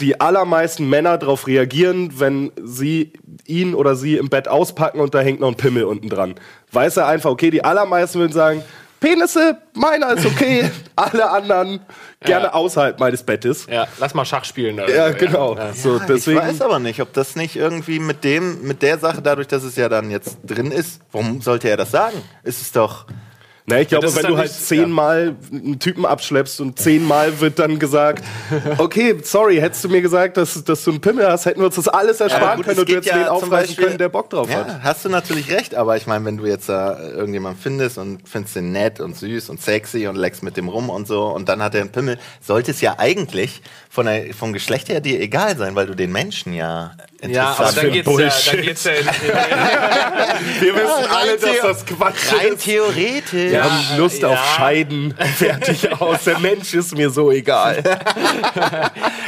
die 0.00 0.20
allermeisten 0.20 0.88
Männer 0.88 1.18
darauf 1.18 1.46
reagieren, 1.46 2.20
wenn 2.20 2.52
sie 2.62 3.12
ihn 3.46 3.74
oder 3.74 3.96
sie 3.96 4.16
im 4.16 4.28
Bett 4.28 4.46
auspacken 4.48 5.00
und 5.00 5.14
da 5.14 5.20
hängt 5.20 5.40
noch 5.40 5.48
ein 5.48 5.56
Pimmel 5.56 5.84
unten 5.84 6.08
dran. 6.08 6.34
Weiß 6.72 6.96
er 6.98 7.06
einfach, 7.08 7.30
okay, 7.30 7.50
die 7.50 7.64
allermeisten 7.64 8.20
würden 8.20 8.32
sagen, 8.32 8.62
Penisse, 9.00 9.58
meiner 9.74 10.14
ist 10.14 10.26
okay, 10.26 10.68
alle 10.96 11.30
anderen 11.30 11.80
gerne 12.20 12.46
Ja. 12.46 12.52
außerhalb 12.54 12.98
meines 12.98 13.22
Bettes. 13.22 13.66
Ja, 13.70 13.86
lass 14.00 14.12
mal 14.12 14.24
Schach 14.24 14.44
spielen. 14.44 14.74
oder 14.74 14.92
Ja, 14.92 15.10
genau. 15.10 15.56
Ja. 15.56 15.72
So, 15.72 15.98
Ja, 15.98 16.04
deswegen, 16.06 16.38
Ich 16.40 16.44
weiß 16.44 16.60
aber 16.62 16.80
nicht, 16.80 17.00
ob 17.00 17.12
das 17.12 17.36
nicht 17.36 17.54
irgendwie 17.54 18.00
mit 18.00 18.24
dem, 18.24 18.62
mit 18.62 18.82
der 18.82 18.98
Sache, 18.98 19.22
dadurch, 19.22 19.46
dass 19.46 19.62
es 19.62 19.76
ja 19.76 19.88
dann 19.88 20.10
jetzt 20.10 20.38
drin 20.44 20.72
ist, 20.72 21.00
warum 21.12 21.40
sollte 21.40 21.68
er 21.68 21.76
das 21.76 21.92
sagen? 21.92 22.16
Ist 22.42 22.60
es 22.60 22.72
doch. 22.72 23.06
Na, 23.68 23.80
ich 23.80 23.88
glaube, 23.88 24.06
ist 24.06 24.16
wenn 24.16 24.30
du 24.30 24.38
halt 24.38 24.50
zehnmal 24.50 25.36
einen 25.52 25.78
Typen 25.78 26.06
abschleppst 26.06 26.60
und 26.62 26.78
zehnmal 26.78 27.38
wird 27.40 27.58
dann 27.58 27.78
gesagt, 27.78 28.24
okay, 28.78 29.14
sorry, 29.22 29.56
hättest 29.56 29.84
du 29.84 29.90
mir 29.90 30.00
gesagt, 30.00 30.38
dass, 30.38 30.64
dass 30.64 30.84
du 30.84 30.90
einen 30.90 31.00
Pimmel 31.02 31.30
hast, 31.30 31.44
hätten 31.44 31.60
wir 31.60 31.66
uns 31.66 31.74
das 31.74 31.86
alles 31.86 32.20
ersparen 32.20 32.56
gut, 32.56 32.66
können 32.66 32.80
und 32.80 32.88
du 32.88 32.96
hättest 32.96 33.14
den 33.14 33.24
aufreißen 33.24 33.76
können, 33.76 33.98
der 33.98 34.08
Bock 34.08 34.30
drauf 34.30 34.48
hat. 34.48 34.68
Ja, 34.68 34.80
hast 34.82 35.04
du 35.04 35.10
natürlich 35.10 35.50
recht, 35.50 35.74
aber 35.74 35.98
ich 35.98 36.06
meine, 36.06 36.24
wenn 36.24 36.38
du 36.38 36.46
jetzt 36.46 36.70
da 36.70 36.98
irgendjemanden 36.98 37.60
findest 37.60 37.98
und 37.98 38.26
findest 38.26 38.56
den 38.56 38.72
nett 38.72 39.00
und 39.00 39.16
süß 39.16 39.50
und 39.50 39.60
sexy 39.60 40.06
und 40.06 40.16
leckst 40.16 40.42
mit 40.42 40.56
dem 40.56 40.68
rum 40.68 40.88
und 40.88 41.06
so 41.06 41.26
und 41.26 41.50
dann 41.50 41.62
hat 41.62 41.74
er 41.74 41.82
einen 41.82 41.92
Pimmel, 41.92 42.18
sollte 42.40 42.70
es 42.70 42.80
ja 42.80 42.94
eigentlich 42.98 43.60
von 43.90 44.06
der, 44.06 44.34
vom 44.34 44.52
Geschlecht 44.52 44.88
her 44.90 45.00
dir 45.00 45.20
egal 45.20 45.56
sein, 45.56 45.74
weil 45.74 45.86
du 45.86 45.94
den 45.94 46.12
Menschen 46.12 46.52
ja 46.52 46.92
Ja, 47.26 47.54
aber 47.58 47.70
interessant 47.72 47.76
dann 47.78 47.92
geht's, 47.92 48.44
ja, 48.46 48.52
dann 48.52 48.62
geht's 48.62 48.84
ja 48.84 48.92
in, 48.92 48.98
in, 49.08 50.60
Wir 50.60 50.74
wissen 50.74 51.10
alle, 51.10 51.36
dass 51.38 51.60
das 51.62 51.86
Quatsch 51.86 52.32
Rein 52.32 52.52
ist. 52.54 52.64
theoretisch. 52.64 53.32
Wir 53.32 53.50
Ja, 53.50 53.64
haben 53.64 53.98
Lust 53.98 54.20
ja. 54.22 54.28
auf 54.28 54.38
Scheiden. 54.56 55.14
Fertig 55.36 56.00
aus. 56.00 56.24
Der 56.24 56.38
Mensch 56.38 56.74
ist 56.74 56.94
mir 56.96 57.10
so 57.10 57.30
egal. 57.32 57.82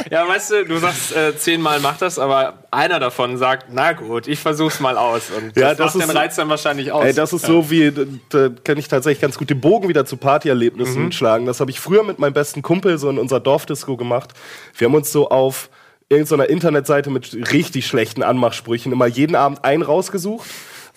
ja, 0.09 0.27
weißt 0.27 0.51
du, 0.51 0.65
du 0.65 0.77
sagst 0.77 1.15
äh, 1.15 1.35
zehnmal 1.37 1.79
mach 1.79 1.97
das, 1.97 2.19
aber 2.19 2.63
einer 2.71 2.99
davon 2.99 3.37
sagt, 3.37 3.67
na 3.71 3.93
gut, 3.93 4.27
ich 4.27 4.39
versuch's 4.39 4.79
mal 4.79 4.97
aus. 4.97 5.23
Und 5.35 5.55
Ja, 5.57 5.69
das, 5.69 5.77
das 5.77 5.95
macht 5.95 6.03
ist 6.03 6.09
den 6.11 6.17
Reiz 6.17 6.35
dann 6.35 6.49
wahrscheinlich 6.49 6.91
aus. 6.91 7.03
Ey, 7.05 7.13
das 7.13 7.33
ist 7.33 7.45
so 7.45 7.69
wie, 7.69 7.91
da- 8.29 8.49
kann 8.63 8.77
ich 8.77 8.87
tatsächlich 8.87 9.21
ganz 9.21 9.37
gut 9.37 9.49
den 9.49 9.59
Bogen 9.59 9.87
wieder 9.89 10.05
zu 10.05 10.17
Partyerlebnissen 10.17 11.11
schlagen. 11.11 11.45
Das 11.45 11.59
habe 11.59 11.71
ich 11.71 11.79
früher 11.79 12.03
mit 12.03 12.19
meinem 12.19 12.33
besten 12.33 12.61
Kumpel 12.61 12.97
so 12.97 13.09
in 13.09 13.17
unserer 13.17 13.39
Dorfdisco 13.39 13.97
gemacht. 13.97 14.29
Wir 14.77 14.87
haben 14.87 14.95
uns 14.95 15.11
so 15.11 15.29
auf 15.29 15.69
irgendeiner 16.09 16.49
Internetseite 16.49 17.09
mit 17.09 17.33
richtig 17.53 17.87
schlechten 17.87 18.23
Anmachsprüchen 18.23 18.91
immer 18.91 19.05
jeden 19.07 19.35
Abend 19.35 19.63
einen 19.63 19.81
rausgesucht 19.81 20.49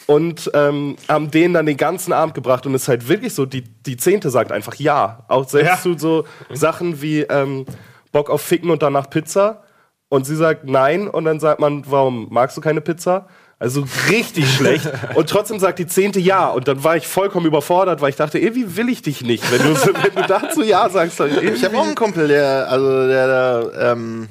und 0.06 0.50
ähm, 0.54 0.96
haben 1.08 1.30
den 1.30 1.54
dann 1.54 1.66
den 1.66 1.76
ganzen 1.76 2.12
Abend 2.12 2.34
gebracht. 2.34 2.66
Und 2.66 2.74
es 2.74 2.82
ist 2.82 2.88
halt 2.88 3.08
wirklich 3.08 3.32
so, 3.34 3.46
die, 3.46 3.62
die 3.62 3.96
Zehnte 3.96 4.30
sagt 4.30 4.52
einfach 4.52 4.74
ja. 4.74 5.24
Auch 5.28 5.48
selbst 5.48 5.68
Ja. 5.68 5.80
zu 5.80 5.96
so 5.98 6.24
Sachen 6.52 7.00
wie 7.00 7.20
ähm, 7.20 7.64
Bock 8.12 8.28
auf 8.28 8.42
Ficken 8.42 8.70
und 8.70 8.82
danach 8.82 9.08
Pizza. 9.08 9.62
Und 10.08 10.26
sie 10.26 10.36
sagt 10.36 10.64
nein 10.68 11.08
und 11.08 11.24
dann 11.24 11.40
sagt 11.40 11.60
man, 11.60 11.84
warum 11.90 12.28
magst 12.30 12.56
du 12.56 12.60
keine 12.60 12.80
Pizza? 12.80 13.26
Also 13.64 13.86
richtig 14.10 14.54
schlecht. 14.54 14.86
Und 15.14 15.30
trotzdem 15.30 15.58
sagt 15.58 15.78
die 15.78 15.86
Zehnte 15.86 16.20
ja. 16.20 16.48
Und 16.50 16.68
dann 16.68 16.84
war 16.84 16.96
ich 16.96 17.06
vollkommen 17.08 17.46
überfordert, 17.46 18.02
weil 18.02 18.10
ich 18.10 18.16
dachte, 18.16 18.38
irgendwie 18.38 18.76
will 18.76 18.90
ich 18.90 19.00
dich 19.00 19.22
nicht. 19.22 19.50
Wenn 19.50 19.62
du, 19.62 19.74
wenn 20.02 20.14
du 20.14 20.28
dazu 20.28 20.62
ja 20.62 20.88
sagst, 20.90 21.18
dann 21.18 21.30
irgendwie. 21.30 21.54
Ich 21.54 21.64
habe 21.64 21.78
auch 21.78 21.86
einen 21.86 21.94
Kumpel, 21.94 22.28
der, 22.28 22.68
also 22.68 23.06
der 23.08 23.26
da 23.26 23.92
ähm, 23.92 24.28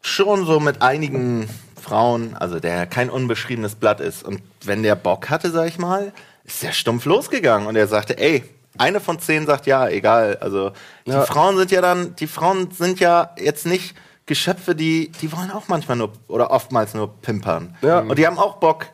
schon 0.00 0.46
so 0.46 0.60
mit 0.60 0.80
einigen 0.80 1.48
Frauen, 1.82 2.36
also 2.38 2.60
der 2.60 2.86
kein 2.86 3.10
unbeschriebenes 3.10 3.74
Blatt 3.74 3.98
ist. 3.98 4.22
Und 4.24 4.40
wenn 4.64 4.84
der 4.84 4.94
Bock 4.94 5.28
hatte, 5.28 5.50
sag 5.50 5.66
ich 5.66 5.78
mal, 5.78 6.12
ist 6.44 6.62
der 6.62 6.70
stumpf 6.72 7.06
losgegangen 7.06 7.66
und 7.66 7.74
er 7.74 7.88
sagte, 7.88 8.16
ey, 8.16 8.44
eine 8.78 9.00
von 9.00 9.18
zehn 9.18 9.44
sagt 9.44 9.66
ja, 9.66 9.88
egal. 9.88 10.38
Also 10.40 10.70
die 11.04 11.10
Ja. 11.10 11.22
Frauen 11.22 11.56
sind 11.56 11.72
ja 11.72 11.80
dann, 11.80 12.14
die 12.14 12.28
Frauen 12.28 12.70
sind 12.70 13.00
ja 13.00 13.34
jetzt 13.38 13.66
nicht 13.66 13.96
Geschöpfe, 14.30 14.76
die, 14.76 15.10
die 15.20 15.32
wollen 15.32 15.50
auch 15.50 15.66
manchmal 15.66 15.96
nur 15.96 16.12
oder 16.28 16.52
oftmals 16.52 16.94
nur 16.94 17.12
pimpern. 17.20 17.76
Ja. 17.82 17.98
Und 17.98 18.16
die 18.16 18.28
haben 18.28 18.38
auch 18.38 18.58
Bock, 18.58 18.86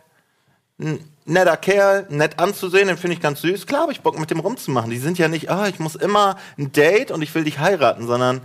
ein 0.81 0.99
netter 1.27 1.59
Kerl, 1.59 2.07
nett 2.09 2.38
anzusehen, 2.38 2.88
den 2.88 2.96
finde 2.96 3.16
ich 3.16 3.20
ganz 3.20 3.42
süß. 3.42 3.66
Klar 3.66 3.83
habe 3.83 3.92
ich 3.92 4.01
Bock, 4.01 4.18
mit 4.18 4.31
dem 4.31 4.40
rumzumachen. 4.40 4.90
Die 4.90 4.96
sind 4.96 5.18
ja 5.18 5.29
nicht, 5.29 5.51
ah, 5.51 5.68
ich 5.68 5.79
muss 5.79 5.94
immer 5.94 6.37
ein 6.57 6.72
Date 6.72 7.11
und 7.11 7.20
ich 7.20 7.35
will 7.35 7.44
dich 7.44 7.59
heiraten, 7.59 8.07
sondern, 8.07 8.40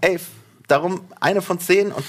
ey, 0.00 0.18
darum 0.66 1.02
eine 1.20 1.42
von 1.42 1.60
zehn 1.60 1.92
und 1.92 2.06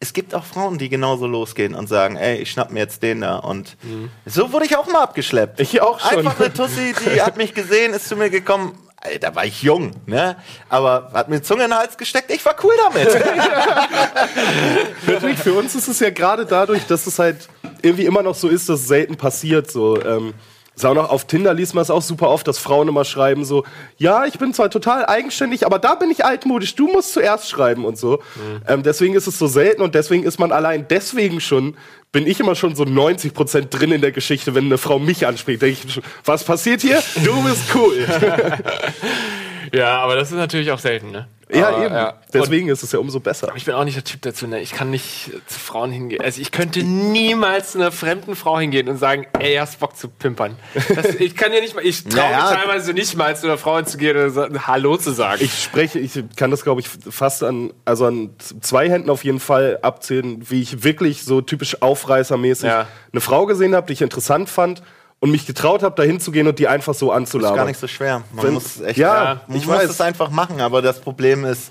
es 0.00 0.14
gibt 0.14 0.34
auch 0.34 0.46
Frauen, 0.46 0.78
die 0.78 0.88
genauso 0.88 1.26
losgehen 1.26 1.74
und 1.74 1.86
sagen, 1.86 2.16
ey, 2.16 2.38
ich 2.38 2.50
schnapp 2.50 2.70
mir 2.70 2.80
jetzt 2.80 3.02
den 3.02 3.20
da. 3.20 3.36
Und 3.36 3.76
so 4.24 4.50
wurde 4.50 4.64
ich 4.64 4.78
auch 4.78 4.90
mal 4.90 5.02
abgeschleppt. 5.02 5.60
Ich 5.60 5.82
auch 5.82 6.00
schon. 6.00 6.20
Einfach 6.20 6.40
eine 6.40 6.54
Tussi, 6.54 6.94
die 7.14 7.20
hat 7.20 7.36
mich 7.36 7.52
gesehen, 7.52 7.92
ist 7.92 8.08
zu 8.08 8.16
mir 8.16 8.30
gekommen. 8.30 8.78
Ey, 9.06 9.18
da 9.18 9.34
war 9.34 9.44
ich 9.44 9.62
jung, 9.62 9.90
ne? 10.06 10.36
Aber 10.70 11.10
hat 11.12 11.28
mir 11.28 11.42
Zunge 11.42 11.64
in 11.64 11.70
den 11.70 11.78
Hals 11.78 11.98
gesteckt, 11.98 12.30
ich 12.30 12.42
war 12.44 12.56
cool 12.64 12.72
damit. 12.88 13.08
Natürlich, 15.06 15.38
für 15.38 15.52
uns 15.52 15.74
ist 15.74 15.88
es 15.88 16.00
ja 16.00 16.08
gerade 16.08 16.46
dadurch, 16.46 16.86
dass 16.86 17.06
es 17.06 17.18
halt 17.18 17.48
irgendwie 17.82 18.06
immer 18.06 18.22
noch 18.22 18.34
so 18.34 18.48
ist, 18.48 18.66
dass 18.70 18.80
es 18.80 18.88
selten 18.88 19.16
passiert. 19.16 19.70
So, 19.70 20.02
ähm, 20.02 20.32
ist 20.74 20.84
auch 20.84 20.94
noch 20.94 21.10
auf 21.10 21.26
Tinder 21.26 21.54
liest 21.54 21.74
man 21.74 21.82
es 21.82 21.90
auch 21.90 22.02
super 22.02 22.30
oft, 22.30 22.48
dass 22.48 22.58
Frauen 22.58 22.88
immer 22.88 23.04
schreiben 23.04 23.44
so, 23.44 23.64
ja, 23.96 24.24
ich 24.24 24.38
bin 24.38 24.52
zwar 24.52 24.70
total 24.70 25.06
eigenständig, 25.06 25.66
aber 25.66 25.78
da 25.78 25.94
bin 25.94 26.10
ich 26.10 26.24
altmodisch, 26.24 26.74
du 26.74 26.88
musst 26.88 27.12
zuerst 27.12 27.48
schreiben 27.48 27.84
und 27.84 27.96
so. 27.96 28.20
Ähm, 28.66 28.82
deswegen 28.82 29.14
ist 29.14 29.26
es 29.26 29.38
so 29.38 29.46
selten 29.46 29.82
und 29.82 29.94
deswegen 29.94 30.24
ist 30.24 30.38
man 30.40 30.50
allein 30.50 30.86
deswegen 30.88 31.40
schon, 31.40 31.76
bin 32.10 32.26
ich 32.26 32.40
immer 32.40 32.54
schon 32.54 32.74
so 32.74 32.84
90% 32.84 33.68
drin 33.70 33.92
in 33.92 34.00
der 34.00 34.12
Geschichte, 34.12 34.54
wenn 34.54 34.66
eine 34.66 34.78
Frau 34.78 34.98
mich 34.98 35.26
anspricht. 35.26 35.62
Denk 35.62 35.78
ich, 35.84 36.00
was 36.24 36.44
passiert 36.44 36.80
hier? 36.80 37.02
Du 37.24 37.42
bist 37.42 37.74
cool. 37.74 38.06
ja, 39.72 39.98
aber 39.98 40.16
das 40.16 40.30
ist 40.30 40.38
natürlich 40.38 40.70
auch 40.70 40.78
selten, 40.78 41.10
ne? 41.10 41.28
Ja, 41.52 41.68
Aber, 41.68 41.84
eben. 41.84 41.94
ja. 41.94 42.08
Und 42.10 42.16
Deswegen 42.34 42.68
ist 42.68 42.82
es 42.82 42.92
ja 42.92 42.98
umso 42.98 43.20
besser. 43.20 43.52
ich 43.54 43.64
bin 43.64 43.74
auch 43.74 43.84
nicht 43.84 43.96
der 43.96 44.04
Typ 44.04 44.22
dazu, 44.22 44.46
ne? 44.46 44.60
Ich 44.60 44.72
kann 44.72 44.90
nicht 44.90 45.30
zu 45.46 45.58
Frauen 45.58 45.90
hingehen. 45.90 46.20
Also 46.22 46.40
ich 46.40 46.50
könnte 46.52 46.82
niemals 46.82 47.72
zu 47.72 47.78
einer 47.78 47.92
fremden 47.92 48.34
Frau 48.36 48.58
hingehen 48.58 48.88
und 48.88 48.96
sagen, 48.98 49.26
ey, 49.38 49.56
hast 49.56 49.78
Bock 49.80 49.96
zu 49.96 50.08
pimpern. 50.08 50.56
Das, 50.94 51.06
ich 51.16 51.36
kann 51.36 51.52
ja 51.52 51.60
nicht 51.60 51.74
mal, 51.74 51.84
ich 51.84 52.04
traue 52.04 52.16
Naja. 52.16 52.50
mich 52.50 52.58
teilweise 52.60 52.92
nicht 52.94 53.16
mal 53.16 53.36
zu 53.36 53.46
einer 53.46 53.58
Frau 53.58 53.80
zu 53.82 53.98
gehen 53.98 54.16
und 54.16 54.30
sa- 54.30 54.48
Hallo 54.66 54.96
zu 54.96 55.12
sagen. 55.12 55.42
Ich 55.44 55.62
spreche, 55.62 55.98
ich 55.98 56.12
kann 56.36 56.50
das 56.50 56.62
glaube 56.64 56.80
ich 56.80 56.88
fast 56.88 57.42
an, 57.42 57.72
also 57.84 58.06
an 58.06 58.30
zwei 58.60 58.88
Händen 58.88 59.10
auf 59.10 59.24
jeden 59.24 59.40
Fall 59.40 59.78
abzählen, 59.82 60.42
wie 60.50 60.62
ich 60.62 60.82
wirklich 60.82 61.24
so 61.24 61.40
typisch 61.40 61.82
aufreißermäßig 61.82 62.64
Ja. 62.68 62.86
eine 63.12 63.20
Frau 63.20 63.46
gesehen 63.46 63.74
habe, 63.74 63.86
die 63.86 63.92
ich 63.92 64.02
interessant 64.02 64.48
fand 64.48 64.82
und 65.20 65.30
mich 65.30 65.46
getraut 65.46 65.82
habe, 65.82 65.94
dahin 65.96 66.20
zu 66.20 66.30
gehen 66.32 66.46
und 66.46 66.58
die 66.58 66.68
einfach 66.68 66.94
so 66.94 67.10
ist 67.10 67.16
anzulabern. 67.16 67.56
gar 67.56 67.64
nicht 67.66 67.80
so 67.80 67.86
schwer. 67.86 68.22
Man 68.32 68.44
Wenn- 68.46 68.54
muss 68.54 68.80
echt, 68.80 68.98
Ja, 68.98 69.40
man 69.46 69.56
ich 69.56 69.66
muss 69.66 69.76
weiß. 69.76 69.90
es 69.90 70.00
einfach 70.00 70.30
machen, 70.30 70.60
aber 70.60 70.82
das 70.82 71.00
Problem 71.00 71.44
ist, 71.44 71.70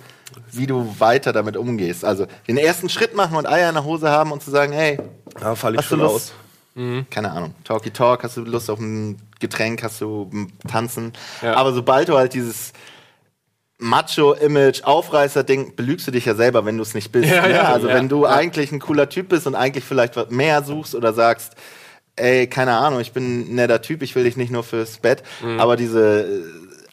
wie 0.52 0.66
du 0.66 0.96
weiter 0.98 1.32
damit 1.34 1.56
umgehst. 1.58 2.04
Also 2.04 2.26
den 2.48 2.58
ersten 2.58 2.90
Schritt 2.90 3.16
machen 3.16 3.36
und 3.38 3.48
Eier 3.48 3.70
in 3.70 3.76
der 3.76 3.84
Hose 3.84 4.10
haben 4.10 4.32
und 4.32 4.42
zu 4.42 4.50
sagen, 4.52 4.74
hey, 4.74 4.98
Da 5.40 5.56
falle 5.56 5.76
ich 5.76 5.82
Hast 5.82 5.92
du 5.92 5.96
schon 5.96 6.00
Lust? 6.06 6.34
aus. 6.76 7.04
keine 7.12 7.32
Ahnung, 7.32 7.54
Talky 7.64 7.92
Talk, 7.92 8.24
hast 8.24 8.38
du 8.38 8.42
Lust 8.42 8.70
auf 8.70 8.80
ein 8.80 9.20
Getränk, 9.40 9.84
hast 9.84 10.02
du 10.02 10.30
Tanzen. 10.68 11.14
Ja. 11.44 11.54
Aber 11.56 11.74
sobald 11.74 12.10
du 12.10 12.18
halt 12.18 12.34
dieses 12.34 12.74
Macho-Image, 13.80 14.84
Aufreißer-Ding, 14.84 15.76
belügst 15.76 16.08
du 16.08 16.12
dich 16.12 16.26
ja 16.26 16.36
selber, 16.36 16.66
wenn 16.66 16.78
du 16.78 16.84
es 16.84 16.94
nicht 16.94 17.12
bist. 17.12 17.30
Ja, 17.30 17.42
ne? 17.48 17.54
ja, 17.54 17.64
also 17.64 17.90
ja, 17.90 17.96
wenn 17.96 18.08
du 18.10 18.24
ja. 18.24 18.30
eigentlich 18.32 18.72
ein 18.72 18.80
cooler 18.80 19.10
Typ 19.10 19.30
bist 19.30 19.46
und 19.48 19.56
eigentlich 19.56 19.84
vielleicht 19.84 20.16
was 20.16 20.30
mehr 20.30 20.64
suchst 20.64 20.96
oder 20.96 21.14
sagst, 21.14 21.54
ey, 22.16 22.48
keine 22.48 22.74
Ahnung, 22.74 23.00
ich 23.00 23.12
bin 23.12 23.52
ein 23.52 23.56
netter 23.56 23.82
Typ, 23.82 24.02
ich 24.02 24.16
will 24.16 24.24
dich 24.24 24.38
nicht 24.38 24.52
nur 24.52 24.64
fürs 24.64 24.98
Bett, 25.00 25.24
Mhm. 25.44 25.60
aber 25.60 25.76
diese 25.76 26.46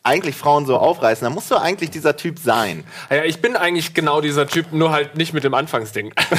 eigentlich 0.02 0.34
Frauen 0.34 0.64
so 0.64 0.78
aufreißen, 0.78 1.24
dann 1.24 1.34
musst 1.34 1.50
du 1.50 1.56
eigentlich 1.56 1.90
dieser 1.90 2.16
Typ 2.16 2.38
sein. 2.38 2.84
ja, 3.10 3.24
ich 3.24 3.42
bin 3.42 3.54
eigentlich 3.54 3.92
genau 3.92 4.22
dieser 4.22 4.46
Typ, 4.46 4.72
nur 4.72 4.92
halt 4.92 5.16
nicht 5.16 5.34
mit 5.34 5.44
dem 5.44 5.52
Anfangsding. 5.52 6.14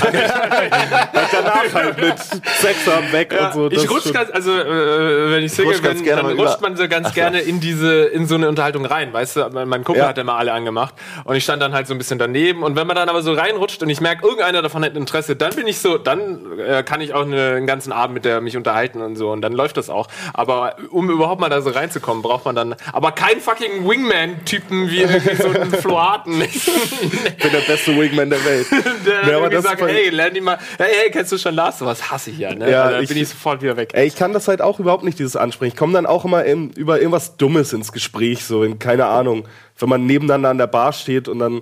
Danach 1.31 1.73
halt 1.73 2.01
mit 2.01 2.17
Sex 2.17 2.87
haben 2.87 3.11
weg 3.11 3.35
und 3.39 3.53
so. 3.53 3.71
ich 3.71 3.87
rutsch 3.89 4.11
ganz, 4.11 4.31
also 4.31 4.51
äh, 4.51 5.31
wenn 5.31 5.43
ich 5.43 5.53
Single 5.53 5.79
ganz 5.79 5.97
bin, 5.97 6.05
gerne 6.05 6.23
dann 6.23 6.39
rutscht 6.39 6.61
man 6.61 6.75
so 6.75 6.87
ganz 6.87 7.13
gerne 7.13 7.41
in 7.41 7.59
diese, 7.59 8.05
in 8.05 8.25
so 8.25 8.33
eine 8.35 8.49
Unterhaltung 8.49 8.83
rein, 8.85 9.13
weißt 9.13 9.35
du? 9.35 9.49
Mein, 9.51 9.83
Kumpel 9.83 10.03
Ja. 10.03 10.09
hat 10.09 10.17
immer 10.17 10.35
alle 10.35 10.53
angemacht 10.53 10.95
und 11.23 11.35
ich 11.35 11.43
stand 11.43 11.61
dann 11.61 11.73
halt 11.73 11.85
so 11.85 11.93
ein 11.93 11.97
bisschen 11.99 12.17
daneben 12.17 12.63
und 12.63 12.75
wenn 12.75 12.87
man 12.87 12.95
dann 12.95 13.09
aber 13.09 13.21
so 13.21 13.33
reinrutscht 13.33 13.83
und 13.83 13.89
ich 13.89 14.01
merke, 14.01 14.25
irgendeiner 14.25 14.63
davon 14.63 14.83
hat 14.83 14.95
Interesse, 14.95 15.35
dann 15.35 15.53
bin 15.55 15.67
ich 15.67 15.79
so, 15.79 15.99
dann 15.99 16.59
äh, 16.59 16.81
kann 16.83 17.01
ich 17.01 17.13
auch 17.13 17.21
eine, 17.23 17.51
einen 17.57 17.67
ganzen 17.67 17.91
Abend 17.91 18.15
mit 18.15 18.25
der 18.25 18.41
mich 18.41 18.57
unterhalten 18.57 19.01
und 19.01 19.15
so 19.15 19.31
und 19.31 19.41
dann 19.41 19.53
läuft 19.53 19.77
das 19.77 19.89
auch. 19.89 20.07
Aber 20.33 20.75
um 20.89 21.09
überhaupt 21.11 21.41
mal 21.41 21.49
da 21.49 21.61
so 21.61 21.69
reinzukommen, 21.69 22.23
braucht 22.23 22.45
man 22.45 22.55
dann, 22.55 22.75
aber 22.91 23.11
kein 23.11 23.39
fucking 23.51 23.87
Wingman-Typen 23.87 24.89
wie 24.89 25.05
so 25.35 25.49
einen 25.49 25.71
Floaten. 25.71 26.41
Ich 26.51 27.37
bin 27.37 27.51
der 27.51 27.61
beste 27.61 27.97
Wingman 27.97 28.29
der 28.29 28.43
Welt. 28.45 28.67
Der 29.05 29.25
Nee, 29.25 29.33
aber 29.33 29.49
das 29.49 29.63
sagt, 29.63 29.81
hey, 29.81 30.09
lern 30.09 30.33
die 30.33 30.41
mal, 30.41 30.57
hey, 30.77 30.91
hey, 31.03 31.11
kennst 31.11 31.31
du 31.31 31.37
schon 31.37 31.55
Lars? 31.55 31.79
Sowas 31.79 32.11
hasse 32.11 32.29
ich 32.29 32.37
ja, 32.37 32.53
ne? 32.53 32.69
Ja, 32.69 32.85
Und 32.85 32.91
dann 32.93 33.03
ich- 33.03 33.09
bin 33.09 33.17
ich 33.17 33.29
sofort 33.29 33.61
wieder 33.61 33.75
weg. 33.77 33.89
Ey, 33.93 34.05
ich 34.07 34.15
kann 34.15 34.31
das 34.33 34.47
halt 34.47 34.61
auch 34.61 34.79
überhaupt 34.79 35.03
nicht, 35.03 35.17
dieses 35.19 35.35
Ansprechen. 35.35 35.73
Ich 35.73 35.77
komme 35.77 35.93
dann 35.93 36.05
auch 36.05 36.23
immer 36.25 36.43
in, 36.45 36.69
über 36.71 36.99
irgendwas 36.99 37.37
Dummes 37.37 37.73
ins 37.73 37.91
Gespräch, 37.91 38.43
so 38.45 38.63
in, 38.63 38.79
keine 38.79 39.05
Ahnung, 39.07 39.47
wenn 39.79 39.89
man 39.89 40.05
nebeneinander 40.05 40.49
an 40.49 40.57
der 40.57 40.67
Bar 40.67 40.93
steht 40.93 41.27
und 41.27 41.39
dann, 41.39 41.61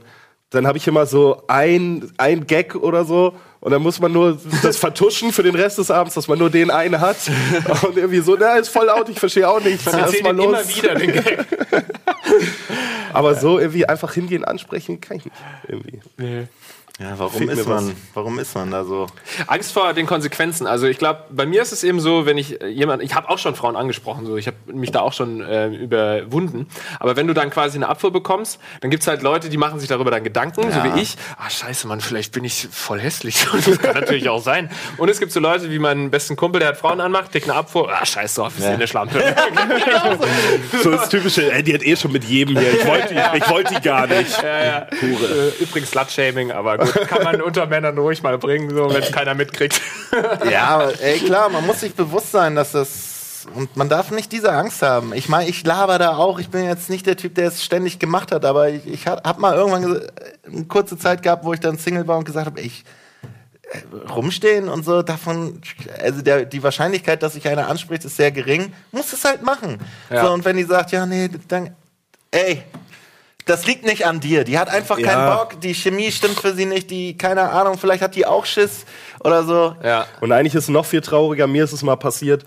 dann 0.52 0.66
habe 0.66 0.78
ich 0.78 0.88
immer 0.88 1.06
so 1.06 1.44
ein, 1.48 2.12
ein 2.18 2.48
Gag 2.48 2.76
oder 2.76 3.06
so 3.06 3.34
und 3.60 3.72
dann 3.72 3.82
muss 3.82 4.00
man 4.00 4.12
nur 4.12 4.40
das 4.64 4.78
vertuschen 4.80 5.32
für 5.32 5.44
den 5.44 5.56
Rest 5.56 5.78
des 5.78 5.92
Abends, 5.92 6.16
dass 6.16 6.28
man 6.28 6.40
nur 6.40 6.50
den 6.50 6.72
einen 6.72 7.00
hat 7.00 7.18
und 7.84 7.98
irgendwie 7.98 8.20
so, 8.20 8.36
na, 8.40 8.56
ist 8.56 8.70
voll 8.70 8.88
laut, 8.88 9.10
ich 9.10 9.20
verstehe 9.20 9.48
auch 9.48 9.62
nicht, 9.62 9.86
Ich 9.86 9.86
lass 9.86 10.22
mal 10.22 10.36
los. 10.36 10.46
immer 10.46 10.68
wieder 10.68 10.96
den 10.96 11.12
Gag. 11.12 11.46
Aber 13.14 13.36
so 13.36 13.60
irgendwie 13.60 13.86
einfach 13.86 14.14
hingehen, 14.14 14.46
ansprechen, 14.46 15.02
kann 15.02 15.18
ich 15.18 15.26
nicht 15.26 15.38
irgendwie. 15.68 16.00
Nee. 16.18 16.48
Ja, 17.00 17.14
warum 17.18 17.32
Fehlt 17.48 17.52
ist 17.52 17.66
man, 17.68 17.96
warum 18.14 18.40
ist 18.40 18.54
man 18.56 18.72
da 18.72 18.84
so? 18.84 19.08
Angst 19.48 19.72
vor 19.72 19.94
den 19.94 20.06
Konsequenzen. 20.06 20.68
Also 20.68 20.86
ich 20.86 20.98
glaube, 20.98 21.24
bei 21.30 21.46
mir 21.46 21.62
ist 21.62 21.72
es 21.72 21.86
eben 21.86 22.02
so, 22.02 22.26
wenn 22.26 22.38
ich 22.38 22.62
äh, 22.62 22.68
jemand, 22.68 23.02
ich 23.02 23.16
habe 23.16 23.30
auch 23.30 23.38
schon 23.40 23.56
Frauen 23.56 23.78
angesprochen, 23.78 24.26
so 24.26 24.36
ich 24.36 24.48
habe 24.48 24.58
mich 24.74 24.92
da 24.92 25.00
auch 25.00 25.14
schon 25.14 25.40
äh, 25.42 25.68
überwunden. 25.68 26.68
Aber 27.00 27.16
wenn 27.16 27.26
du 27.26 27.34
dann 27.34 27.52
quasi 27.52 27.78
eine 27.78 27.88
Abfuhr 27.88 28.12
bekommst, 28.12 28.60
dann 28.82 28.92
gibt's 28.92 29.08
halt 29.08 29.22
Leute, 29.22 29.48
die 29.48 29.56
machen 29.56 29.80
sich 29.80 29.88
darüber 29.88 30.12
dann 30.12 30.26
Gedanken, 30.26 30.64
so 30.64 30.78
Ja. 30.78 30.94
wie 30.94 31.00
ich. 31.02 31.16
Ah 31.38 31.50
scheiße, 31.50 31.88
Mann, 31.88 32.02
vielleicht 32.02 32.34
bin 32.34 32.44
ich 32.44 32.68
voll 32.70 33.00
hässlich. 33.00 33.46
das 33.66 33.80
kann 33.80 33.94
natürlich 33.96 34.28
auch 34.28 34.44
sein. 34.44 34.70
Und 34.98 35.08
es 35.08 35.20
gibt 35.22 35.32
so 35.32 35.40
Leute 35.40 35.72
wie 35.72 35.80
meinen 35.80 36.12
besten 36.12 36.36
Kumpel, 36.36 36.60
der 36.60 36.68
hat 36.68 36.78
Frauen 36.78 37.00
anmacht, 37.00 37.32
kriegt 37.32 37.50
eine 37.50 37.58
Abfuhr. 37.58 37.90
Ah 37.94 38.06
scheiß 38.06 38.36
drauf, 38.36 38.58
ist 38.58 38.64
Ja. 38.64 38.72
ja. 38.72 38.76
eine 38.76 38.88
Schlampe. 38.88 39.24
So 40.84 40.92
das 40.92 41.10
typische, 41.10 41.52
ey, 41.52 41.64
die 41.64 41.74
hat 41.74 41.84
eh 41.84 41.96
schon 41.96 42.12
mit 42.12 42.24
jedem 42.26 42.58
hier. 42.58 42.74
Ich 42.74 42.86
wollte 42.86 43.14
die, 43.14 43.38
ich 43.38 43.50
wollte 43.50 43.74
die 43.76 43.82
gar 43.82 44.06
nicht. 44.08 44.44
Äh, 44.44 44.86
übrigens 45.60 45.92
Slut-Shaming, 45.92 46.52
aber 46.52 46.78
gut, 46.78 46.89
kann 47.08 47.24
man 47.24 47.42
unter 47.42 47.66
Männern 47.66 47.98
ruhig 47.98 48.22
mal 48.24 48.38
bringen, 48.38 48.70
so 48.70 48.90
wenn 48.90 49.02
es 49.02 49.12
keiner 49.12 49.34
mitkriegt. 49.34 49.82
Ja, 50.50 50.90
ey, 50.90 51.20
klar, 51.20 51.50
man 51.50 51.66
muss 51.66 51.82
sich 51.82 51.94
bewusst 51.94 52.32
sein, 52.32 52.56
dass 52.56 52.72
das. 52.72 53.46
Und 53.54 53.78
man 53.78 53.90
darf 53.90 54.12
nicht 54.12 54.32
diese 54.32 54.52
Angst 54.52 54.82
haben. 54.82 55.14
Ich 55.14 55.30
meine, 55.30 55.50
ich 55.50 55.64
laber 55.64 55.98
da 55.98 56.18
auch. 56.18 56.40
Ich 56.40 56.50
bin 56.50 56.64
jetzt 56.66 56.90
nicht 56.90 57.06
der 57.06 57.16
Typ, 57.16 57.36
der 57.36 57.48
es 57.48 57.64
ständig 57.64 58.00
gemacht 58.00 58.32
hat, 58.32 58.44
aber 58.44 58.70
ich, 58.70 58.86
ich 58.88 59.08
hab, 59.08 59.26
hab 59.26 59.38
mal 59.40 59.56
irgendwann 59.56 60.02
eine 60.46 60.66
kurze 60.66 60.98
Zeit 60.98 61.22
gehabt, 61.22 61.46
wo 61.46 61.54
ich 61.54 61.60
dann 61.60 61.78
Single 61.78 62.08
war 62.08 62.18
und 62.18 62.26
gesagt 62.26 62.48
habe, 62.48 62.60
ich 62.60 62.84
äh, 63.72 64.10
rumstehen 64.10 64.68
und 64.68 64.84
so, 64.84 65.04
davon, 65.04 65.62
also 66.02 66.22
der, 66.22 66.46
die 66.46 66.64
Wahrscheinlichkeit, 66.64 67.22
dass 67.22 67.34
sich 67.34 67.48
einer 67.48 67.68
anspricht, 67.68 68.04
ist 68.04 68.18
sehr 68.18 68.32
gering. 68.32 68.74
Muss 68.92 69.14
es 69.14 69.24
halt 69.24 69.44
machen. 69.44 69.78
Ja. 70.10 70.26
So, 70.26 70.34
und 70.34 70.44
wenn 70.44 70.58
die 70.58 70.64
sagt, 70.64 70.92
ja, 70.92 71.06
nee, 71.06 71.30
dann, 71.48 71.76
ey, 72.32 72.64
das 73.50 73.66
liegt 73.66 73.86
nicht 73.86 74.06
an 74.06 74.20
dir. 74.20 74.44
Die 74.44 74.60
hat 74.60 74.70
einfach 74.70 74.98
keinen 74.98 75.08
Ja. 75.08 75.36
Bock, 75.36 75.60
die 75.60 75.74
Chemie 75.74 76.12
stimmt 76.12 76.40
für 76.40 76.54
sie 76.54 76.66
nicht, 76.66 76.92
die, 76.92 77.18
keine 77.18 77.50
Ahnung, 77.50 77.78
vielleicht 77.78 78.04
hat 78.04 78.16
die 78.16 78.26
auch 78.26 78.46
Schiss 78.46 78.86
oder 79.22 79.44
so. 79.44 79.76
Ja. 79.84 80.06
Und 80.22 80.32
eigentlich 80.32 80.56
ist 80.56 80.64
es 80.64 80.70
noch 80.70 80.86
viel 80.86 81.02
trauriger, 81.02 81.48
mir 81.48 81.64
ist 81.64 81.74
es 81.74 81.82
mal 81.82 81.96
passiert, 81.96 82.44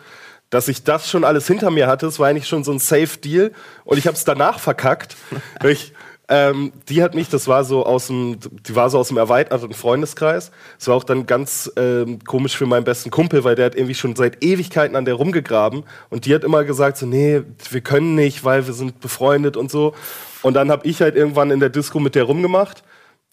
dass 0.50 0.68
ich 0.68 0.84
das 0.84 1.10
schon 1.10 1.24
alles 1.24 1.46
hinter 1.46 1.70
mir 1.70 1.86
hatte. 1.86 2.06
Es 2.06 2.18
war 2.18 2.28
eigentlich 2.28 2.46
schon 2.46 2.62
so 2.62 2.72
ein 2.72 2.78
Safe 2.78 3.18
Deal 3.18 3.52
und 3.84 3.98
ich 3.98 4.06
habe 4.06 4.16
es 4.16 4.24
danach 4.24 4.60
verkackt. 4.60 5.16
ich, 5.64 5.92
ähm, 6.28 6.72
die 6.88 7.02
hat 7.02 7.14
mich, 7.14 7.28
das 7.28 7.48
war 7.48 7.64
so 7.64 7.84
aus 7.84 8.06
dem, 8.06 8.38
die 8.40 8.76
war 8.76 8.88
so 8.88 8.98
aus 8.98 9.08
dem 9.08 9.16
erweiterten 9.16 9.74
Freundeskreis. 9.74 10.52
Es 10.78 10.88
war 10.88 10.94
auch 10.94 11.04
dann 11.04 11.26
ganz 11.26 11.72
ähm, 11.76 12.20
komisch 12.24 12.56
für 12.56 12.66
meinen 12.66 12.84
besten 12.84 13.10
Kumpel, 13.10 13.44
weil 13.44 13.56
der 13.56 13.66
hat 13.66 13.74
irgendwie 13.74 13.94
schon 13.94 14.14
seit 14.14 14.42
Ewigkeiten 14.44 14.94
an 14.94 15.04
der 15.04 15.14
rumgegraben 15.14 15.82
und 16.10 16.26
die 16.26 16.34
hat 16.34 16.44
immer 16.44 16.64
gesagt 16.64 16.96
so, 16.96 17.06
nee, 17.06 17.42
wir 17.70 17.80
können 17.80 18.14
nicht, 18.14 18.44
weil 18.44 18.66
wir 18.66 18.74
sind 18.74 19.00
befreundet 19.00 19.56
und 19.56 19.70
so. 19.70 19.94
Und 20.42 20.54
dann 20.54 20.70
habe 20.70 20.86
ich 20.86 21.00
halt 21.00 21.16
irgendwann 21.16 21.50
in 21.50 21.60
der 21.60 21.70
Disco 21.70 21.98
mit 22.00 22.14
der 22.14 22.24
rumgemacht. 22.24 22.82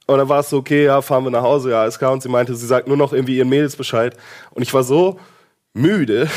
Und 0.05 0.17
dann 0.17 0.29
war 0.29 0.39
es 0.39 0.49
so, 0.49 0.57
okay, 0.57 0.85
ja, 0.85 1.01
fahren 1.01 1.23
wir 1.23 1.31
nach 1.31 1.43
Hause, 1.43 1.71
ja, 1.71 1.85
ist 1.85 1.99
klar. 1.99 2.11
Und 2.11 2.23
sie 2.23 2.29
meinte, 2.29 2.55
sie 2.55 2.65
sagt 2.65 2.87
nur 2.87 2.97
noch 2.97 3.13
irgendwie 3.13 3.37
ihren 3.37 3.49
Mädels 3.49 3.75
Bescheid. 3.75 4.15
Und 4.51 4.63
ich 4.63 4.73
war 4.73 4.83
so 4.83 5.19
müde, 5.73 6.27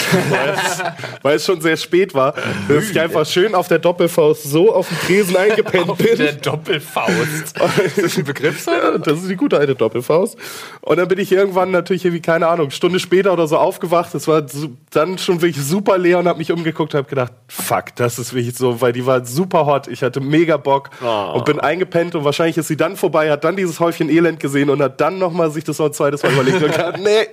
weil 1.23 1.37
es, 1.37 1.47
schon 1.47 1.61
sehr 1.63 1.79
spät 1.79 2.15
war, 2.15 2.35
dass 2.69 2.91
ich 2.91 3.01
einfach 3.01 3.25
schön 3.27 3.55
auf 3.55 3.67
der 3.67 3.79
Doppelfaust 3.79 4.43
so 4.45 4.75
auf 4.75 4.89
dem 4.89 4.99
Tresen 5.07 5.37
eingepennt 5.37 5.97
bin. 5.97 6.19
Der 6.19 6.35
Doppelfaust. 6.35 7.59
ist 7.85 8.03
das 8.03 8.19
ein 8.19 8.25
Begriff? 8.25 8.67
Ja, 8.67 8.99
das 8.99 9.21
ist 9.23 9.31
die 9.31 9.37
gute 9.37 9.57
alte 9.57 9.75
Doppelfaust. 9.75 10.37
Und 10.83 10.99
dann 10.99 11.09
bin 11.09 11.19
ich 11.19 11.33
irgendwann 11.33 11.71
natürlich 11.71 12.05
irgendwie, 12.05 12.21
keine 12.21 12.47
Ahnung, 12.47 12.71
Stunde 12.71 13.01
später 13.01 13.33
oder 13.33 13.47
so 13.47 13.57
aufgewacht. 13.57 14.15
Es 14.15 14.29
war 14.29 14.45
dann 14.91 15.17
schon 15.17 15.41
wirklich 15.41 15.65
super 15.65 15.97
leer 15.97 16.19
und 16.19 16.29
habe 16.29 16.39
mich 16.39 16.53
umgeguckt 16.53 16.93
und 16.95 16.99
habe 16.99 17.09
gedacht, 17.09 17.33
fuck, 17.49 17.97
das 17.97 18.19
ist 18.19 18.35
wirklich 18.35 18.57
so, 18.57 18.83
weil 18.83 18.93
die 18.93 19.07
war 19.07 19.25
super 19.25 19.65
hot. 19.65 19.89
Ich 19.89 20.03
hatte 20.03 20.21
mega 20.21 20.57
Bock 20.59 20.91
Oh. 21.03 21.33
und 21.35 21.47
bin 21.47 21.59
eingepennt 21.59 22.15
und 22.15 22.25
wahrscheinlich 22.25 22.59
ist 22.59 22.69
sie 22.69 22.77
dann 22.77 22.97
vorbei, 22.97 23.31
hat 23.31 23.45
dann 23.45 23.57
dieses 23.57 23.81
Häufchen 23.81 24.11
Elend 24.11 24.41
gesehen 24.41 24.69
und 24.69 24.83
hat 24.83 25.01
dann 25.01 25.19
nochmal 25.19 25.51
sich 25.51 25.65
das 25.65 25.79
noch 25.79 25.87
ein 25.87 25.93
zweites 25.93 26.23
Mal 26.23 26.33
überlegt 26.33 26.63
und 26.63 26.71
gedacht, 26.71 26.99
nee, 27.03 27.29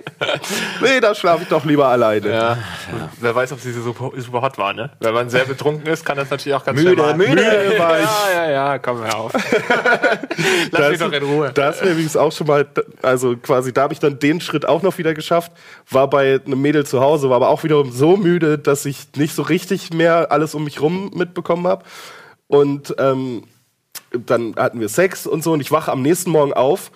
nee, 0.80 1.00
da 1.00 1.14
schlafe 1.14 1.42
ich 1.42 1.48
doch 1.48 1.64
lieber 1.64 1.89
alleine. 1.90 2.28
Ja. 2.30 2.58
Wer 3.20 3.34
weiß, 3.34 3.52
ob 3.52 3.60
sie 3.60 3.72
so 3.72 3.82
super, 3.82 4.10
super 4.18 4.42
hot 4.42 4.58
war, 4.58 4.72
ne? 4.72 4.90
Wenn 5.00 5.14
man 5.14 5.28
sehr 5.30 5.44
betrunken 5.44 5.86
ist, 5.86 6.04
kann 6.04 6.16
das 6.16 6.30
natürlich 6.30 6.54
auch 6.56 6.64
ganz 6.64 6.78
Müde, 6.78 6.94
schnell 6.94 7.06
mal- 7.06 7.16
müde 7.16 7.78
war 7.78 7.98
ich. 7.98 8.04
Ja, 8.34 8.42
ja, 8.44 8.50
ja, 8.50 8.78
komm 8.78 8.98
hör 9.04 9.16
auf. 9.18 9.32
Lass 10.70 10.70
Das- 10.70 10.90
mich 10.90 10.98
doch 11.00 11.12
in 11.12 11.22
Ruhe. 11.22 11.50
Da 11.54 11.70
ist 11.70 11.82
mir 11.84 11.90
übrigens 11.90 12.16
auch 12.16 12.32
schon 12.32 12.46
mal, 12.46 12.66
also 13.02 13.36
quasi, 13.36 13.72
da 13.72 13.82
habe 13.82 13.92
ich 13.92 14.00
dann 14.00 14.18
den 14.18 14.40
Schritt 14.40 14.66
auch 14.66 14.82
noch 14.82 14.98
wieder 14.98 15.14
geschafft. 15.14 15.52
War 15.90 16.08
bei 16.08 16.40
einem 16.44 16.60
Mädel 16.60 16.86
zu 16.86 17.00
Hause, 17.00 17.28
war 17.30 17.36
aber 17.36 17.48
auch 17.48 17.62
wiederum 17.64 17.92
so 17.92 18.16
müde, 18.16 18.58
dass 18.58 18.84
ich 18.86 19.08
nicht 19.16 19.34
so 19.34 19.42
richtig 19.42 19.92
mehr 19.92 20.30
alles 20.32 20.54
um 20.54 20.64
mich 20.64 20.80
rum 20.80 21.10
mitbekommen 21.14 21.66
habe. 21.66 21.84
Und 22.46 22.94
ähm, 22.98 23.44
dann 24.12 24.54
hatten 24.56 24.80
wir 24.80 24.88
Sex 24.88 25.26
und 25.26 25.44
so 25.44 25.52
und 25.52 25.60
ich 25.60 25.70
wache 25.70 25.92
am 25.92 26.02
nächsten 26.02 26.30
Morgen 26.30 26.52
auf 26.52 26.90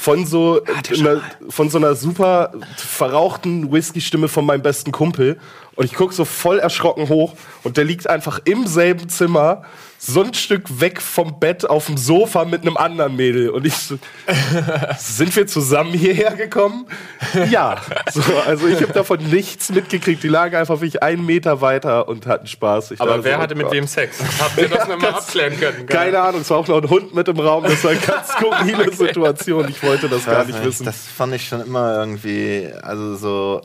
von 0.00 0.24
so, 0.24 0.62
einer, 0.98 1.20
von 1.50 1.68
so 1.68 1.76
einer 1.76 1.94
super 1.94 2.52
verrauchten 2.78 3.70
Whisky-Stimme 3.70 4.28
von 4.28 4.46
meinem 4.46 4.62
besten 4.62 4.92
Kumpel. 4.92 5.38
Und 5.76 5.84
ich 5.84 5.92
gucke 5.92 6.14
so 6.14 6.24
voll 6.24 6.58
erschrocken 6.58 7.10
hoch 7.10 7.34
und 7.64 7.76
der 7.76 7.84
liegt 7.84 8.08
einfach 8.08 8.40
im 8.46 8.66
selben 8.66 9.10
Zimmer, 9.10 9.62
so 10.02 10.22
ein 10.22 10.32
Stück 10.32 10.80
weg 10.80 11.02
vom 11.02 11.38
Bett 11.38 11.68
auf 11.68 11.84
dem 11.84 11.98
Sofa 11.98 12.46
mit 12.46 12.62
einem 12.62 12.78
anderen 12.78 13.16
Mädel. 13.16 13.50
Und 13.50 13.66
ich 13.66 13.74
so, 13.74 13.98
sind 14.96 15.36
wir 15.36 15.46
zusammen 15.46 15.92
hierher 15.92 16.36
gekommen? 16.36 16.86
Ja. 17.50 17.82
So, 18.10 18.22
also 18.46 18.66
ich 18.66 18.80
habe 18.80 18.94
davon 18.94 19.18
nichts 19.28 19.68
mitgekriegt. 19.68 20.22
Die 20.22 20.28
lagen 20.28 20.56
einfach 20.56 20.76
wirklich 20.76 21.02
einen 21.02 21.26
Meter 21.26 21.60
weiter 21.60 22.08
und 22.08 22.26
hatten 22.26 22.46
Spaß. 22.46 22.92
Ich 22.92 23.00
Aber 23.00 23.22
wer 23.22 23.36
so, 23.36 23.42
hatte 23.42 23.54
oh 23.54 23.58
mit 23.58 23.66
Gott. 23.66 23.74
wem 23.74 23.86
Sex? 23.86 24.18
Haben 24.40 24.56
wir 24.56 24.68
das 24.70 24.88
nochmal 24.88 25.10
abklären 25.10 25.60
können? 25.60 25.84
Keine 25.84 26.18
Ahnung, 26.18 26.40
es 26.40 26.48
war 26.48 26.56
auch 26.56 26.68
noch 26.68 26.82
ein 26.82 26.88
Hund 26.88 27.14
mit 27.14 27.28
im 27.28 27.38
Raum. 27.38 27.64
Das 27.64 27.84
war 27.84 27.90
eine 27.90 28.00
ganz 28.00 28.28
skurrile 28.32 28.90
Situation. 28.92 29.68
Ich 29.68 29.82
wollte 29.82 30.08
das 30.08 30.24
gar 30.24 30.46
nicht 30.46 30.64
wissen. 30.64 30.86
Das 30.86 30.96
fand 30.96 31.34
ich 31.34 31.46
schon 31.46 31.60
immer 31.60 31.96
irgendwie, 31.96 32.70
also 32.82 33.16
so, 33.16 33.62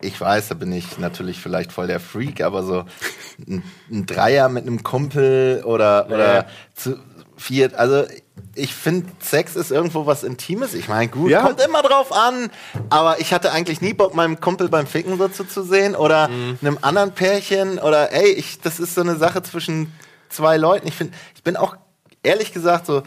ich 0.00 0.20
weiß, 0.20 0.48
da 0.48 0.54
bin 0.54 0.72
ich 0.72 0.98
natürlich 0.98 1.40
vielleicht 1.40 1.72
voll 1.72 1.86
der 1.86 2.00
Freak, 2.00 2.42
aber 2.42 2.62
so 2.62 2.84
ein, 3.48 3.62
ein 3.90 4.06
Dreier 4.06 4.48
mit 4.48 4.66
einem 4.66 4.82
Kumpel 4.82 5.62
oder, 5.64 6.06
oder 6.10 6.46
zu 6.74 6.98
viert, 7.36 7.74
also 7.74 8.04
ich 8.54 8.74
finde, 8.74 9.10
Sex 9.20 9.56
ist 9.56 9.70
irgendwo 9.70 10.06
was 10.06 10.24
Intimes. 10.24 10.72
Ich 10.74 10.88
meine, 10.88 11.08
gut, 11.10 11.30
Ja. 11.30 11.42
kommt 11.42 11.60
immer 11.62 11.82
drauf 11.82 12.12
an, 12.12 12.50
aber 12.88 13.20
ich 13.20 13.32
hatte 13.34 13.52
eigentlich 13.52 13.80
nie 13.82 13.92
Bock, 13.92 14.14
meinem 14.14 14.40
Kumpel 14.40 14.68
beim 14.68 14.86
Ficken 14.86 15.18
so 15.18 15.28
zuzusehen 15.28 15.94
oder 15.94 16.24
einem 16.62 16.78
anderen 16.80 17.12
Pärchen 17.12 17.78
oder 17.78 18.12
ey, 18.12 18.30
ich, 18.32 18.60
das 18.60 18.80
ist 18.80 18.94
so 18.94 19.02
eine 19.02 19.16
Sache 19.16 19.42
zwischen 19.42 19.92
zwei 20.30 20.56
Leuten. 20.56 20.88
Ich 20.88 20.94
finde, 20.94 21.14
ich 21.34 21.42
bin 21.42 21.56
auch 21.56 21.76
ehrlich 22.22 22.52
gesagt 22.52 22.86
so, 22.86 23.02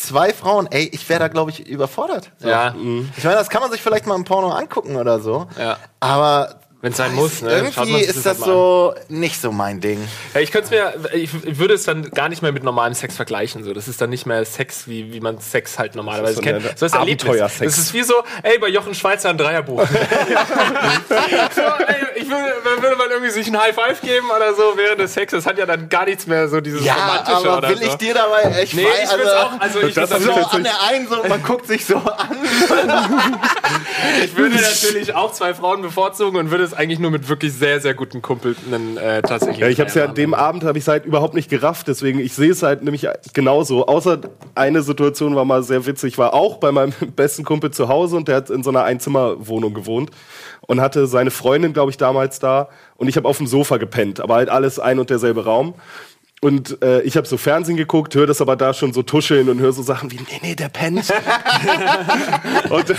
zwei 0.00 0.32
Frauen, 0.32 0.66
ey, 0.70 0.88
ich 0.92 1.08
wäre 1.08 1.20
da, 1.20 1.28
glaube 1.28 1.50
ich, 1.50 1.66
überfordert. 1.66 2.30
So. 2.38 2.48
Ja. 2.48 2.74
Ich 3.16 3.24
meine, 3.24 3.36
das 3.36 3.50
kann 3.50 3.60
man 3.62 3.70
sich 3.70 3.82
vielleicht 3.82 4.06
mal 4.06 4.16
im 4.16 4.24
Porno 4.24 4.50
angucken 4.50 4.96
oder 4.96 5.20
so. 5.20 5.46
Ja. 5.58 5.76
Aber 6.00 6.60
Wenn 6.82 6.92
es 6.92 6.96
sein 6.96 7.14
muss, 7.14 7.42
ne? 7.42 7.50
Irgendwie 7.52 7.92
man 7.92 8.00
ist 8.00 8.24
das 8.24 8.38
halt 8.38 8.38
so 8.38 8.94
nicht 9.08 9.38
so 9.38 9.52
mein 9.52 9.80
Ding. 9.82 10.06
Ja, 10.32 10.40
ich 10.40 10.50
könnte 10.50 10.70
mir, 10.70 10.94
ich, 11.12 11.28
ich 11.44 11.58
würde 11.58 11.74
es 11.74 11.84
dann 11.84 12.10
gar 12.10 12.30
nicht 12.30 12.40
mehr 12.40 12.52
mit 12.52 12.64
normalem 12.64 12.94
Sex 12.94 13.16
vergleichen. 13.16 13.64
So, 13.64 13.74
das 13.74 13.86
ist 13.86 14.00
dann 14.00 14.08
nicht 14.08 14.24
mehr 14.24 14.42
Sex, 14.46 14.88
wie, 14.88 15.12
wie 15.12 15.20
man 15.20 15.38
Sex 15.40 15.78
halt 15.78 15.94
normalerweise 15.94 16.40
Das 16.40 16.46
ist 16.46 16.62
so 16.62 16.68
kennt. 16.68 16.78
So 16.78 16.86
ist. 16.86 16.94
Abenteuersex. 16.94 17.76
Das 17.76 17.84
ist 17.84 17.92
wie 17.92 18.02
so, 18.02 18.14
ey, 18.42 18.58
bei 18.58 18.68
Jochen 18.68 18.94
Schweizer 18.94 19.28
ein 19.28 19.36
Dreierbuch. 19.36 19.86
so, 19.88 21.62
ey, 21.62 21.96
ich 22.14 22.30
würde, 22.30 22.82
würde 22.82 22.96
man 22.96 23.10
irgendwie 23.10 23.30
sich 23.30 23.46
ein 23.48 23.60
High 23.60 23.74
Five 23.74 24.00
geben 24.00 24.30
oder 24.34 24.54
so 24.54 24.72
während 24.76 25.00
des 25.00 25.12
Sex. 25.12 25.32
Das 25.32 25.44
hat 25.44 25.58
ja 25.58 25.66
dann 25.66 25.90
gar 25.90 26.06
nichts 26.06 26.26
mehr 26.26 26.48
so 26.48 26.62
dieses 26.62 26.82
Ja, 26.82 26.94
romantische 26.94 27.36
aber 27.36 27.58
oder 27.58 27.68
will 27.68 27.76
so. 27.76 27.84
ich 27.84 27.94
dir 27.96 28.14
dabei, 28.14 28.62
ich 28.62 28.72
Nee, 28.72 28.86
weiß, 28.86 29.10
ich 29.12 29.18
würde 29.18 29.38
auch, 29.38 29.60
also 29.60 29.82
ich, 29.82 29.94
das 29.94 30.08
so 30.08 30.32
an 30.32 30.64
der 30.64 30.82
einen 30.88 31.06
so, 31.06 31.22
man 31.28 31.42
guckt 31.42 31.66
sich 31.66 31.84
so 31.84 31.96
an. 31.96 32.38
ich 34.24 34.34
würde 34.34 34.54
natürlich 34.56 35.14
auch 35.14 35.32
zwei 35.32 35.52
Frauen 35.52 35.82
bevorzugen 35.82 36.38
und 36.40 36.50
würde 36.50 36.69
es 36.72 36.74
eigentlich 36.74 36.98
nur 36.98 37.10
mit 37.10 37.28
wirklich 37.28 37.52
sehr, 37.52 37.80
sehr 37.80 37.94
guten 37.94 38.22
Kumpeln 38.22 38.56
äh, 38.96 39.22
tatsächlich. 39.22 39.58
Ja, 39.58 39.68
ich 39.68 39.80
habe 39.80 39.88
es 39.88 39.94
ja 39.94 40.06
an 40.06 40.14
dem 40.14 40.34
Abend 40.34 40.64
habe 40.64 40.78
ich 40.78 40.86
halt 40.88 41.04
überhaupt 41.04 41.34
nicht 41.34 41.50
gerafft, 41.50 41.88
deswegen 41.88 42.18
ich 42.18 42.34
sehe 42.34 42.50
es 42.50 42.62
halt 42.62 42.82
nämlich 42.82 43.06
genauso. 43.32 43.86
Außer 43.86 44.20
eine 44.54 44.82
Situation 44.82 45.34
war 45.34 45.44
mal 45.44 45.62
sehr 45.62 45.86
witzig, 45.86 46.18
war 46.18 46.34
auch 46.34 46.58
bei 46.58 46.72
meinem 46.72 46.92
besten 47.16 47.44
Kumpel 47.44 47.70
zu 47.70 47.88
Hause 47.88 48.16
und 48.16 48.28
der 48.28 48.36
hat 48.36 48.50
in 48.50 48.62
so 48.62 48.70
einer 48.70 48.84
Einzimmerwohnung 48.84 49.74
gewohnt 49.74 50.10
und 50.66 50.80
hatte 50.80 51.06
seine 51.06 51.30
Freundin, 51.30 51.72
glaube 51.72 51.90
ich, 51.90 51.96
damals 51.96 52.38
da 52.38 52.68
und 52.96 53.08
ich 53.08 53.16
habe 53.16 53.28
auf 53.28 53.38
dem 53.38 53.46
Sofa 53.46 53.76
gepennt, 53.76 54.20
aber 54.20 54.34
halt 54.36 54.48
alles 54.48 54.78
ein 54.78 54.98
und 54.98 55.10
derselbe 55.10 55.44
Raum. 55.44 55.74
Und 56.42 56.82
äh, 56.82 57.02
ich 57.02 57.18
habe 57.18 57.26
so 57.26 57.36
Fernsehen 57.36 57.76
geguckt, 57.76 58.14
höre 58.14 58.26
das 58.26 58.40
aber 58.40 58.56
da 58.56 58.72
schon 58.72 58.94
so 58.94 59.02
tuscheln 59.02 59.50
und 59.50 59.58
höre 59.60 59.72
so 59.72 59.82
Sachen 59.82 60.10
wie, 60.10 60.16
nee, 60.16 60.40
nee, 60.40 60.54
der 60.54 60.70
pennt. 60.70 61.12
und 62.70 62.90
äh, 62.90 62.94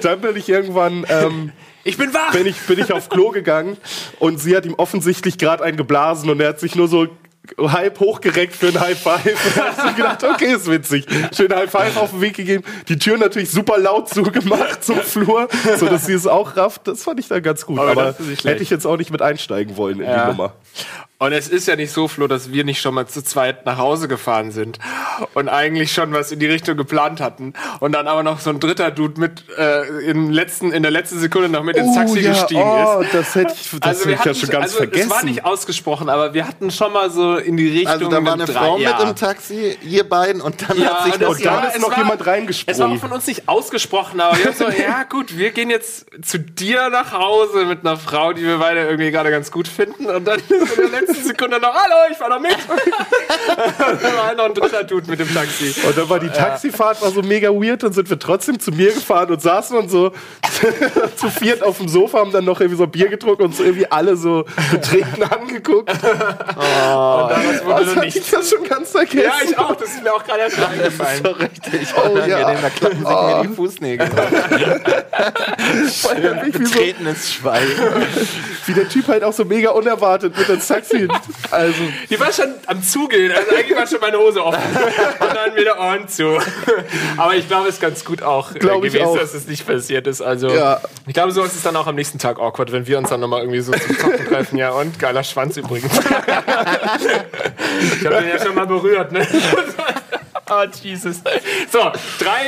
dann 0.00 0.20
bin 0.22 0.34
ich 0.34 0.48
irgendwann, 0.48 1.04
ähm, 1.10 1.52
Ich 1.84 1.98
bin 1.98 2.12
wach! 2.14 2.32
bin 2.32 2.46
ich, 2.46 2.56
bin 2.60 2.78
ich 2.78 2.90
auf 2.90 3.10
Klo 3.10 3.30
gegangen 3.32 3.76
und 4.18 4.40
sie 4.40 4.56
hat 4.56 4.64
ihm 4.64 4.74
offensichtlich 4.74 5.36
gerade 5.36 5.62
einen 5.62 5.76
geblasen 5.76 6.30
und 6.30 6.40
er 6.40 6.48
hat 6.48 6.60
sich 6.60 6.74
nur 6.74 6.88
so 6.88 7.06
halb 7.58 8.00
hochgereckt 8.00 8.54
für 8.54 8.68
ein 8.68 8.80
High 8.80 8.98
Five. 8.98 9.54
Da 9.54 9.64
hast 9.74 9.82
du 9.86 9.94
gedacht, 9.94 10.24
okay, 10.24 10.54
ist 10.54 10.70
witzig. 10.70 11.06
Schön 11.34 11.54
High 11.54 11.70
Five 11.70 11.96
auf 11.98 12.10
den 12.10 12.20
Weg 12.22 12.34
gegeben. 12.34 12.62
Die 12.88 12.98
Tür 12.98 13.16
natürlich 13.18 13.50
super 13.50 13.78
laut 13.78 14.08
zugemacht 14.08 14.82
zum 14.84 14.96
Flur, 15.00 15.48
so 15.78 15.86
dass 15.86 16.06
sie 16.06 16.12
es 16.14 16.26
auch 16.26 16.56
rafft. 16.56 16.88
Das 16.88 17.02
fand 17.04 17.20
ich 17.20 17.28
dann 17.28 17.42
ganz 17.42 17.64
gut. 17.66 17.78
Aber 17.78 17.90
Aber, 17.90 18.14
hätte 18.18 18.62
ich 18.62 18.70
jetzt 18.70 18.86
auch 18.86 18.96
nicht 18.96 19.10
mit 19.10 19.20
einsteigen 19.22 19.76
wollen 19.76 20.00
in 20.00 20.06
Ja. 20.06 20.24
die 20.24 20.30
Nummer. 20.32 20.54
Und 21.20 21.32
es 21.32 21.48
ist 21.48 21.66
ja 21.66 21.74
nicht 21.74 21.90
so, 21.90 22.06
Flo, 22.06 22.28
dass 22.28 22.52
wir 22.52 22.62
nicht 22.62 22.80
schon 22.80 22.94
mal 22.94 23.08
zu 23.08 23.24
zweit 23.24 23.66
nach 23.66 23.76
Hause 23.76 24.06
gefahren 24.06 24.52
sind 24.52 24.78
und 25.34 25.48
eigentlich 25.48 25.90
schon 25.92 26.12
was 26.12 26.30
in 26.30 26.38
die 26.38 26.46
Richtung 26.46 26.76
geplant 26.76 27.20
hatten 27.20 27.54
und 27.80 27.90
dann 27.90 28.06
aber 28.06 28.22
noch 28.22 28.38
so 28.38 28.50
ein 28.50 28.60
dritter 28.60 28.92
Dude 28.92 29.20
mit 29.20 29.42
äh, 29.58 30.08
im 30.08 30.30
letzten, 30.30 30.70
in 30.70 30.82
der 30.84 30.92
letzten 30.92 31.18
Sekunde 31.18 31.48
noch 31.48 31.64
mit 31.64 31.76
ins 31.76 31.92
Taxi 31.96 32.22
gestiegen 32.22 32.62
oh, 32.62 33.00
ist. 33.00 33.12
das 33.12 33.34
hätte 33.34 33.52
ich, 33.52 33.80
das 33.80 34.04
hätte 34.04 34.12
ich 34.12 34.24
ja 34.24 34.32
schon 34.34 34.48
ganz 34.48 34.64
also, 34.66 34.76
vergessen. 34.76 35.08
Es 35.08 35.10
war 35.10 35.24
nicht 35.24 35.44
ausgesprochen, 35.44 36.08
aber 36.08 36.34
wir 36.34 36.46
hatten 36.46 36.70
schon 36.70 36.92
mal 36.92 37.10
so 37.10 37.36
in 37.36 37.56
die 37.56 37.68
Richtung. 37.68 37.88
Also 37.88 38.08
da 38.08 38.24
war 38.24 38.34
eine 38.34 38.44
mit 38.44 38.54
Frau 38.54 38.76
drei, 38.76 38.78
mit 38.78 39.00
ja. 39.00 39.08
im 39.08 39.16
Taxi, 39.16 39.76
ihr 39.82 40.08
beiden, 40.08 40.40
und 40.40 40.70
dann 40.70 40.80
Ja, 40.80 40.98
hat 40.98 41.04
sich 41.06 41.14
das- 41.14 41.20
noch 41.20 41.30
und 41.30 41.44
dann 41.44 41.62
ja, 41.64 41.68
ist 41.70 41.74
es 41.74 41.82
noch 41.82 41.90
war- 41.90 41.96
jemand 41.98 42.20
Es 42.20 42.26
war 42.28 42.32
reingesprungen. 42.32 43.00
von 43.00 43.10
uns 43.10 43.26
nicht 43.26 43.48
ausgesprochen, 43.48 44.20
aber 44.20 44.38
wir 44.38 44.44
haben 44.44 44.56
so, 44.56 44.68
ja 44.68 45.02
gut, 45.02 45.36
wir 45.36 45.50
gehen 45.50 45.68
jetzt 45.68 46.06
zu 46.22 46.38
dir 46.38 46.90
nach 46.90 47.10
Hause 47.12 47.64
mit 47.64 47.80
einer 47.84 47.96
Frau, 47.96 48.32
die 48.32 48.44
wir 48.44 48.58
beide 48.58 48.86
irgendwie 48.86 49.10
gerade 49.10 49.32
ganz 49.32 49.50
gut 49.50 49.66
finden 49.66 50.06
und 50.06 50.24
dann 50.24 50.38
ist 50.38 50.78
in 50.78 50.90
der 50.90 51.00
letzten 51.00 51.07
Sekunde 51.14 51.58
noch, 51.60 51.74
hallo, 51.74 51.94
ich 52.10 52.16
fahr 52.16 52.28
noch 52.28 52.40
mit. 52.40 52.56
dann 53.78 54.02
war 54.16 54.26
halt 54.28 54.38
noch 54.38 54.44
ein 54.46 54.54
dritter 54.54 54.84
Dude 54.84 55.10
mit 55.10 55.18
dem 55.20 55.32
Taxi. 55.32 55.74
Und 55.86 55.96
dann 55.96 56.08
war 56.08 56.18
die 56.20 56.28
Taxifahrt 56.28 57.00
war 57.02 57.10
so 57.10 57.22
mega 57.22 57.48
weird, 57.50 57.82
dann 57.82 57.92
sind 57.92 58.08
wir 58.10 58.18
trotzdem 58.18 58.58
zu 58.60 58.70
mir 58.70 58.92
gefahren 58.92 59.30
und 59.30 59.40
saßen 59.42 59.76
und 59.76 59.88
so 59.90 60.12
zu 61.16 61.30
viert 61.30 61.62
auf 61.62 61.78
dem 61.78 61.88
Sofa, 61.88 62.18
haben 62.18 62.32
dann 62.32 62.44
noch 62.44 62.60
irgendwie 62.60 62.78
so 62.78 62.86
Bier 62.86 63.08
getrunken 63.08 63.42
und 63.44 63.56
so 63.56 63.62
irgendwie 63.64 63.90
alle 63.90 64.16
so 64.16 64.44
betreten 64.70 65.22
angeguckt. 65.22 65.90
und 65.92 65.98
daraus 65.98 67.64
wurde 67.64 67.74
Also 67.74 68.00
nichts. 68.00 68.16
ich 68.16 68.30
das 68.30 68.50
schon 68.50 68.64
ganz 68.64 68.90
vergessen. 68.90 69.22
Ja, 69.24 69.32
ich 69.44 69.58
auch, 69.58 69.74
das 69.76 69.88
ist 69.90 70.02
mir 70.02 70.12
auch 70.12 70.24
gerade 70.24 70.40
erst 70.40 70.58
eingefallen. 70.58 71.22
so 71.24 71.30
richtig 71.30 71.88
Oh, 71.96 72.00
unangenehm. 72.10 72.40
ja. 72.40 72.54
Da 72.60 72.70
klappen 72.70 72.98
sich 72.98 73.08
mir 73.08 73.42
die 73.48 73.54
Fußnägel. 73.54 74.08
wie, 74.08 74.12
so, 76.52 76.58
Betretenes 76.58 77.32
Schweigen. 77.32 77.72
wie 78.66 78.72
der 78.74 78.88
Typ 78.88 79.06
halt 79.08 79.22
auch 79.24 79.32
so 79.32 79.44
mega 79.44 79.70
unerwartet 79.70 80.36
mit 80.36 80.48
ins 80.48 80.66
Taxi. 80.66 80.97
Also, 81.50 81.74
Die 82.10 82.20
war 82.20 82.32
schon 82.32 82.46
am 82.66 82.82
Zugehen, 82.82 83.32
also 83.32 83.50
eigentlich 83.54 83.76
war 83.76 83.86
schon 83.86 84.00
meine 84.00 84.18
Hose 84.18 84.44
offen. 84.44 84.60
Und 85.20 85.34
dann 85.34 85.56
wieder 85.56 85.78
Ohren 85.78 86.08
zu. 86.08 86.38
Aber 87.16 87.34
ich 87.34 87.46
glaube, 87.48 87.68
es 87.68 87.74
ist 87.76 87.80
ganz 87.80 88.04
gut 88.04 88.22
auch 88.22 88.54
äh, 88.54 88.58
Glaub 88.58 88.84
ich 88.84 88.92
gewesen, 88.92 89.06
auch. 89.08 89.18
dass 89.18 89.34
es 89.34 89.46
nicht 89.46 89.66
passiert 89.66 90.06
ist. 90.06 90.20
Also, 90.20 90.48
Ja. 90.48 90.80
ich 91.06 91.14
glaube, 91.14 91.32
so 91.32 91.42
ist 91.42 91.54
es 91.54 91.62
dann 91.62 91.76
auch 91.76 91.86
am 91.86 91.94
nächsten 91.94 92.18
Tag 92.18 92.38
awkward, 92.38 92.72
wenn 92.72 92.86
wir 92.86 92.98
uns 92.98 93.08
dann 93.10 93.20
nochmal 93.20 93.40
irgendwie 93.40 93.60
so 93.60 93.72
zum 93.72 93.98
Zocken 93.98 94.26
treffen. 94.26 94.58
Ja, 94.58 94.70
und 94.70 94.98
geiler 94.98 95.24
Schwanz 95.24 95.56
übrigens. 95.56 95.92
ich 95.98 96.04
habe 98.04 98.16
den 98.16 98.28
ja 98.28 98.44
schon 98.44 98.54
mal 98.54 98.66
berührt, 98.66 99.12
ne? 99.12 99.26
Oh, 100.50 100.64
Jesus. 100.82 101.16
So, 101.70 101.92
drei, 102.18 102.40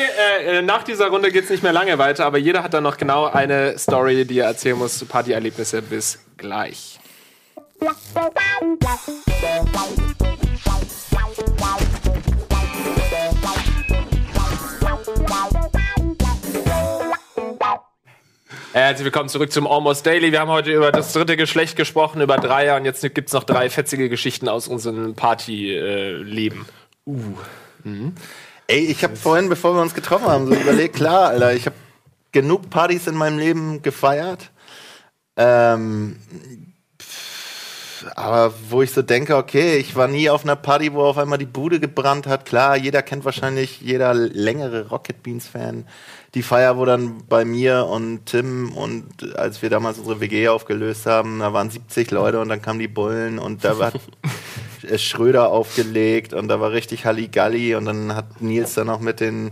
äh, 0.42 0.58
äh, 0.58 0.62
nach 0.62 0.82
dieser 0.84 1.08
Runde 1.08 1.30
geht's 1.30 1.50
nicht 1.50 1.62
mehr 1.62 1.74
lange 1.74 1.98
weiter, 1.98 2.24
aber 2.24 2.38
jeder 2.38 2.62
hat 2.62 2.72
dann 2.72 2.82
noch 2.82 2.96
genau 2.96 3.26
eine 3.26 3.76
Story, 3.78 4.24
die 4.24 4.38
er 4.38 4.46
erzählen 4.46 4.78
muss. 4.78 5.04
Partyerlebnisse. 5.04 5.82
Bis 5.82 6.18
gleich. 6.38 6.98
Herzlich 18.72 19.04
willkommen 19.04 19.28
zurück 19.30 19.50
zum 19.50 19.66
Almost 19.66 20.04
Daily. 20.04 20.30
Wir 20.30 20.40
haben 20.40 20.50
heute 20.50 20.72
über 20.72 20.92
das 20.92 21.14
dritte 21.14 21.38
Geschlecht 21.38 21.76
gesprochen, 21.76 22.20
über 22.20 22.36
Dreier 22.36 22.76
und 22.76 22.84
jetzt 22.84 23.02
gibt's 23.14 23.32
noch 23.32 23.44
drei 23.44 23.70
fetzige 23.70 24.10
Geschichten 24.10 24.48
aus 24.48 24.68
unserem 24.68 25.14
Partyleben. 25.14 26.66
Ey, 28.66 28.86
ich 28.86 29.02
habe 29.04 29.16
vorhin, 29.16 29.48
bevor 29.48 29.74
wir 29.74 29.80
uns 29.80 29.94
getroffen 29.94 30.26
haben, 30.26 30.46
so 30.46 30.54
überlegt, 30.54 30.96
klar, 30.96 31.28
Alter, 31.28 31.54
ich 31.54 31.64
habe 31.64 31.76
genug 32.30 32.68
Partys 32.68 33.06
in 33.06 33.14
meinem 33.14 33.38
Leben 33.38 33.80
gefeiert. 33.80 34.50
Ähm, 35.36 36.16
aber 38.16 38.52
wo 38.68 38.82
ich 38.82 38.92
so 38.92 39.02
denke, 39.02 39.36
okay, 39.36 39.76
ich 39.76 39.96
war 39.96 40.08
nie 40.08 40.30
auf 40.30 40.44
einer 40.44 40.56
Party, 40.56 40.92
wo 40.92 41.02
auf 41.02 41.18
einmal 41.18 41.38
die 41.38 41.46
Bude 41.46 41.80
gebrannt 41.80 42.26
hat. 42.26 42.44
Klar, 42.44 42.76
jeder 42.76 43.02
kennt 43.02 43.24
wahrscheinlich, 43.24 43.80
jeder 43.80 44.14
längere 44.14 44.88
Rocket 44.88 45.22
Beans 45.22 45.48
Fan. 45.48 45.86
Die 46.34 46.42
Feier, 46.42 46.76
wo 46.76 46.84
dann 46.84 47.26
bei 47.28 47.44
mir 47.44 47.86
und 47.86 48.26
Tim 48.26 48.72
und 48.72 49.36
als 49.36 49.62
wir 49.62 49.70
damals 49.70 49.98
unsere 49.98 50.20
WG 50.20 50.48
aufgelöst 50.48 51.06
haben, 51.06 51.40
da 51.40 51.52
waren 51.52 51.70
70 51.70 52.10
Leute 52.10 52.40
und 52.40 52.48
dann 52.48 52.62
kamen 52.62 52.78
die 52.78 52.88
Bullen 52.88 53.38
und 53.38 53.64
da 53.64 53.78
war 53.78 53.92
Schröder 54.96 55.48
aufgelegt 55.48 56.32
und 56.32 56.48
da 56.48 56.60
war 56.60 56.72
richtig 56.72 57.04
Halligalli 57.04 57.74
und 57.74 57.84
dann 57.84 58.14
hat 58.14 58.40
Nils 58.40 58.74
dann 58.74 58.86
noch 58.86 59.00
mit 59.00 59.20
den 59.20 59.50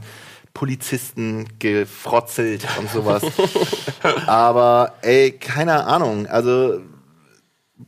Polizisten 0.55 1.46
gefrotzelt 1.59 2.66
und 2.78 2.90
sowas. 2.90 3.22
Aber 4.26 4.94
ey, 5.03 5.32
keine 5.32 5.84
Ahnung, 5.84 6.26
also 6.26 6.80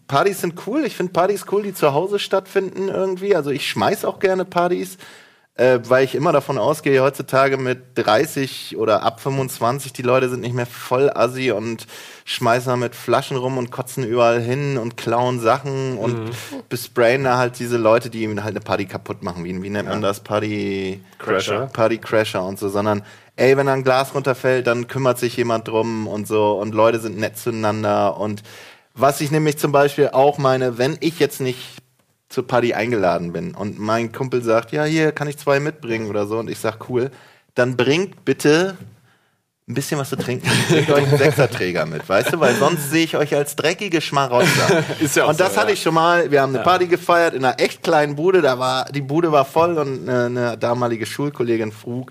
Partys 0.07 0.41
sind 0.41 0.55
cool. 0.67 0.85
Ich 0.85 0.97
finde 0.97 1.13
Partys 1.13 1.47
cool, 1.51 1.63
die 1.63 1.75
zu 1.75 1.93
Hause 1.93 2.19
stattfinden 2.19 2.89
irgendwie. 2.89 3.35
Also 3.35 3.51
ich 3.51 3.69
schmeiß 3.69 4.05
auch 4.05 4.21
gerne 4.21 4.45
Partys, 4.45 4.99
äh, 5.55 5.81
weil 5.85 6.05
ich 6.05 6.15
immer 6.15 6.33
davon 6.33 6.59
ausgehe, 6.59 7.03
heutzutage 7.03 7.57
mit 7.57 7.81
30 7.97 8.77
oder 8.79 9.03
ab 9.03 9.21
25, 9.21 9.93
die 9.93 10.03
Leute 10.03 10.29
sind 10.29 10.41
nicht 10.41 10.55
mehr 10.55 10.67
voll 10.67 11.11
assi 11.11 11.51
und 11.51 11.87
schmeißen 12.25 12.71
da 12.71 12.77
mit 12.77 12.95
Flaschen 12.95 13.37
rum 13.37 13.59
und 13.59 13.73
kotzen 13.73 14.05
überall 14.05 14.41
hin 14.41 14.79
und 14.79 14.97
klauen 14.97 15.41
Sachen 15.41 15.99
und 15.99 16.31
besprayen 16.69 17.25
da 17.25 17.37
halt 17.37 17.59
diese 17.59 17.77
Leute, 17.77 18.11
die 18.11 18.29
halt 18.29 18.39
eine 18.39 18.61
Party 18.61 18.87
kaputt 18.87 19.25
machen. 19.25 19.45
Wie, 19.45 19.61
wie 19.61 19.71
nennt 19.71 19.89
man 19.89 20.03
das? 20.03 20.21
Party 20.21 21.03
Crasher. 21.19 21.67
Party 21.73 21.99
Crasher 21.99 22.45
und 22.45 22.59
so, 22.59 22.69
sondern 22.69 23.03
ey, 23.35 23.57
wenn 23.57 23.67
da 23.67 23.73
ein 23.73 23.85
Glas 23.85 24.15
runterfällt, 24.15 24.69
dann 24.69 24.87
kümmert 24.87 25.19
sich 25.19 25.37
jemand 25.37 25.67
drum 25.67 26.07
und 26.07 26.29
so 26.29 26.53
und 26.53 26.75
Leute 26.75 27.01
sind 27.01 27.19
nett 27.19 27.37
zueinander 27.37 28.17
und 28.19 28.45
was 29.01 29.21
ich 29.21 29.31
nämlich 29.31 29.59
zum 29.59 29.73
Beispiel 29.73 30.09
auch 30.09 30.39
meine, 30.39 30.79
wenn 30.79 30.97
ich 31.01 31.19
jetzt 31.19 31.41
nicht 31.41 31.59
zur 32.29 32.47
Party 32.47 32.75
eingeladen 32.75 33.33
bin 33.33 33.55
und 33.55 33.79
mein 33.79 34.13
Kumpel 34.13 34.43
sagt, 34.43 34.73
ja, 34.73 34.85
hier 34.85 35.13
kann 35.13 35.29
ich 35.29 35.37
zwei 35.37 35.61
mitbringen 35.61 36.09
oder 36.09 36.27
so 36.27 36.39
und 36.39 36.49
ich 36.49 36.59
sag, 36.59 36.89
cool, 36.89 37.11
dann 37.55 37.77
bringt 37.77 38.25
bitte 38.25 38.77
ein 39.69 39.75
bisschen 39.75 39.99
was 39.99 40.11
zu 40.11 40.17
trinken. 40.17 40.49
Bringt 40.69 40.91
euch 40.91 41.07
einen 41.07 41.19
Sechserträger 41.19 41.87
mit, 41.87 42.09
weißt 42.09 42.33
du, 42.33 42.41
weil 42.41 42.55
sonst 42.57 42.91
sehe 42.91 43.05
ich 43.05 43.17
euch 43.17 43.35
als 43.35 43.57
dreckige 43.57 44.01
Schmarotzer. 44.01 44.85
Ist 45.01 45.17
ja 45.17 45.25
auch 45.25 45.31
und 45.31 45.41
das 45.41 45.55
so, 45.55 45.61
hatte 45.61 45.69
ja. 45.69 45.75
ich 45.75 45.83
schon 45.83 45.95
mal. 45.95 46.31
Wir 46.31 46.43
haben 46.43 46.55
eine 46.55 46.65
Party 46.65 46.87
gefeiert 46.87 47.35
in 47.35 47.45
einer 47.45 47.61
echt 47.61 47.83
kleinen 47.83 48.17
Bude. 48.17 48.43
Da 48.43 48.59
war 48.59 48.87
die 48.87 49.01
Bude 49.01 49.33
war 49.33 49.45
voll 49.45 49.79
und 49.79 50.09
eine, 50.09 50.27
eine 50.27 50.59
damalige 50.59 51.07
Schulkollegin 51.07 51.73
frug. 51.73 52.11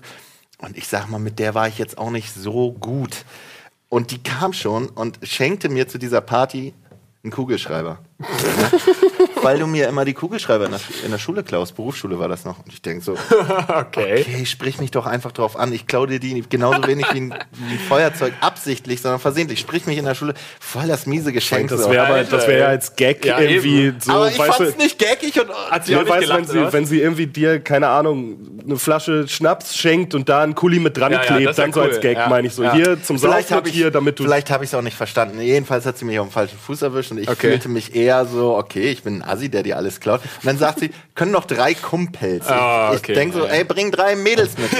Und 0.58 0.76
ich 0.76 0.88
sag 0.88 1.08
mal, 1.08 1.18
mit 1.18 1.38
der 1.38 1.54
war 1.54 1.68
ich 1.68 1.78
jetzt 1.78 1.98
auch 1.98 2.10
nicht 2.10 2.34
so 2.34 2.72
gut. 2.72 3.24
Und 3.88 4.10
die 4.10 4.22
kam 4.22 4.52
schon 4.52 4.88
und 4.88 5.18
schenkte 5.22 5.68
mir 5.68 5.88
zu 5.88 5.98
dieser 5.98 6.20
Party 6.20 6.74
einen 7.22 7.32
Kugelschreiber. 7.32 7.98
Weil 9.42 9.58
du 9.58 9.66
mir 9.66 9.88
immer 9.88 10.04
die 10.04 10.12
Kugelschreiber 10.14 10.66
in 10.66 10.72
der, 10.72 10.80
in 11.04 11.10
der 11.10 11.18
Schule 11.18 11.42
klaust. 11.42 11.74
Berufsschule 11.76 12.18
war 12.18 12.28
das 12.28 12.44
noch. 12.44 12.58
Und 12.58 12.72
ich 12.72 12.82
denke 12.82 13.02
so, 13.04 13.12
Okay. 13.68 14.20
okay, 14.20 14.46
sprich 14.46 14.78
mich 14.80 14.90
doch 14.90 15.06
einfach 15.06 15.32
drauf 15.32 15.56
an. 15.56 15.72
Ich 15.72 15.86
klaue 15.86 16.06
dir 16.06 16.20
die 16.20 16.42
genauso 16.48 16.86
wenig 16.86 17.06
wie 17.12 17.20
ein, 17.20 17.34
wie 17.52 17.74
ein 17.74 17.78
Feuerzeug 17.88 18.32
absichtlich, 18.40 19.00
sondern 19.00 19.20
versehentlich. 19.20 19.58
Sprich 19.60 19.86
mich 19.86 19.98
in 19.98 20.04
der 20.04 20.14
Schule. 20.14 20.34
Voll 20.60 20.86
das 20.88 21.06
miese 21.06 21.32
Geschenk. 21.32 21.70
das 21.70 21.82
so. 21.84 21.90
wäre 21.90 22.06
aber, 22.06 22.24
das 22.24 22.46
wäre 22.46 22.60
ja 22.60 22.66
als 22.66 22.96
Gag 22.96 23.24
Ja, 23.24 23.40
irgendwie 23.40 23.86
eben. 23.86 24.00
so, 24.00 24.12
aber 24.12 24.28
ich 24.28 24.38
weißt 24.38 24.56
fand's 24.56 24.72
du, 24.76 24.78
nicht 24.82 24.98
gaggig 24.98 25.40
und 25.40 25.50
Hat 25.70 25.86
sie 25.86 25.92
Ja, 25.92 25.98
auch 25.98 26.02
nicht 26.02 26.10
weißt, 26.10 26.20
gelacht, 26.22 26.38
wenn, 26.40 26.66
sie, 26.66 26.72
wenn 26.72 26.86
sie 26.86 27.00
irgendwie 27.00 27.26
dir, 27.26 27.60
keine 27.60 27.88
Ahnung, 27.88 28.36
eine 28.64 28.76
Flasche 28.76 29.26
Schnaps 29.28 29.76
schenkt 29.76 30.14
und 30.14 30.28
da 30.28 30.42
einen 30.42 30.54
Kuli 30.54 30.78
mit 30.80 30.96
dran 30.96 31.12
Ja, 31.12 31.20
klebt, 31.20 31.58
dann 31.58 31.72
so 31.72 31.80
cool. 31.80 31.86
als 31.88 32.00
Gag, 32.00 32.16
Ja. 32.18 32.28
meine 32.28 32.46
ich 32.48 32.54
so. 32.54 32.62
Ja. 32.62 32.72
Hier 32.74 33.02
zum 33.02 33.18
Vielleicht 33.18 33.48
Saufen 33.48 33.56
habe 33.56 33.68
ich, 33.68 33.74
hier, 33.74 33.90
damit 33.90 34.18
du. 34.18 34.24
vielleicht 34.24 34.50
hab 34.50 34.62
ich 34.62 34.68
es 34.70 34.74
auch 34.74 34.82
nicht 34.82 34.96
verstanden. 34.96 35.40
Jedenfalls 35.40 35.86
hat 35.86 35.96
sie 35.98 36.04
mich 36.04 36.18
auf 36.18 36.28
dem 36.28 36.32
falschen 36.32 36.58
Fuß 36.58 36.82
erwischt 36.82 37.10
und 37.12 37.18
ich 37.18 37.28
Okay. 37.28 37.48
fühlte 37.50 37.68
mich 37.68 37.94
eher 37.94 38.26
so, 38.26 38.56
okay, 38.56 38.90
ich 38.90 39.02
bin 39.02 39.22
ein 39.22 39.22
Assi, 39.30 39.48
der 39.48 39.62
dir 39.62 39.76
alles 39.76 40.00
klaut. 40.00 40.20
Und 40.22 40.46
dann 40.46 40.58
sagt 40.58 40.80
sie, 40.80 40.90
können 41.14 41.32
noch 41.32 41.44
drei 41.44 41.74
Kumpels. 41.74 42.44
Ich 42.46 42.50
okay. 42.52 42.94
ich 42.94 43.02
denke 43.18 43.36
so, 43.38 43.44
Ja. 43.46 43.52
ey, 43.52 43.64
bring 43.64 43.90
drei 43.90 44.16
Mädels 44.16 44.56
mit. 44.58 44.72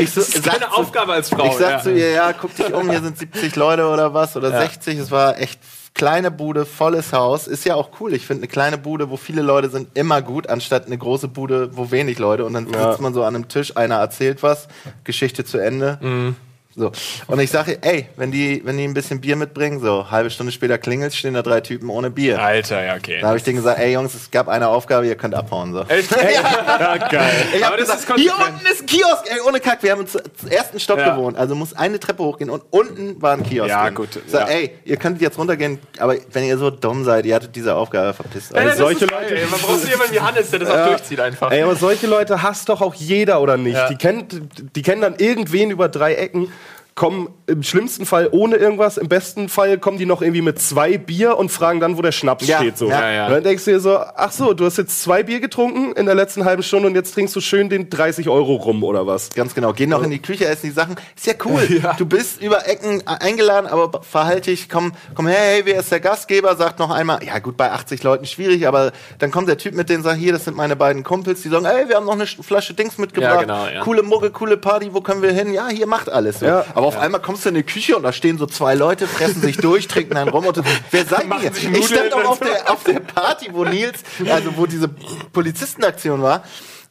ich 0.00 0.10
so, 0.10 0.20
Das 0.20 0.28
ist 0.30 0.44
sag 0.44 0.54
keine 0.60 0.66
zu- 0.66 0.78
Aufgabe 0.78 1.12
als 1.12 1.28
Frau. 1.28 1.46
Ich 1.46 1.52
sag 1.54 1.70
ja. 1.70 1.80
zu 1.82 1.92
ihr, 1.92 2.10
ja, 2.10 2.32
guck 2.32 2.54
dich 2.56 2.72
um, 2.72 2.90
hier 2.90 3.00
sind 3.02 3.18
70 3.18 3.54
Leute 3.56 3.86
oder 3.88 4.14
was 4.14 4.36
oder 4.36 4.50
60. 4.50 4.98
Es 4.98 5.10
war 5.10 5.38
echt 5.38 5.60
kleine 5.94 6.30
Bude, 6.32 6.66
volles 6.66 7.12
Haus. 7.12 7.46
Ist 7.46 7.64
ja 7.64 7.76
auch 7.76 7.90
cool. 8.00 8.14
Ich 8.14 8.26
finde 8.26 8.40
eine 8.42 8.48
kleine 8.48 8.78
Bude, 8.78 9.10
wo 9.10 9.16
viele 9.16 9.42
Leute 9.42 9.68
sind, 9.70 9.96
immer 9.96 10.22
gut, 10.22 10.48
anstatt 10.48 10.86
eine 10.86 10.98
große 10.98 11.28
Bude, 11.28 11.76
wo 11.76 11.90
wenig 11.92 12.18
Leute. 12.18 12.44
Und 12.44 12.54
dann 12.54 12.66
sitzt 12.66 13.00
man 13.00 13.14
so 13.14 13.22
an 13.22 13.34
einem 13.36 13.48
Tisch, 13.48 13.76
einer 13.76 13.96
erzählt 13.96 14.42
was, 14.42 14.66
Geschichte 15.04 15.44
zu 15.44 15.58
Ende. 15.58 15.98
Mhm. 16.00 16.36
So. 16.76 16.90
Und 17.28 17.38
ich 17.38 17.50
sage, 17.52 17.78
ey, 17.82 18.06
wenn 18.16 18.32
die, 18.32 18.60
wenn 18.64 18.76
die 18.76 18.84
ein 18.84 18.94
bisschen 18.94 19.20
Bier 19.20 19.36
mitbringen, 19.36 19.80
so 19.80 20.10
halbe 20.10 20.28
Stunde 20.30 20.50
später 20.52 20.76
klingelt, 20.76 21.14
stehen 21.14 21.34
da 21.34 21.42
drei 21.42 21.60
Typen 21.60 21.88
ohne 21.88 22.10
Bier. 22.10 22.42
Alter, 22.42 22.84
ja, 22.84 22.96
okay. 22.96 23.18
Da 23.20 23.28
habe 23.28 23.36
ich 23.38 23.44
denen 23.44 23.56
gesagt, 23.58 23.78
ey 23.78 23.92
Jungs, 23.92 24.12
es 24.14 24.30
gab 24.30 24.48
eine 24.48 24.66
Aufgabe, 24.68 25.06
ihr 25.06 25.14
könnt 25.14 25.34
abhauen. 25.36 25.72
So. 25.72 25.82
Echt? 25.82 26.10
ja, 26.16 26.96
geil. 26.96 27.30
Ich 27.54 27.64
Aber 27.64 27.74
hab 27.74 27.78
das 27.78 27.86
gesagt, 27.86 28.00
ist 28.00 28.06
konsequent. 28.08 28.36
hier 28.38 28.54
unten 28.54 28.66
ist 28.66 28.80
ein 28.82 28.86
Kiosk, 28.86 29.24
ey, 29.30 29.40
ohne 29.46 29.60
Kack. 29.60 29.82
Wir 29.84 29.92
haben 29.92 30.00
uns 30.00 30.12
zum 30.12 30.50
ersten 30.50 30.80
Stock 30.80 30.98
Ja. 30.98 31.14
gewohnt, 31.14 31.36
also 31.38 31.54
muss 31.54 31.74
eine 31.74 32.00
Treppe 32.00 32.24
hochgehen 32.24 32.50
und 32.50 32.62
unten 32.70 33.22
war 33.22 33.34
ein 33.34 33.44
Kiosk. 33.44 33.68
Ja, 33.70 33.84
drin. 33.84 33.94
gut, 33.94 34.08
Ich 34.26 34.32
Sag, 34.32 34.48
ja. 34.48 34.54
ey, 34.56 34.70
ihr 34.84 34.96
könnt 34.96 35.20
jetzt 35.20 35.38
runtergehen, 35.38 35.78
aber 36.00 36.16
wenn 36.32 36.44
ihr 36.44 36.58
so 36.58 36.70
dumm 36.70 37.04
seid, 37.04 37.24
ihr 37.24 37.36
hattet 37.36 37.54
diese 37.54 37.74
Aufgabe 37.76 38.14
verpisst. 38.14 38.52
Das 38.54 38.78
solche 38.78 39.04
ist 39.04 39.10
Leute- 39.12 39.36
ey. 39.36 39.46
Man 39.48 39.60
braucht 39.60 39.88
jemanden 39.88 40.12
wie 40.14 40.20
Hannes, 40.20 40.50
der 40.50 40.58
das 40.58 40.70
auch 40.70 40.86
durchzieht 40.88 41.20
einfach. 41.20 41.52
Ey, 41.52 41.62
aber 41.62 41.76
solche 41.76 42.08
Leute 42.08 42.42
hasst 42.42 42.68
doch 42.68 42.80
auch 42.80 42.94
jeder, 42.94 43.40
oder 43.40 43.56
nicht? 43.56 43.74
Ja. 43.74 43.88
Die, 43.88 43.96
kennt, 43.96 44.40
die 44.74 44.82
kennen 44.82 45.02
dann 45.02 45.14
irgendwen 45.18 45.70
über 45.70 45.88
drei 45.88 46.14
Ecken. 46.14 46.50
Kommen 46.94 47.28
im 47.46 47.62
schlimmsten 47.64 48.06
Fall 48.06 48.28
ohne 48.30 48.54
irgendwas, 48.56 48.98
im 48.98 49.08
besten 49.08 49.48
Fall 49.48 49.78
kommen 49.78 49.98
die 49.98 50.06
noch 50.06 50.22
irgendwie 50.22 50.42
mit 50.42 50.60
zwei 50.60 50.96
Bier 50.96 51.36
und 51.36 51.50
fragen 51.50 51.80
dann, 51.80 51.98
wo 51.98 52.02
der 52.02 52.12
Schnaps 52.12 52.46
Ja, 52.46 52.58
steht. 52.58 52.78
So. 52.78 52.88
ja, 52.88 53.10
ja. 53.10 53.26
Und 53.26 53.32
dann 53.32 53.42
denkst 53.42 53.64
du 53.64 53.72
dir 53.72 53.80
so, 53.80 53.98
ach 53.98 54.30
so, 54.30 54.54
du 54.54 54.64
hast 54.64 54.78
jetzt 54.78 55.02
zwei 55.02 55.24
Bier 55.24 55.40
getrunken 55.40 55.92
in 55.92 56.06
der 56.06 56.14
letzten 56.14 56.44
halben 56.44 56.62
Stunde 56.62 56.88
und 56.88 56.94
jetzt 56.94 57.12
trinkst 57.12 57.34
du 57.34 57.40
schön 57.40 57.68
den 57.68 57.90
30 57.90 58.28
Euro 58.28 58.54
rum 58.54 58.84
oder 58.84 59.06
was? 59.08 59.30
Ganz 59.30 59.54
genau. 59.54 59.72
Geh 59.72 59.86
noch 59.86 60.04
in 60.04 60.10
die 60.10 60.22
Küche, 60.22 60.46
essen 60.46 60.66
die 60.68 60.72
Sachen. 60.72 60.94
Ist 61.16 61.26
ja 61.26 61.34
cool. 61.44 61.62
Du 61.98 62.06
bist 62.06 62.40
über 62.40 62.66
Ecken 62.68 63.06
eingeladen, 63.06 63.66
aber 63.66 64.02
verhalte 64.02 64.50
dich, 64.50 64.68
komm, 64.68 64.92
komm 65.14 65.26
her, 65.26 65.38
hey, 65.38 65.62
wer 65.64 65.80
ist 65.80 65.90
der 65.92 66.00
Gastgeber? 66.00 66.54
Sagt 66.56 66.78
noch 66.78 66.90
einmal, 66.90 67.22
ja 67.24 67.38
gut, 67.40 67.56
bei 67.56 67.70
80 67.72 68.02
Leuten 68.02 68.24
schwierig, 68.26 68.66
aber 68.66 68.92
dann 69.18 69.30
kommt 69.30 69.48
der 69.48 69.58
Typ 69.58 69.74
mit 69.74 69.88
denen, 69.88 70.02
sagt, 70.02 70.18
hier, 70.18 70.32
das 70.32 70.44
sind 70.44 70.56
meine 70.56 70.76
beiden 70.76 71.02
Kumpels, 71.02 71.42
die 71.42 71.48
sagen, 71.48 71.64
ey, 71.64 71.88
wir 71.88 71.96
haben 71.96 72.06
noch 72.06 72.12
eine 72.14 72.26
Flasche 72.26 72.74
Dings 72.74 72.98
mitgebracht. 72.98 73.40
Genau. 73.40 73.66
Coole 73.82 74.02
Mucke, 74.02 74.30
coole 74.30 74.56
Party, 74.56 74.92
wo 74.92 75.00
können 75.00 75.22
wir 75.22 75.32
hin? 75.32 75.52
Ja, 75.52 75.68
hier 75.68 75.86
macht 75.86 76.08
alles. 76.10 76.40
So. 76.40 76.46
Aber 76.84 76.96
auf 76.96 77.02
einmal 77.02 77.20
kommst 77.20 77.44
du 77.44 77.48
in 77.48 77.54
die 77.54 77.62
Küche 77.62 77.96
und 77.96 78.02
da 78.02 78.12
stehen 78.12 78.38
so 78.38 78.46
zwei 78.46 78.74
Leute, 78.74 79.06
fressen 79.06 79.40
sich 79.40 79.56
durch, 79.56 79.88
trinken 79.88 80.16
einen 80.16 80.28
rum 80.28 80.46
und 80.46 80.62
wer 80.90 81.04
seid 81.06 81.24
ihr? 81.42 81.52
Ich 81.72 81.86
stand 81.86 82.12
auch 82.12 82.24
auf 82.24 82.40
der, 82.40 82.70
auf 82.70 82.84
der 82.84 83.00
Party, 83.00 83.48
wo 83.52 83.64
Nils, 83.64 84.02
also 84.28 84.56
wo 84.56 84.66
diese 84.66 84.88
Polizistenaktion 84.88 86.22
war. 86.22 86.44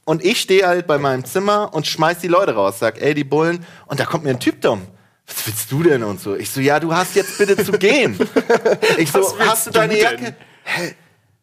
Und 0.05 0.23
ich 0.25 0.41
stehe 0.41 0.67
halt 0.67 0.87
bei 0.87 0.97
meinem 0.97 1.23
Zimmer 1.23 1.73
und 1.73 1.87
schmeiß 1.87 2.19
die 2.19 2.27
Leute 2.27 2.55
raus, 2.55 2.79
sag, 2.79 3.01
ey, 3.01 3.13
die 3.13 3.23
Bullen. 3.23 3.65
Und 3.85 3.99
da 3.99 4.05
kommt 4.05 4.23
mir 4.23 4.31
ein 4.31 4.39
Typ 4.39 4.61
dumm. 4.61 4.87
Was 5.27 5.47
willst 5.47 5.71
du 5.71 5.83
denn 5.83 6.03
und 6.03 6.19
so? 6.19 6.35
Ich 6.35 6.49
so, 6.49 6.59
ja, 6.59 6.79
du 6.79 6.93
hast 6.93 7.15
jetzt 7.15 7.37
bitte 7.37 7.63
zu 7.63 7.73
gehen. 7.73 8.19
Ich 8.97 9.11
so, 9.11 9.37
hast 9.39 9.67
du 9.67 9.71
deine 9.71 9.97
Jacke? 9.97 10.35
Hä? 10.63 10.95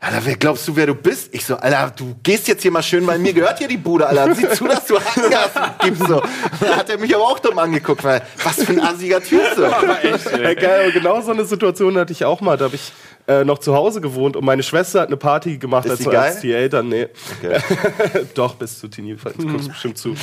Alter, 0.02 0.24
wer 0.24 0.36
glaubst 0.36 0.66
du, 0.66 0.74
wer 0.76 0.86
du 0.86 0.94
bist? 0.94 1.28
Ich 1.34 1.44
so, 1.44 1.56
Alter, 1.56 1.92
du 1.94 2.16
gehst 2.22 2.48
jetzt 2.48 2.62
hier 2.62 2.70
mal 2.70 2.82
schön, 2.82 3.06
weil 3.06 3.18
mir 3.18 3.34
gehört 3.34 3.58
hier 3.58 3.68
die 3.68 3.76
Bude, 3.76 4.06
Alter. 4.06 4.34
Sieh 4.34 4.48
zu, 4.48 4.66
dass 4.66 4.86
du 4.86 4.98
Handgas 4.98 5.50
gibst. 5.84 6.06
So. 6.08 6.22
Da 6.58 6.76
hat 6.76 6.88
er 6.88 6.96
mich 6.96 7.14
aber 7.14 7.24
auch 7.24 7.38
dumm 7.38 7.58
angeguckt, 7.58 8.02
weil, 8.02 8.22
was 8.42 8.64
für 8.64 8.72
ein 8.72 8.80
assiger 8.80 9.22
Typ 9.22 9.42
so. 9.54 9.64
Ja, 10.42 10.54
geil, 10.54 10.92
genau 10.92 11.20
so 11.20 11.32
eine 11.32 11.44
Situation 11.44 11.98
hatte 11.98 12.12
ich 12.12 12.24
auch 12.24 12.40
mal. 12.40 12.56
Da 12.56 12.64
habe 12.64 12.76
ich 12.76 12.92
äh, 13.28 13.44
noch 13.44 13.58
zu 13.58 13.74
Hause 13.74 14.00
gewohnt 14.00 14.36
und 14.36 14.44
meine 14.46 14.62
Schwester 14.62 15.02
hat 15.02 15.08
eine 15.08 15.18
Party 15.18 15.58
gemacht, 15.58 15.84
Ist 15.84 15.90
als, 15.90 15.98
die 15.98 16.04
so, 16.04 16.10
geil? 16.10 16.20
als 16.20 16.40
die 16.40 16.52
Eltern, 16.54 16.88
nee. 16.88 17.08
Doch, 18.34 18.54
bis 18.54 18.78
zu 18.78 18.88
Teenie, 18.88 19.16
du 19.36 19.46
guckst 19.46 19.68
bestimmt 19.68 19.98
zu. 19.98 20.14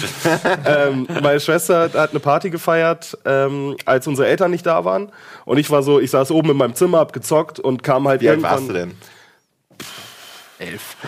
ähm, 0.66 1.08
meine 1.22 1.40
Schwester 1.40 1.92
hat 1.94 2.10
eine 2.10 2.20
Party 2.20 2.50
gefeiert, 2.50 3.16
ähm, 3.26 3.76
als 3.86 4.08
unsere 4.08 4.28
Eltern 4.28 4.50
nicht 4.50 4.66
da 4.66 4.84
waren. 4.86 5.12
Und 5.46 5.60
ich 5.60 5.70
war 5.70 5.84
so, 5.84 6.00
ich 6.00 6.10
saß 6.10 6.32
oben 6.32 6.50
in 6.50 6.58
meinem 6.58 6.74
Zimmer, 6.74 6.98
hab 6.98 7.14
gezockt 7.14 7.60
und 7.60 7.84
kam 7.84 8.08
halt 8.08 8.22
Wie 8.22 8.30
alt 8.30 8.38
irgendwann. 8.40 8.58
warst 8.58 8.70
du 8.70 8.74
denn? 8.74 8.96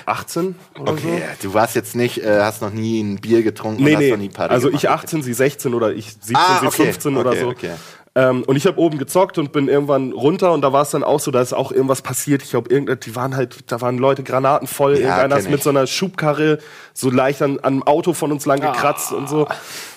18 0.06 0.56
oder 0.80 0.92
so? 0.92 1.08
Okay, 1.08 1.22
du 1.42 1.54
warst 1.54 1.76
jetzt 1.76 1.96
nicht, 1.96 2.24
äh, 2.24 2.40
hast 2.42 2.62
noch 2.62 2.72
nie 2.72 3.02
ein 3.02 3.16
Bier 3.20 3.42
getrunken 3.42 3.84
Nee, 3.84 3.92
und 3.92 3.96
hast 3.96 4.04
nee. 4.04 4.12
noch 4.12 4.18
nie 4.18 4.30
Party 4.30 4.54
Also 4.54 4.68
gemacht. 4.68 4.84
ich 4.84 4.90
18, 4.90 5.24
sie 5.24 5.34
16 5.34 5.74
oder 5.74 5.92
ich 5.92 6.12
17, 6.14 6.36
Ah, 6.36 6.60
sie 6.62 6.68
okay, 6.68 6.84
15 6.84 7.18
oder 7.18 7.32
okay, 7.32 7.40
so. 7.40 7.48
okay. 7.48 7.72
Ähm, 8.16 8.44
und 8.44 8.56
ich 8.56 8.66
habe 8.66 8.80
oben 8.80 8.98
gezockt 8.98 9.38
und 9.38 9.52
bin 9.52 9.68
irgendwann 9.68 10.12
runter 10.12 10.52
und 10.52 10.62
da 10.62 10.74
war 10.74 10.82
es 10.82 10.90
dann 10.90 11.04
auch 11.04 11.20
so, 11.20 11.30
da 11.32 11.42
ist 11.42 11.54
auch 11.54 11.72
irgendwas 11.72 12.02
passiert. 12.02 12.42
Ich 12.44 12.50
glaube, 12.50 12.70
die 12.98 13.16
waren 13.16 13.36
halt, 13.36 13.72
da 13.72 13.82
waren 13.82 13.98
Leute 14.00 14.24
granatenvoll. 14.24 14.94
Ja, 14.94 15.00
Irgendeiner 15.00 15.38
ist 15.38 15.50
mit 15.50 15.62
so 15.64 15.70
einer 15.70 15.86
Schubkarre 15.88 16.58
so 16.94 17.10
leicht 17.12 17.42
an, 17.44 17.60
an 17.60 17.66
einem 17.74 17.84
Auto 17.84 18.14
von 18.14 18.32
uns 18.32 18.46
lang 18.48 18.60
gekratzt 18.62 19.12
und 19.14 19.30
so. 19.30 19.48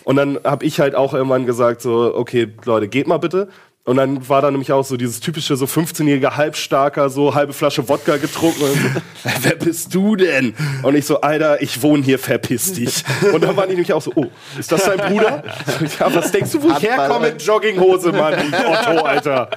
Und 0.05 0.16
dann 0.16 0.39
habe 0.45 0.64
ich 0.64 0.79
halt 0.79 0.95
auch 0.95 1.14
irgendwann 1.14 1.47
gesagt 1.47 1.81
so, 1.81 2.12
okay, 2.14 2.49
Leute, 2.64 2.89
geht 2.89 3.07
mal 3.07 3.18
bitte. 3.18 3.49
Und 3.85 3.97
dann 3.97 4.28
war 4.28 4.41
da 4.41 4.51
nämlich 4.51 4.70
auch 4.70 4.85
so 4.85 4.97
dieses 4.97 5.18
typische, 5.18 5.57
so 5.57 5.64
15-jähriger 5.64 6.37
Halbstarker, 6.37 7.11
so 7.11 7.35
halbe 7.35 7.53
Flasche 7.53 7.89
Wodka 7.89 8.16
getrunken. 8.16 8.62
Und 8.62 8.74
so, 8.74 8.89
Wer 9.43 9.57
bist 9.57 9.93
du 9.93 10.14
denn? 10.14 10.55
Und 10.85 10.95
ich 10.95 11.05
so, 11.05 11.20
Alter, 11.20 11.61
ich 11.61 11.83
wohne 11.83 12.05
hier, 12.05 12.20
verpiss 12.20 12.74
dich. 12.74 13.03
Und 13.33 13.43
dann 13.43 13.57
waren 13.57 13.68
die 13.68 13.74
nämlich 13.74 13.93
auch 13.93 14.01
so, 14.03 14.12
oh, 14.14 14.26
ist 14.57 14.70
das 14.70 14.85
dein 14.85 14.99
Bruder? 14.99 15.43
Ja, 15.99 16.14
was 16.14 16.30
denkst 16.30 16.53
du, 16.53 16.62
wo 16.62 16.70
ich 16.70 16.83
herkomme 16.83 17.28
mit 17.28 17.43
Jogginghose, 17.43 18.12
Mann? 18.12 18.35
Otto, 18.53 19.03
Alter. 19.03 19.49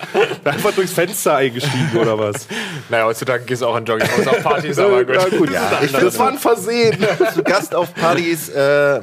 Einfach 0.43 0.71
durchs 0.71 0.91
Fenster 0.91 1.35
eingestiegen 1.35 1.97
oder 1.99 2.17
was? 2.17 2.47
Naja, 2.89 3.05
heutzutage 3.05 3.43
gehst 3.45 3.61
du 3.61 3.67
auch 3.67 3.77
in 3.77 3.85
Jogginghose 3.85 4.29
auf 4.29 4.43
Partys, 4.43 4.77
aber 4.79 5.03
gut. 5.03 5.15
Ja, 5.15 5.37
gut. 5.37 5.51
Ja, 5.51 5.79
ich 5.83 5.91
das 5.91 6.17
war 6.17 6.29
ein 6.29 6.37
Versehen. 6.37 6.97
zu 7.33 7.43
Gast 7.43 7.75
auf 7.75 7.93
Partys, 7.93 8.49
äh, 8.49 9.01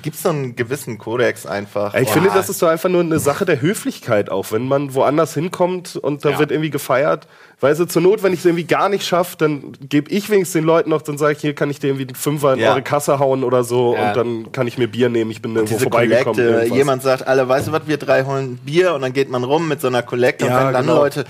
gibt's 0.00 0.22
so 0.22 0.30
einen 0.30 0.56
gewissen 0.56 0.96
Kodex 0.96 1.44
einfach? 1.44 1.94
Ich 1.94 2.06
Boah. 2.06 2.12
finde, 2.14 2.30
das 2.32 2.48
ist 2.48 2.58
so 2.58 2.66
einfach 2.66 2.88
nur 2.88 3.02
eine 3.02 3.18
Sache 3.18 3.44
der 3.44 3.60
Höflichkeit 3.60 4.30
auch. 4.30 4.50
Wenn 4.52 4.66
man 4.66 4.94
woanders 4.94 5.34
hinkommt 5.34 5.96
und 5.96 6.24
da 6.24 6.30
Ja. 6.30 6.38
wird 6.38 6.50
irgendwie 6.50 6.70
gefeiert. 6.70 7.26
Weißt 7.60 7.78
du, 7.78 7.84
zur 7.84 8.02
Not, 8.02 8.22
wenn 8.22 8.32
ich 8.32 8.40
es 8.40 8.44
irgendwie 8.46 8.64
gar 8.64 8.88
nicht 8.88 9.06
schaffe, 9.06 9.36
dann 9.36 9.72
gebe 9.88 10.10
ich 10.10 10.30
wenigstens 10.30 10.54
den 10.54 10.64
Leuten 10.64 10.90
noch, 10.90 11.02
dann 11.02 11.18
sage 11.18 11.32
ich, 11.34 11.38
hier 11.40 11.54
kann 11.54 11.70
ich 11.70 11.78
dir 11.78 11.88
irgendwie 11.88 12.06
einen 12.06 12.14
Fünfer 12.16 12.54
in 12.54 12.60
Ja. 12.60 12.70
eure 12.70 12.82
Kasse 12.82 13.18
hauen 13.18 13.44
oder 13.44 13.62
so 13.64 13.94
Ja. 13.94 14.08
und 14.08 14.16
dann 14.16 14.52
kann 14.52 14.66
ich 14.66 14.78
mir 14.78 14.88
Bier 14.88 15.08
nehmen, 15.10 15.30
ich 15.30 15.42
bin 15.42 15.54
irgendwo 15.54 15.74
diese 15.74 15.82
vorbeigekommen. 15.84 16.34
Kollekte, 16.36 16.42
irgendwas. 16.54 16.76
jemand 16.78 17.02
sagt, 17.02 17.26
alle, 17.28 17.48
weißt 17.48 17.68
du 17.68 17.72
was, 17.72 17.82
wir 17.86 17.98
drei 17.98 18.24
holen 18.24 18.56
Bier 18.64 18.94
und 18.94 19.02
dann 19.02 19.12
geht 19.12 19.30
man 19.30 19.44
rum 19.44 19.68
mit 19.68 19.80
so 19.80 19.86
einer 19.88 20.02
Kollekte 20.02 20.46
Ja, 20.46 20.58
und 20.58 20.66
wenn 20.66 20.72
dann 20.72 20.86
genau. 20.86 20.96
Leute, 21.02 21.24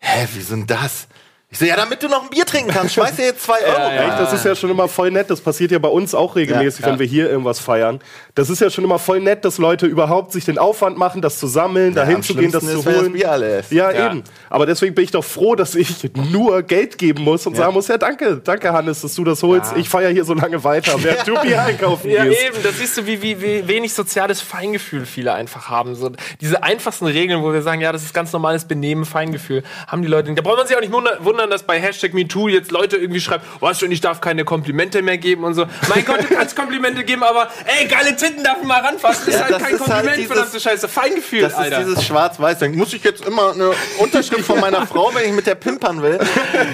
hä, 0.00 0.26
wie 0.34 0.40
sind 0.42 0.70
das? 0.70 1.06
Ich 1.52 1.58
so, 1.58 1.64
ja, 1.64 1.74
damit 1.74 2.00
du 2.00 2.06
noch 2.08 2.22
ein 2.22 2.30
Bier 2.30 2.46
trinken 2.46 2.70
kannst, 2.70 2.94
schmeiß 2.94 3.16
dir 3.16 3.24
jetzt 3.24 3.42
zwei 3.42 3.58
Euro. 3.66 3.80
ja. 3.92 4.08
Echt, 4.08 4.20
das 4.20 4.32
ist 4.32 4.44
ja 4.44 4.54
schon 4.54 4.70
immer 4.70 4.86
voll 4.86 5.10
nett. 5.10 5.30
Das 5.30 5.40
passiert 5.40 5.72
ja 5.72 5.80
bei 5.80 5.88
uns 5.88 6.14
auch 6.14 6.36
regelmäßig, 6.36 6.82
Ja, 6.82 6.86
wenn 6.86 6.94
ja. 6.94 7.00
wir 7.00 7.06
hier 7.08 7.28
irgendwas 7.28 7.58
feiern. 7.58 7.98
Das 8.36 8.50
ist 8.50 8.60
ja 8.60 8.70
schon 8.70 8.84
immer 8.84 9.00
voll 9.00 9.18
nett, 9.18 9.44
dass 9.44 9.58
Leute 9.58 9.86
überhaupt 9.86 10.30
sich 10.30 10.44
den 10.44 10.58
Aufwand 10.58 10.96
machen, 10.96 11.22
das 11.22 11.40
zu 11.40 11.48
sammeln, 11.48 11.88
Ja, 11.94 12.04
dahin 12.04 12.22
zu 12.22 12.36
gehen, 12.36 12.52
das 12.52 12.64
zu 12.64 12.84
holen. 12.84 13.18
das. 13.18 13.70
Ja, 13.72 13.90
Ja. 13.90 14.06
eben. 14.12 14.22
Aber 14.48 14.64
deswegen 14.64 14.94
bin 14.94 15.02
ich 15.02 15.10
doch 15.10 15.24
froh, 15.24 15.56
dass 15.56 15.74
ich 15.74 16.08
nur 16.30 16.62
Geld 16.62 16.98
geben 16.98 17.24
muss 17.24 17.44
und 17.48 17.56
sagen 17.56 17.72
muss, 17.74 17.88
ja, 17.88 17.98
danke, 17.98 18.36
danke 18.44 18.72
Hannes, 18.72 19.00
dass 19.00 19.16
du 19.16 19.24
das 19.24 19.42
holst. 19.42 19.72
Ich 19.76 19.88
feiere 19.88 20.10
hier 20.12 20.24
so 20.24 20.34
lange 20.34 20.62
weiter, 20.62 21.02
während 21.02 21.26
du 21.26 21.34
Bier 21.40 21.62
einkaufen 21.64 22.10
Ja, 22.12 22.26
gehst. 22.26 22.44
eben, 22.46 22.62
das 22.62 22.78
siehst 22.78 22.96
du, 22.96 23.06
wie, 23.06 23.22
wie, 23.22 23.42
wie 23.42 23.66
wenig 23.66 23.92
soziales 23.92 24.40
Feingefühl 24.40 25.04
viele 25.04 25.32
einfach 25.32 25.68
haben. 25.68 25.96
So, 25.96 26.12
diese 26.40 26.62
einfachsten 26.62 27.06
Regeln, 27.06 27.42
wo 27.42 27.52
wir 27.52 27.62
sagen, 27.62 27.80
ja, 27.80 27.90
das 27.90 28.04
ist 28.04 28.14
ganz 28.14 28.32
normales 28.32 28.66
Benehmen, 28.66 29.04
Feingefühl, 29.04 29.64
haben 29.88 30.02
die 30.02 30.08
Leute 30.08 30.28
nicht. 30.28 30.38
Da 30.38 30.42
braucht 30.42 30.58
man 30.58 30.68
sich 30.68 30.76
auch 30.76 30.80
nicht 30.80 30.92
wunder- 30.92 31.18
wundern, 31.40 31.50
dass 31.50 31.62
bei 31.62 31.80
Hashtag 31.80 32.12
MeToo 32.12 32.48
jetzt 32.48 32.70
Leute 32.70 32.96
irgendwie 32.96 33.20
schreiben, 33.20 33.42
was 33.60 33.80
schon, 33.80 33.90
ich 33.90 34.00
darf 34.00 34.20
keine 34.20 34.44
Komplimente 34.44 35.00
mehr 35.02 35.16
geben 35.18 35.44
und 35.44 35.54
so. 35.54 35.66
Mein 35.88 36.04
Gott, 36.04 36.20
du 36.28 36.34
kannst 36.34 36.54
Komplimente 36.54 37.02
geben, 37.04 37.22
aber 37.22 37.48
ey, 37.64 37.86
geile 37.88 38.14
Titten 38.14 38.44
darf 38.44 38.58
ich 38.60 38.66
mal 38.66 38.80
ranfassen. 38.80 39.22
Das 39.26 39.34
ist 39.34 39.40
Ja, 39.40 39.40
halt 39.44 39.54
das 39.54 39.62
kein 39.62 39.74
ist 39.74 39.80
halt 39.80 39.90
Kompliment, 39.90 40.16
dieses- 40.18 40.26
verdammte 40.32 40.60
Scheiße. 40.60 40.88
Feingefühl, 40.88 41.40
Das 41.42 41.52
ist 41.52 41.58
Alter. 41.58 41.84
dieses 41.84 42.04
Schwarz-Weiß. 42.04 42.58
Dann 42.58 42.74
muss 42.74 42.92
ich 42.92 43.02
jetzt 43.04 43.24
immer 43.24 43.52
eine 43.52 43.72
Unterschrift 43.98 44.44
von 44.44 44.60
meiner 44.60 44.86
Frau, 44.86 45.10
wenn 45.14 45.24
ich 45.28 45.32
mit 45.32 45.46
der 45.46 45.54
pimpern 45.54 46.02
will. 46.02 46.18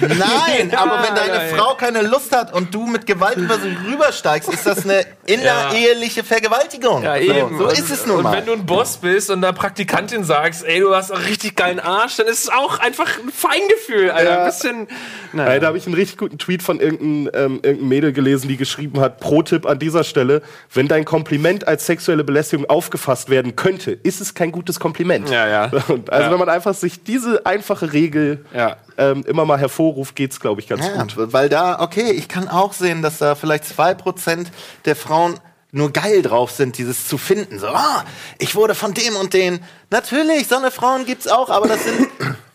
Nein, 0.01 0.69
Ja, 0.71 0.79
aber 0.79 1.03
wenn 1.03 1.15
deine 1.15 1.49
ja. 1.49 1.55
Frau 1.55 1.75
keine 1.75 2.01
Lust 2.01 2.35
hat 2.35 2.53
und 2.53 2.73
du 2.73 2.85
mit 2.85 3.05
Gewalt 3.05 3.37
über 3.37 3.57
sie 3.59 3.75
rübersteigst, 3.89 4.49
ist 4.51 4.65
das 4.65 4.83
eine 4.83 5.05
innereheliche 5.25 6.23
Vergewaltigung. 6.23 7.03
Ja, 7.03 7.15
eben. 7.17 7.57
So, 7.57 7.63
so 7.63 7.69
Und- 7.69 7.73
ist 7.79 7.89
es 7.91 8.05
nun 8.05 8.17
Und 8.17 8.23
mal. 8.23 8.37
wenn 8.37 8.45
du 8.45 8.53
ein 8.53 8.65
Boss 8.65 8.97
bist 8.97 9.29
und 9.29 9.41
der 9.41 9.53
Praktikantin 9.53 10.23
sagst, 10.23 10.65
ey, 10.65 10.79
du 10.79 10.93
hast 10.95 11.11
einen 11.11 11.23
richtig 11.23 11.55
geilen 11.55 11.79
Arsch, 11.79 12.17
dann 12.17 12.27
ist 12.27 12.43
es 12.43 12.49
auch 12.49 12.79
einfach 12.79 13.07
ein 13.19 13.31
Feingefühl, 13.31 14.11
Alter. 14.11 14.45
Ja. 14.63 14.69
Ein 14.71 14.85
bisschen. 14.85 15.39
Äh, 15.39 15.59
da 15.59 15.67
habe 15.67 15.77
ich 15.77 15.85
einen 15.85 15.95
richtig 15.95 16.17
guten 16.17 16.37
Tweet 16.37 16.63
von 16.63 16.79
irgendeinem 16.79 17.29
ähm, 17.33 17.59
irgendein 17.63 17.87
Mädel 17.87 18.13
gelesen, 18.13 18.47
die 18.47 18.57
geschrieben 18.57 18.99
hat, 18.99 19.19
Pro-Tipp 19.19 19.65
an 19.65 19.79
dieser 19.79 20.03
Stelle, 20.03 20.41
wenn 20.73 20.87
dein 20.87 21.05
Kompliment 21.05 21.67
als 21.67 21.85
sexuelle 21.85 22.23
Belästigung 22.23 22.69
aufgefasst 22.69 23.29
werden 23.29 23.55
könnte, 23.55 23.91
ist 23.91 24.21
es 24.21 24.33
kein 24.33 24.51
gutes 24.51 24.79
Kompliment. 24.79 25.29
Ja, 25.29 25.47
ja. 25.47 25.65
Und 25.87 26.09
also 26.11 26.25
Ja. 26.25 26.31
wenn 26.31 26.39
man 26.39 26.49
einfach 26.49 26.73
sich 26.73 27.03
diese 27.03 27.45
einfache 27.45 27.93
Regel 27.93 28.45
Ja. 28.53 28.77
ähm, 28.97 29.23
immer 29.27 29.45
mal 29.45 29.57
hervorruft, 29.59 30.15
geht's, 30.15 30.39
glaube 30.39 30.61
ich, 30.61 30.67
ganz 30.67 30.85
Ja, 30.85 31.01
gut. 31.03 31.13
weil 31.33 31.49
da, 31.49 31.79
okay, 31.79 32.11
ich 32.11 32.27
kann 32.27 32.47
auch 32.47 32.73
sehen, 32.73 33.01
dass 33.01 33.17
da 33.19 33.35
vielleicht 33.35 33.65
2% 33.65 34.47
der 34.85 34.95
Frauen 34.95 35.35
nur 35.73 35.91
geil 35.91 36.21
drauf 36.21 36.51
sind, 36.51 36.77
dieses 36.77 37.07
zu 37.07 37.17
finden. 37.17 37.59
So, 37.59 37.67
ah, 37.67 38.03
ich 38.39 38.55
wurde 38.55 38.73
von 38.73 38.93
dem 38.93 39.15
und 39.17 39.33
den. 39.33 39.59
Natürlich, 39.89 40.47
so 40.47 40.55
eine 40.55 40.71
Frauen 40.71 41.05
gibt's 41.05 41.27
auch, 41.27 41.49
aber 41.49 41.67
das 41.67 41.83
sind 41.83 42.07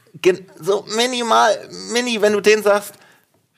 so 0.61 0.85
minimal, 0.97 1.51
mini, 1.93 2.21
wenn 2.21 2.33
du 2.33 2.41
denen 2.41 2.63
sagst, 2.63 2.95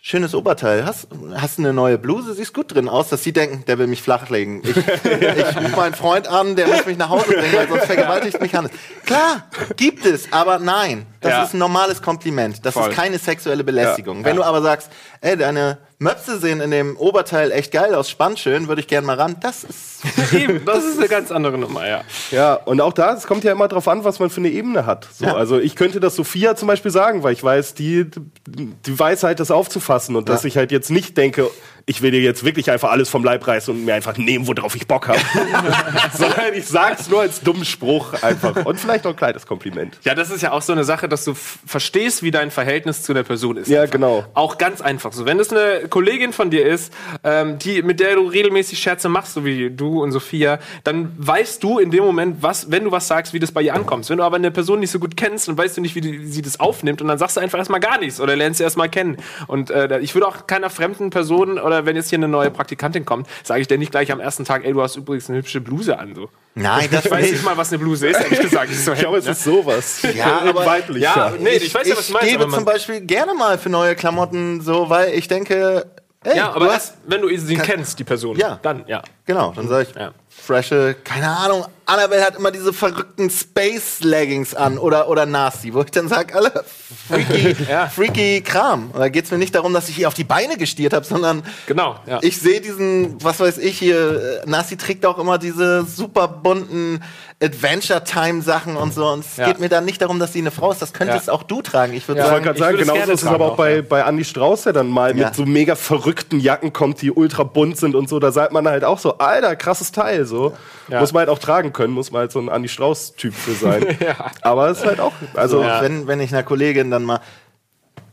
schönes 0.00 0.34
Oberteil, 0.34 0.84
hast, 0.84 1.08
hast 1.34 1.56
du 1.58 1.62
eine 1.62 1.72
neue 1.72 1.96
Bluse, 1.96 2.34
siehst 2.34 2.52
gut 2.52 2.74
drin 2.74 2.88
aus, 2.90 3.08
dass 3.08 3.22
sie 3.24 3.32
denken, 3.32 3.64
der 3.66 3.78
will 3.78 3.86
mich 3.86 4.02
flachlegen. 4.02 4.60
Ich, 4.62 4.76
ich 4.76 5.56
rufe 5.56 5.76
meinen 5.76 5.94
Freund 5.94 6.28
an, 6.28 6.56
der 6.56 6.66
muss 6.68 6.84
mich 6.84 6.98
nach 6.98 7.08
Hause 7.08 7.24
bringen, 7.28 7.52
weil 7.54 7.68
sonst 7.68 7.86
vergewaltigt 7.86 8.40
mich 8.40 8.54
Hannes. 8.54 8.70
Klar, 9.06 9.48
gibt 9.76 10.04
es, 10.04 10.30
aber 10.32 10.58
nein. 10.58 11.06
Das 11.22 11.30
Ja. 11.32 11.42
ist 11.44 11.54
ein 11.54 11.58
normales 11.58 12.02
Kompliment. 12.02 12.64
Das 12.66 12.74
Voll. 12.74 12.90
ist 12.90 12.94
keine 12.96 13.18
sexuelle 13.18 13.64
Belästigung. 13.64 14.18
Ja. 14.20 14.24
Wenn 14.26 14.36
du 14.36 14.42
aber 14.42 14.60
sagst, 14.60 14.90
ey, 15.22 15.36
deine 15.38 15.78
Möpse 15.98 16.38
sehen 16.38 16.60
in 16.60 16.70
dem 16.70 16.96
Oberteil 16.96 17.50
echt 17.52 17.72
geil 17.72 17.94
aus, 17.94 18.10
spann 18.10 18.36
schön, 18.36 18.68
würde 18.68 18.80
ich 18.80 18.88
gern 18.88 19.04
mal 19.04 19.16
ran. 19.16 19.36
Das 19.40 19.64
ist 19.64 20.02
Eben, 20.34 20.64
das 20.64 20.84
ist 20.84 20.98
eine 20.98 21.08
ganz 21.08 21.30
andere 21.30 21.56
Nummer, 21.56 21.88
ja. 21.88 22.02
Ja, 22.30 22.54
und 22.54 22.80
auch 22.80 22.92
da, 22.92 23.14
es 23.14 23.26
kommt 23.26 23.42
ja 23.44 23.52
immer 23.52 23.68
drauf 23.68 23.88
an, 23.88 24.04
was 24.04 24.18
man 24.18 24.28
für 24.28 24.38
eine 24.40 24.50
Ebene 24.50 24.84
hat. 24.86 25.08
So, 25.18 25.24
Ja. 25.24 25.34
Also 25.34 25.58
ich 25.58 25.76
könnte 25.76 26.00
das 26.00 26.14
Sophia 26.16 26.56
zum 26.56 26.68
Beispiel 26.68 26.90
sagen, 26.90 27.22
weil 27.22 27.32
ich 27.32 27.42
weiß, 27.42 27.74
die, 27.74 28.10
die 28.46 28.98
Weisheit, 28.98 29.40
das 29.40 29.50
aufzufassen 29.50 30.16
und 30.16 30.28
dass 30.28 30.42
Ja. 30.42 30.48
ich 30.48 30.56
halt 30.56 30.72
jetzt 30.72 30.90
nicht 30.90 31.16
denke, 31.16 31.48
ich 31.86 32.00
will 32.00 32.10
dir 32.10 32.20
jetzt 32.20 32.44
wirklich 32.44 32.70
einfach 32.70 32.90
alles 32.90 33.10
vom 33.10 33.24
Leib 33.24 33.46
reißen 33.46 33.74
und 33.74 33.84
mir 33.84 33.94
einfach 33.94 34.16
nehmen, 34.16 34.46
worauf 34.46 34.74
ich 34.74 34.86
Bock 34.86 35.08
habe. 35.08 35.20
Sondern 36.14 36.54
ich 36.54 36.66
sag's 36.66 37.10
nur 37.10 37.20
als 37.20 37.40
dummen 37.40 37.64
Spruch 37.64 38.14
einfach. 38.22 38.64
Und 38.64 38.80
vielleicht 38.80 39.06
auch 39.06 39.10
ein 39.10 39.16
kleines 39.16 39.46
Kompliment. 39.46 39.98
Ja, 40.02 40.14
das 40.14 40.30
ist 40.30 40.42
ja 40.42 40.52
auch 40.52 40.62
so 40.62 40.72
eine 40.72 40.84
Sache, 40.84 41.08
dass 41.08 41.24
du 41.24 41.34
verstehst, 41.34 42.22
wie 42.22 42.30
dein 42.30 42.50
Verhältnis 42.50 43.02
zu 43.02 43.12
der 43.12 43.22
Person 43.22 43.58
ist. 43.58 43.68
Ja, 43.68 43.82
Einfach. 43.82 43.92
genau. 43.92 44.24
Auch 44.32 44.56
ganz 44.56 44.80
einfach 44.80 45.12
so. 45.12 45.26
Wenn 45.26 45.38
es 45.38 45.50
eine 45.50 45.88
Kollegin 45.88 46.32
von 46.32 46.50
dir 46.50 46.64
ist, 46.64 46.92
ähm, 47.22 47.58
die, 47.58 47.82
mit 47.82 48.00
der 48.00 48.14
du 48.14 48.28
regelmäßig 48.28 48.78
Scherze 48.78 49.10
machst, 49.10 49.34
so 49.34 49.44
wie 49.44 49.70
du 49.70 50.02
und 50.02 50.12
Sophia, 50.12 50.60
dann 50.84 51.12
weißt 51.18 51.62
du 51.62 51.78
in 51.78 51.90
dem 51.90 52.04
Moment, 52.04 52.38
was, 52.40 52.70
wenn 52.70 52.84
du 52.84 52.92
was 52.92 53.08
sagst, 53.08 53.34
wie 53.34 53.38
das 53.38 53.52
bei 53.52 53.60
ihr 53.60 53.74
ankommt. 53.74 54.08
Wenn 54.08 54.18
du 54.18 54.24
aber 54.24 54.36
eine 54.36 54.50
Person 54.50 54.80
nicht 54.80 54.90
so 54.90 54.98
gut 54.98 55.16
kennst, 55.18 55.48
dann 55.48 55.58
weißt 55.58 55.76
du 55.76 55.80
nicht, 55.82 55.94
wie 55.94 56.00
die, 56.00 56.26
sie 56.26 56.40
das 56.40 56.60
aufnimmt 56.60 57.02
und 57.02 57.08
dann 57.08 57.18
sagst 57.18 57.36
du 57.36 57.40
einfach 57.40 57.58
erstmal 57.58 57.80
gar 57.80 57.98
nichts 57.98 58.20
oder 58.20 58.36
lernst 58.36 58.58
sie 58.58 58.64
erstmal 58.64 58.88
kennen. 58.88 59.18
Und 59.48 59.70
äh, 59.70 59.98
ich 59.98 60.14
würde 60.14 60.26
auch 60.26 60.46
keiner 60.46 60.70
fremden 60.70 61.10
Person 61.10 61.58
oder 61.58 61.73
wenn 61.86 61.96
jetzt 61.96 62.08
hier 62.10 62.18
eine 62.18 62.28
neue 62.28 62.50
Praktikantin 62.50 63.04
kommt, 63.04 63.26
sage 63.42 63.60
ich 63.60 63.68
dir 63.68 63.78
nicht 63.78 63.90
gleich 63.90 64.10
am 64.12 64.20
ersten 64.20 64.44
Tag, 64.44 64.64
ey, 64.64 64.72
du 64.72 64.82
hast 64.82 64.96
übrigens 64.96 65.28
eine 65.28 65.38
hübsche 65.38 65.60
Bluse 65.60 65.98
an. 65.98 66.14
So. 66.14 66.28
Nein, 66.54 66.88
das 66.90 67.04
Ich 67.06 67.10
weiß 67.10 67.30
nicht 67.32 67.44
mal, 67.44 67.56
was 67.56 67.70
eine 67.70 67.78
Bluse 67.78 68.08
ist, 68.08 68.20
ehrlich 68.20 68.40
gesagt. 68.40 68.70
Ich, 68.70 68.78
so, 68.84 68.92
Ich 68.92 68.98
glaube, 69.00 69.18
es 69.18 69.26
ist 69.26 69.42
sowas. 69.44 70.02
Ja, 70.14 70.40
aber- 70.46 70.64
weiblicher. 70.66 71.04
Ja, 71.16 71.32
nee, 71.38 71.50
ich, 71.50 71.74
weiß 71.74 71.86
ja, 71.88 71.96
was 71.96 72.06
du 72.06 72.12
meinst. 72.12 72.28
gebe 72.28 72.42
aber 72.42 72.50
man- 72.50 72.60
zum 72.60 72.64
Beispiel 72.64 73.00
gerne 73.00 73.34
mal 73.34 73.58
für 73.58 73.68
neue 73.70 73.94
Klamotten 73.96 74.60
so, 74.60 74.88
weil 74.90 75.14
ich 75.14 75.26
denke, 75.28 75.86
ey, 76.22 76.36
Ja, 76.36 76.50
aber 76.52 76.66
du 76.66 76.70
erst, 76.72 76.94
wenn 77.06 77.22
du 77.22 77.36
sie 77.36 77.56
kennst, 77.56 77.98
die 77.98 78.04
Person. 78.04 78.36
Ja. 78.36 78.58
Dann, 78.62 78.84
ja. 78.86 79.02
Genau, 79.26 79.52
dann 79.56 79.68
sage 79.68 79.88
ich, 79.90 79.94
Ja. 79.96 80.12
frische, 80.28 80.94
keine 81.02 81.28
Ahnung, 81.28 81.64
Annabelle 81.86 82.24
hat 82.24 82.36
immer 82.36 82.50
diese 82.50 82.72
verrückten 82.72 83.28
Space-Leggings 83.30 84.54
an 84.54 84.78
oder, 84.78 85.08
oder 85.08 85.26
Nasi, 85.26 85.72
wo 85.74 85.80
ich 85.82 85.90
dann 85.90 86.08
sage, 86.08 86.34
alle 86.34 86.64
freaky, 87.08 87.56
Ja. 87.70 87.88
freaky 87.88 88.40
Kram. 88.42 88.90
Und 88.92 89.00
da 89.00 89.08
geht 89.08 89.24
es 89.26 89.30
mir 89.30 89.38
nicht 89.38 89.54
darum, 89.54 89.72
dass 89.74 89.88
ich 89.88 89.98
ihr 89.98 90.08
auf 90.08 90.14
die 90.14 90.24
Beine 90.24 90.56
gestiert 90.56 90.92
habe, 90.92 91.04
sondern 91.04 91.42
Genau, 91.66 91.96
ja. 92.06 92.18
ich 92.22 92.38
sehe 92.40 92.60
diesen, 92.60 93.22
was 93.22 93.40
weiß 93.40 93.58
ich 93.58 93.78
hier, 93.78 94.42
äh, 94.44 94.48
Nasi 94.50 94.76
trägt 94.76 95.04
auch 95.06 95.18
immer 95.18 95.38
diese 95.38 95.84
super 95.84 96.28
bunten 96.28 97.02
Adventure-Time-Sachen 97.42 98.76
und 98.76 98.94
so. 98.94 99.06
Und 99.08 99.20
es 99.20 99.36
Ja. 99.36 99.46
geht 99.46 99.60
mir 99.60 99.68
dann 99.68 99.84
nicht 99.84 100.00
darum, 100.00 100.18
dass 100.18 100.32
sie 100.32 100.38
eine 100.38 100.50
Frau 100.50 100.70
ist. 100.72 100.80
Das 100.80 100.92
könntest 100.92 101.26
Ja. 101.26 101.32
auch 101.32 101.42
du 101.42 101.62
tragen. 101.62 101.92
Ich 101.94 102.06
würde 102.08 102.20
Ich 102.20 102.26
wollte 102.30 102.34
sagen, 102.36 102.44
gerade 102.44 102.56
ich 102.58 102.64
sagen, 102.64 102.72
würde 102.78 102.82
es 102.82 102.88
genauso 102.92 103.12
ist 103.12 103.22
es 103.22 103.28
aber 103.28 103.46
auch 103.46 103.50
auch, 103.52 103.56
bei, 103.56 103.76
ja. 103.76 103.82
bei 103.82 104.00
Andy 104.00 104.24
Strauß, 104.24 104.62
der 104.62 104.72
dann 104.72 104.88
mal 104.88 105.16
Ja. 105.16 105.26
mit 105.26 105.34
so 105.36 105.44
mega 105.44 105.74
verrückten 105.76 106.40
Jacken 106.40 106.72
kommt, 106.72 107.02
die 107.02 107.10
ultra 107.10 107.42
bunt 107.42 107.76
sind 107.78 107.94
und 107.94 108.08
so. 108.08 108.18
Da 108.18 108.32
sagt 108.32 108.52
man 108.52 108.66
halt 108.68 108.84
auch 108.84 108.98
so, 108.98 109.18
alter, 109.18 109.56
krasses 109.56 109.92
Teil. 109.92 110.24
So. 110.24 110.54
Ja. 110.88 111.00
Muss 111.00 111.12
man 111.12 111.20
halt 111.20 111.28
auch 111.28 111.38
tragen 111.38 111.72
können, 111.74 111.92
muss 111.92 112.10
man 112.10 112.20
halt 112.20 112.32
so 112.32 112.40
ein 112.40 112.48
Andy 112.48 112.68
Strauß-Typ 112.68 113.34
für 113.34 113.52
sein. 113.52 113.84
Aber 114.40 114.70
es 114.70 114.78
ist 114.78 114.86
halt 114.86 115.00
auch, 115.00 115.12
also 115.34 115.62
so, 115.62 115.68
wenn, 115.80 116.06
wenn 116.06 116.20
ich 116.20 116.32
einer 116.32 116.42
Kollegin 116.42 116.90
dann 116.90 117.04
mal 117.04 117.20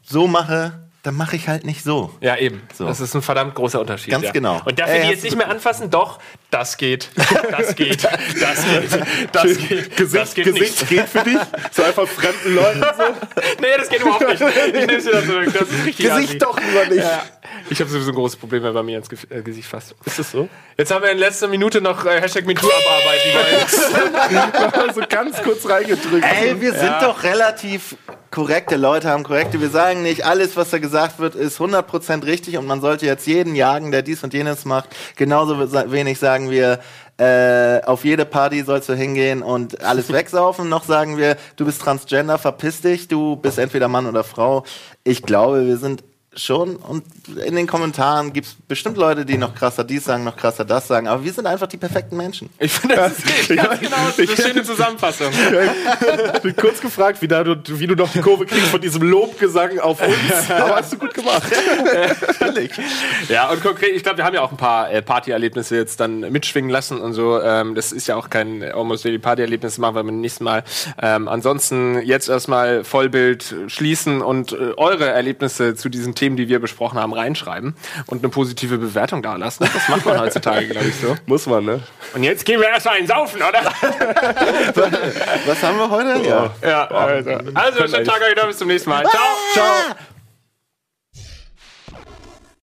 so 0.02 0.28
mache, 0.28 0.91
dann 1.04 1.16
mache 1.16 1.36
ich 1.36 1.48
halt 1.48 1.66
nicht 1.66 1.84
so. 1.84 2.12
Ja, 2.22 2.38
eben. 2.38 2.62
So. 2.78 2.86
Das 2.86 3.00
ist 3.00 3.16
ein 3.16 3.24
verdammt 3.24 3.56
großer 3.56 3.80
Unterschied. 3.80 4.12
Ganz 4.12 4.26
ja. 4.26 4.32
genau. 4.32 4.62
Und 4.64 4.78
darf 4.78 4.88
Ey, 4.88 4.98
ich 5.00 5.06
die 5.06 5.12
jetzt 5.14 5.24
nicht 5.24 5.36
mehr 5.36 5.50
anfassen? 5.50 5.90
Doch, 5.90 6.20
das 6.52 6.78
geht. 6.78 7.10
Das 7.52 7.76
geht. 7.76 8.04
Das 8.04 8.66
geht. 8.66 9.06
Das 9.32 9.58
geht. 9.58 9.98
Gesicht, 9.98 10.22
das 10.22 10.34
geht 10.36 10.46
Gesicht 10.46 10.90
geht 10.90 11.08
für 11.08 11.24
dich. 11.24 11.38
So 11.72 11.84
einfach 11.84 12.08
fremden 12.08 12.56
Leuten 12.56 12.82
so. 12.82 13.04
nicht. 13.04 13.62
Nee, 13.62 13.68
das 13.78 13.90
geht 13.90 14.02
überhaupt 14.02 14.28
nicht. 14.28 14.42
Ich 14.42 14.74
nehme 14.74 14.96
es 14.96 15.06
wieder 15.06 15.26
zurück. 15.26 15.54
Das 15.54 15.70
ist 15.70 15.86
richtig 15.86 16.12
assi. 16.12 16.22
Gesicht 16.22 16.42
doch 16.42 16.60
lieber 16.60 16.86
nicht. 16.86 17.04
Ja. 17.04 17.24
Ich 17.70 17.80
habe 17.80 17.90
sowieso 17.90 18.12
ein 18.12 18.16
großes 18.16 18.38
Problem, 18.38 18.64
wenn 18.64 18.74
bei 18.74 18.84
mir 18.84 18.98
ins 18.98 19.10
Ge 19.10 19.18
äh, 19.30 19.42
Gesicht 19.42 19.68
fasst. 19.68 19.96
Ist 20.06 20.20
das 20.20 20.32
so? 20.32 20.50
Jetzt 20.78 20.92
haben 20.92 21.04
wir 21.04 21.12
in 21.12 21.18
letzter 21.18 21.48
Minute 21.48 21.82
noch 21.82 22.06
äh, 22.06 22.22
Hashtag 22.22 22.46
MeToo 22.46 22.68
abarbeiten 22.68 23.32
wollen. 24.76 24.94
so 24.94 25.02
ganz 25.08 25.42
kurz 25.42 25.68
reingedrückt. 25.68 26.26
Ey, 26.26 26.60
wir 26.60 26.74
sind 26.74 27.02
doch 27.02 27.24
relativ 27.24 27.96
korrekte 28.32 28.78
Leute, 28.78 29.10
haben 29.10 29.24
korrekte. 29.24 29.62
Wir 29.62 29.70
sagen 29.70 30.04
nicht, 30.04 30.26
alles, 30.26 30.56
was 30.56 30.70
da 30.70 30.80
gesagt 30.80 30.91
wird, 31.20 31.36
ist 31.36 31.60
100% 31.60 32.26
richtig 32.26 32.58
und 32.58 32.66
man 32.66 32.82
sollte 32.82 33.06
jetzt 33.06 33.28
jeden 33.28 33.56
jagen, 33.56 33.92
der 33.92 34.02
dies 34.02 34.24
und 34.24 34.34
jenes 34.34 34.66
macht. 34.66 34.90
Genauso 35.16 35.60
wenig 35.92 36.20
sagen 36.20 36.50
wir, 36.50 36.80
äh, 37.18 37.82
auf 37.86 38.04
jede 38.04 38.26
Party 38.26 38.64
sollst 38.64 38.90
du 38.90 38.94
hingehen 38.94 39.44
und 39.44 39.82
alles 39.82 40.12
wegsaufen. 40.14 40.70
Noch 40.70 40.84
sagen 40.84 41.18
wir, 41.18 41.38
du 41.56 41.66
bist 41.66 41.82
Transgender, 41.82 42.38
verpiss 42.38 42.82
dich, 42.82 43.08
du 43.08 43.36
bist 43.36 43.60
entweder 43.60 43.88
Mann 43.88 44.08
oder 44.08 44.24
Frau. 44.24 44.64
Ich 45.04 45.22
glaube, 45.22 45.68
wir 45.68 45.78
sind 45.78 46.04
schon 46.34 46.78
und 46.78 47.04
in 47.46 47.56
den 47.56 47.68
Kommentaren 47.68 48.32
gibt 48.32 48.48
es 48.48 48.56
bestimmt 48.68 48.96
Leute, 48.96 49.26
die 49.26 49.38
noch 49.38 49.54
krasser 49.54 49.84
dies 49.84 50.06
sagen, 50.06 50.24
noch 50.24 50.38
krasser 50.38 50.64
das 50.64 50.88
sagen, 50.88 51.10
aber 51.10 51.26
wir 51.26 51.34
sind 51.34 51.46
einfach 51.46 51.68
die 51.68 51.78
perfekten 51.78 52.16
Menschen. 52.16 52.50
Ich 52.58 52.72
finde, 52.72 52.96
das 52.96 53.20
ist 53.20 53.50
ganz 53.50 53.80
genau 53.82 53.98
das 54.08 54.18
ist 54.18 54.40
eine 54.40 54.48
schöne 54.50 54.64
Zusammenfassung. 54.64 55.28
Ich 56.36 56.42
bin 56.42 56.56
kurz 56.56 56.80
gefragt, 56.80 57.22
wie, 57.22 57.28
da 57.28 57.44
du, 57.44 57.58
wie 57.80 57.88
du 57.88 57.96
noch 57.96 58.12
die 58.12 58.22
Kurve 58.22 58.46
kriegst 58.46 58.68
von 58.68 58.80
diesem 58.80 59.02
Lobgesang 59.02 59.80
auf 59.80 60.02
uns. 60.02 60.50
Aber 60.50 60.78
hast 60.78 60.94
du 60.94 60.98
gut 60.98 61.14
gemacht. 61.14 61.44
Ja, 63.28 63.50
und 63.50 63.62
konkret, 63.62 63.96
ich 63.96 64.04
glaube, 64.04 64.18
wir 64.18 64.26
haben 64.26 64.34
ja 64.36 64.42
auch 64.42 64.52
ein 64.52 64.58
paar 64.58 64.92
äh, 64.92 65.02
Partyerlebnisse 65.02 65.76
jetzt 65.76 66.00
dann 66.00 66.22
mitschwingen 66.32 66.70
lassen 66.70 67.02
und 67.02 67.14
so. 67.14 67.42
Ähm, 67.42 67.76
das 67.76 67.92
ist 67.92 68.08
ja 68.08 68.16
auch 68.16 68.30
kein 68.30 68.64
Almost 68.64 69.04
Daily 69.04 69.20
Partyerlebnis, 69.20 69.78
machen 69.78 69.96
wir 69.96 70.04
beim 70.04 70.22
nächsten 70.22 70.44
Mal. 70.44 70.64
Ähm, 71.02 71.28
ansonsten 71.28 72.02
jetzt 72.04 72.30
erstmal 72.30 72.84
Vollbild 72.84 73.56
schließen 73.68 74.22
und 74.22 74.54
äh, 74.54 74.74
eure 74.78 75.10
Erlebnisse 75.10 75.76
zu 75.76 75.90
diesen 75.90 76.16
Themen, 76.22 76.38
die 76.38 76.48
wir 76.48 76.60
besprochen 76.60 77.00
haben, 77.00 77.14
reinschreiben 77.14 77.76
und 78.06 78.20
eine 78.20 78.30
positive 78.30 78.78
Bewertung 78.78 79.24
da 79.24 79.38
lassen. 79.38 79.68
Das 79.74 79.90
macht 79.90 80.06
man 80.06 80.20
heutzutage, 80.20 80.68
glaube 80.68 80.88
ich, 80.88 80.96
so. 80.96 81.16
Muss 81.26 81.48
man, 81.48 81.66
ne? 81.66 81.80
Und 82.14 82.24
jetzt 82.24 82.46
gehen 82.46 82.60
wir 82.62 82.70
erstmal 82.70 82.98
einen 82.98 83.08
Saufen, 83.08 83.42
oder? 83.42 83.60
Was 85.48 85.64
haben 85.64 85.78
wir 85.80 85.90
heute? 85.90 86.28
Ja. 86.28 86.52
Ja, 86.62 86.88
also. 86.88 87.32
Also, 87.56 87.88
schönen 87.88 88.06
Tag 88.06 88.22
euch 88.22 88.36
noch, 88.36 88.46
bis 88.46 88.60
zum 88.60 88.68
nächsten 88.68 88.92
Mal. 88.92 89.04
Ciao. 89.04 89.24
Ciao. 89.54 89.96